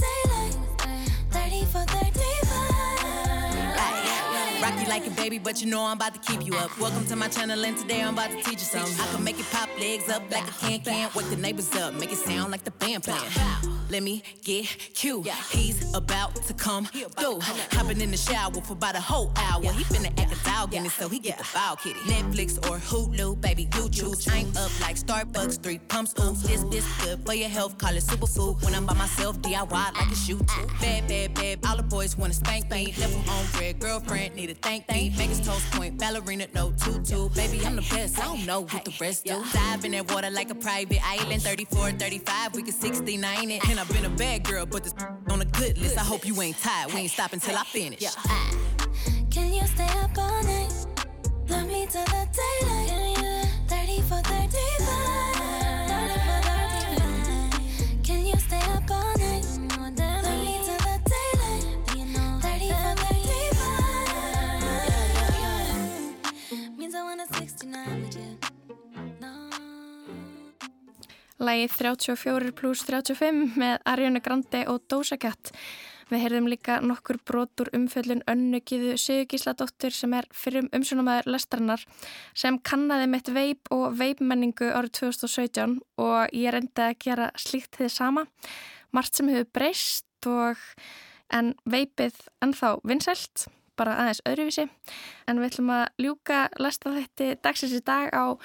like 4.87 5.05
a 5.05 5.11
baby, 5.11 5.37
but 5.37 5.61
you 5.61 5.67
know 5.67 5.83
I'm 5.83 5.97
about 5.97 6.13
to 6.13 6.19
keep 6.19 6.45
you 6.45 6.55
up. 6.55 6.77
Welcome 6.79 7.05
to 7.07 7.15
my 7.15 7.27
channel, 7.27 7.63
and 7.63 7.77
today 7.77 8.01
I'm 8.01 8.13
about 8.13 8.31
to 8.31 8.37
teach 8.37 8.59
you 8.59 8.59
something. 8.59 8.99
I 8.99 9.07
can 9.13 9.23
make 9.23 9.39
it 9.39 9.45
pop 9.51 9.69
legs 9.79 10.09
up 10.09 10.23
like 10.31 10.47
a 10.47 10.51
can 10.51 10.79
can. 10.79 11.09
Wake 11.15 11.29
the 11.29 11.35
neighbors 11.35 11.73
up, 11.75 11.93
make 11.93 12.11
it 12.11 12.17
sound 12.17 12.51
like 12.51 12.63
the 12.63 12.71
band 12.71 13.03
playing. 13.03 13.76
Let 13.89 14.03
me 14.03 14.23
get 14.43 14.65
cute. 14.93 15.27
He's 15.49 15.93
about 15.95 16.35
to 16.47 16.53
come 16.53 16.85
through. 16.85 17.39
Hopping 17.41 18.01
in 18.01 18.11
the 18.11 18.17
shower 18.17 18.51
for 18.51 18.73
about 18.73 18.95
a 18.95 18.99
whole 18.99 19.31
hour. 19.37 19.61
He 19.61 19.83
finna 19.85 20.11
act 20.19 20.33
a 20.33 20.43
dog 20.43 20.73
in 20.73 20.85
it, 20.85 20.91
so 20.91 21.07
he 21.07 21.19
get 21.19 21.37
the 21.37 21.43
foul 21.43 21.75
kitty. 21.77 21.99
Netflix 22.01 22.57
or 22.69 22.77
Hulu, 22.77 23.39
baby, 23.39 23.69
you 23.75 23.89
choose. 23.89 24.27
I'm 24.27 24.49
up 24.57 24.71
like 24.81 24.97
Starbucks, 24.97 25.61
three 25.63 25.79
pumps. 25.79 26.13
Ooh, 26.19 26.33
this 26.47 26.63
this 26.65 26.85
good 27.01 27.25
for 27.25 27.33
your 27.33 27.49
health, 27.49 27.77
call 27.77 27.95
it 27.95 28.03
superfood. 28.03 28.63
When 28.63 28.75
I'm 28.75 28.85
by 28.85 28.93
myself, 28.93 29.39
DIY 29.39 29.71
like 29.71 30.11
a 30.11 30.15
shoe 30.15 30.39
too. 30.39 30.67
Bad, 30.81 31.07
bad, 31.07 31.33
bad. 31.33 31.59
All 31.65 31.77
the 31.77 31.83
boys 31.83 32.17
wanna 32.17 32.33
spank 32.33 32.69
me. 32.69 32.93
Left 32.97 33.13
him 33.13 33.29
on 33.29 33.45
red, 33.59 33.79
girlfriend 33.79 34.35
need 34.35 34.49
a 34.49 34.55
thank 34.55 34.89
me. 34.89 35.09
Vegas 35.09 35.39
toast 35.39 35.69
point, 35.71 35.97
ballerina 35.97 36.47
no 36.53 36.71
tutu. 36.71 37.29
Baby, 37.29 37.65
I'm 37.65 37.75
the 37.75 37.81
best. 37.89 38.19
I 38.19 38.25
don't 38.25 38.45
know 38.45 38.61
what 38.61 38.85
the 38.85 38.93
rest 38.99 39.25
do. 39.25 39.43
Dive 39.53 39.85
in 39.85 39.91
that 39.91 40.11
water 40.11 40.29
like 40.29 40.49
a 40.49 40.55
private 40.55 40.99
island. 41.03 41.41
34, 41.41 41.91
35, 41.91 42.55
we 42.55 42.63
can 42.63 42.73
69 42.73 43.51
it. 43.51 43.76
And 43.77 43.87
I've 43.87 43.93
been 43.93 44.11
a 44.11 44.15
bad 44.17 44.43
girl, 44.43 44.65
but 44.65 44.83
this 44.83 44.95
on 45.29 45.39
a 45.39 45.45
good 45.45 45.77
list. 45.77 45.99
I 45.99 46.01
hope 46.01 46.25
you 46.25 46.41
ain't 46.41 46.57
tired. 46.57 46.91
We 46.91 47.01
ain't 47.01 47.11
stopping 47.11 47.39
till 47.39 47.55
I 47.55 47.63
finish. 47.63 48.01
Yeah, 48.01 48.09
uh, 48.27 48.53
Can 49.29 49.53
you 49.53 49.67
Lægið 71.57 71.71
34 71.73 72.51
pluss 72.53 72.83
35 72.85 73.55
með 73.57 73.79
Ariana 73.89 74.19
Grande 74.21 74.59
og 74.69 74.83
Doja 74.91 75.15
Cat. 75.17 75.49
Við 76.11 76.21
heyrðum 76.21 76.49
líka 76.51 76.75
nokkur 76.85 77.17
brotur 77.25 77.71
umfjöllun 77.73 78.21
önnugiðu 78.29 78.93
Sigurgísladóttur 79.01 79.95
sem 79.95 80.13
er 80.13 80.27
fyrir 80.37 80.67
umsjónumæður 80.69 81.31
lestarinnar 81.33 81.87
sem 82.37 82.59
kannaði 82.61 83.09
mitt 83.09 83.33
veip 83.33 83.73
og 83.73 83.97
veipmenningu 83.97 84.69
árið 84.69 84.93
2017 84.99 85.75
og 85.97 86.37
ég 86.37 86.53
reyndi 86.53 86.85
að 86.85 86.95
gera 87.07 87.31
slíkt 87.41 87.81
þið 87.81 87.93
sama. 87.95 88.27
Margt 88.93 89.17
sem 89.17 89.33
hefur 89.33 89.49
breyst 89.57 90.29
og 90.29 90.61
en 91.33 91.55
veipið 91.65 92.21
ennþá 92.45 92.75
vinsælt, 92.85 93.49
bara 93.73 93.97
aðeins 94.03 94.21
öðruvísi. 94.29 94.69
En 95.25 95.41
við 95.41 95.55
ætlum 95.55 95.73
að 95.73 95.87
ljúka 96.05 96.49
lesta 96.61 96.93
þetta 96.93 97.35
dagsins 97.41 97.79
í 97.81 97.81
dag 97.81 98.13
á 98.13 98.37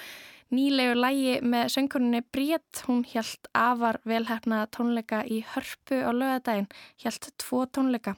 nýlegu 0.53 0.95
lægi 0.97 1.37
með 1.45 1.71
söngkoninni 1.75 2.21
Bríett. 2.33 2.83
Hún 2.87 3.03
hjælt 3.07 3.49
afar 3.57 3.99
velhæfna 4.07 4.63
tónleika 4.73 5.23
í 5.25 5.41
hörpu 5.53 5.99
á 6.05 6.11
lögadaginn, 6.13 6.69
hjælt 7.01 7.31
tvo 7.41 7.65
tónleika 7.65 8.15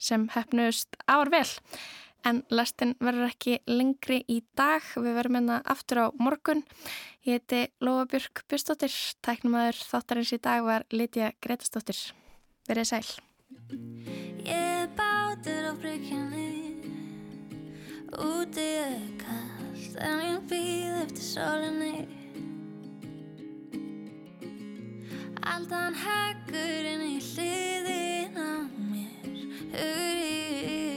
sem 0.00 0.28
hefnust 0.34 0.98
afar 1.06 1.32
vel. 1.32 1.48
En 2.26 2.42
lestin 2.50 2.96
verður 3.00 3.30
ekki 3.30 3.58
lengri 3.70 4.20
í 4.28 4.40
dag, 4.58 4.82
við 4.98 5.14
verðum 5.20 5.38
hérna 5.38 5.60
aftur 5.64 6.02
á 6.02 6.06
morgun. 6.18 6.64
Ég 7.24 7.38
heiti 7.38 7.68
Lóa 7.84 8.06
Björk 8.10 8.44
Björnsdóttir, 8.50 8.94
tæknumæður 9.24 9.78
þáttarins 9.90 10.34
í 10.34 10.40
dag 10.42 10.64
var 10.66 10.86
Lítiða 10.92 11.32
Gretastóttir. 11.44 12.00
Verðið 12.68 12.90
sæl. 12.92 13.06
Úti 18.16 18.60
er 18.60 19.00
kallt 19.20 19.96
En 20.00 20.20
ég 20.24 20.40
býð 20.48 20.94
eftir 21.02 21.24
sólinni. 21.26 22.08
Aldan 25.44 25.92
heggur 25.92 26.88
inn 26.88 27.04
í 27.04 27.20
hliðin 27.20 28.32
á 28.40 28.64
mér 28.88 29.36
Hugurinn 29.76 30.88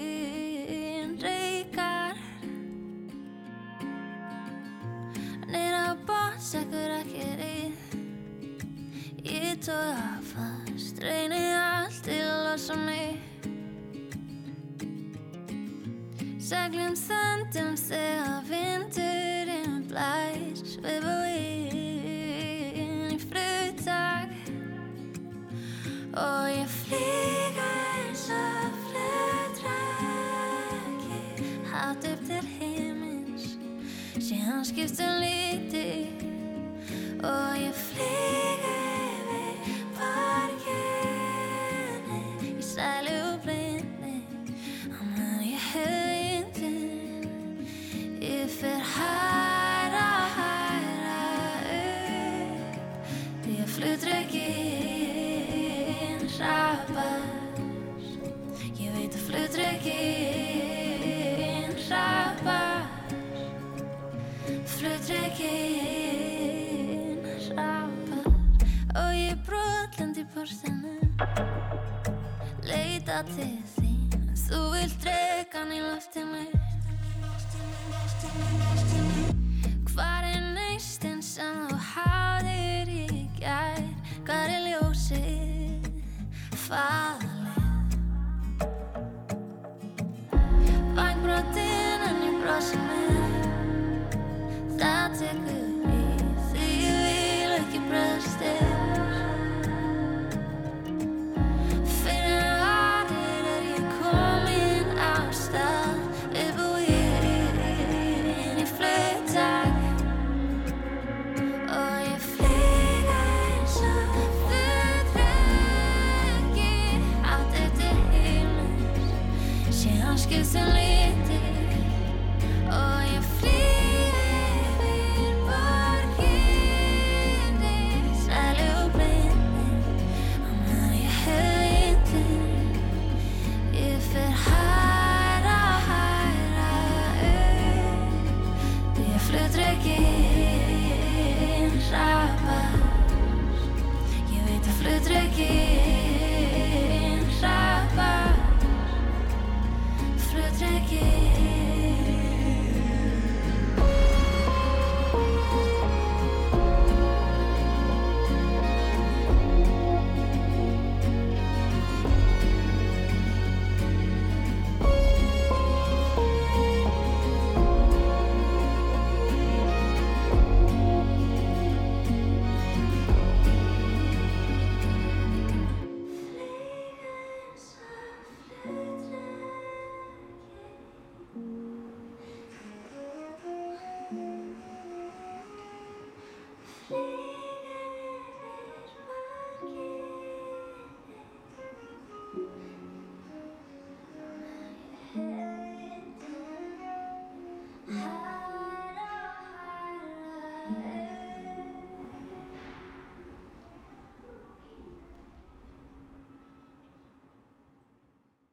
reykar. 1.26 2.16
Nýr 5.52 5.76
á 5.76 6.00
bóts 6.08 6.56
ekkur 6.64 6.92
ekki 7.02 7.28
rið 7.44 7.76
Ég 9.28 9.60
tóða 9.68 10.24
fast 10.32 10.71
Reyni 10.71 10.71
Seglum 16.52 16.98
þöndum 17.00 17.78
þegar 17.80 18.42
vindurinn 18.44 19.86
blæs 19.88 20.74
Við 20.84 20.98
búinn 21.06 21.78
í 23.14 23.16
fluttak 23.22 24.34
Og 26.12 26.50
ég 26.52 26.68
flýga 26.74 27.70
eins 27.94 28.26
og 28.36 28.76
flutræki 28.90 30.28
Hátt 31.72 32.04
upp 32.12 32.22
til 32.28 32.44
himins 32.58 33.46
Síðan 34.20 34.68
skiptum 34.68 35.24
liti 35.24 35.71
Leita 73.12 73.28
til 73.28 73.58
þín 73.76 74.28
Þú 74.40 74.60
vilt 74.72 74.94
dregan 75.04 75.72
í 75.76 75.80
loftinu 75.84 76.46
Hvar 79.92 80.30
er 80.30 80.46
neistinn 80.56 81.20
sem 81.20 81.60
þú 81.68 81.82
hafðir 81.90 82.94
í 82.96 83.28
gær 83.36 83.84
Hvar 84.24 84.56
er 84.56 84.64
ljósið? 84.70 85.92
Far 86.70 87.01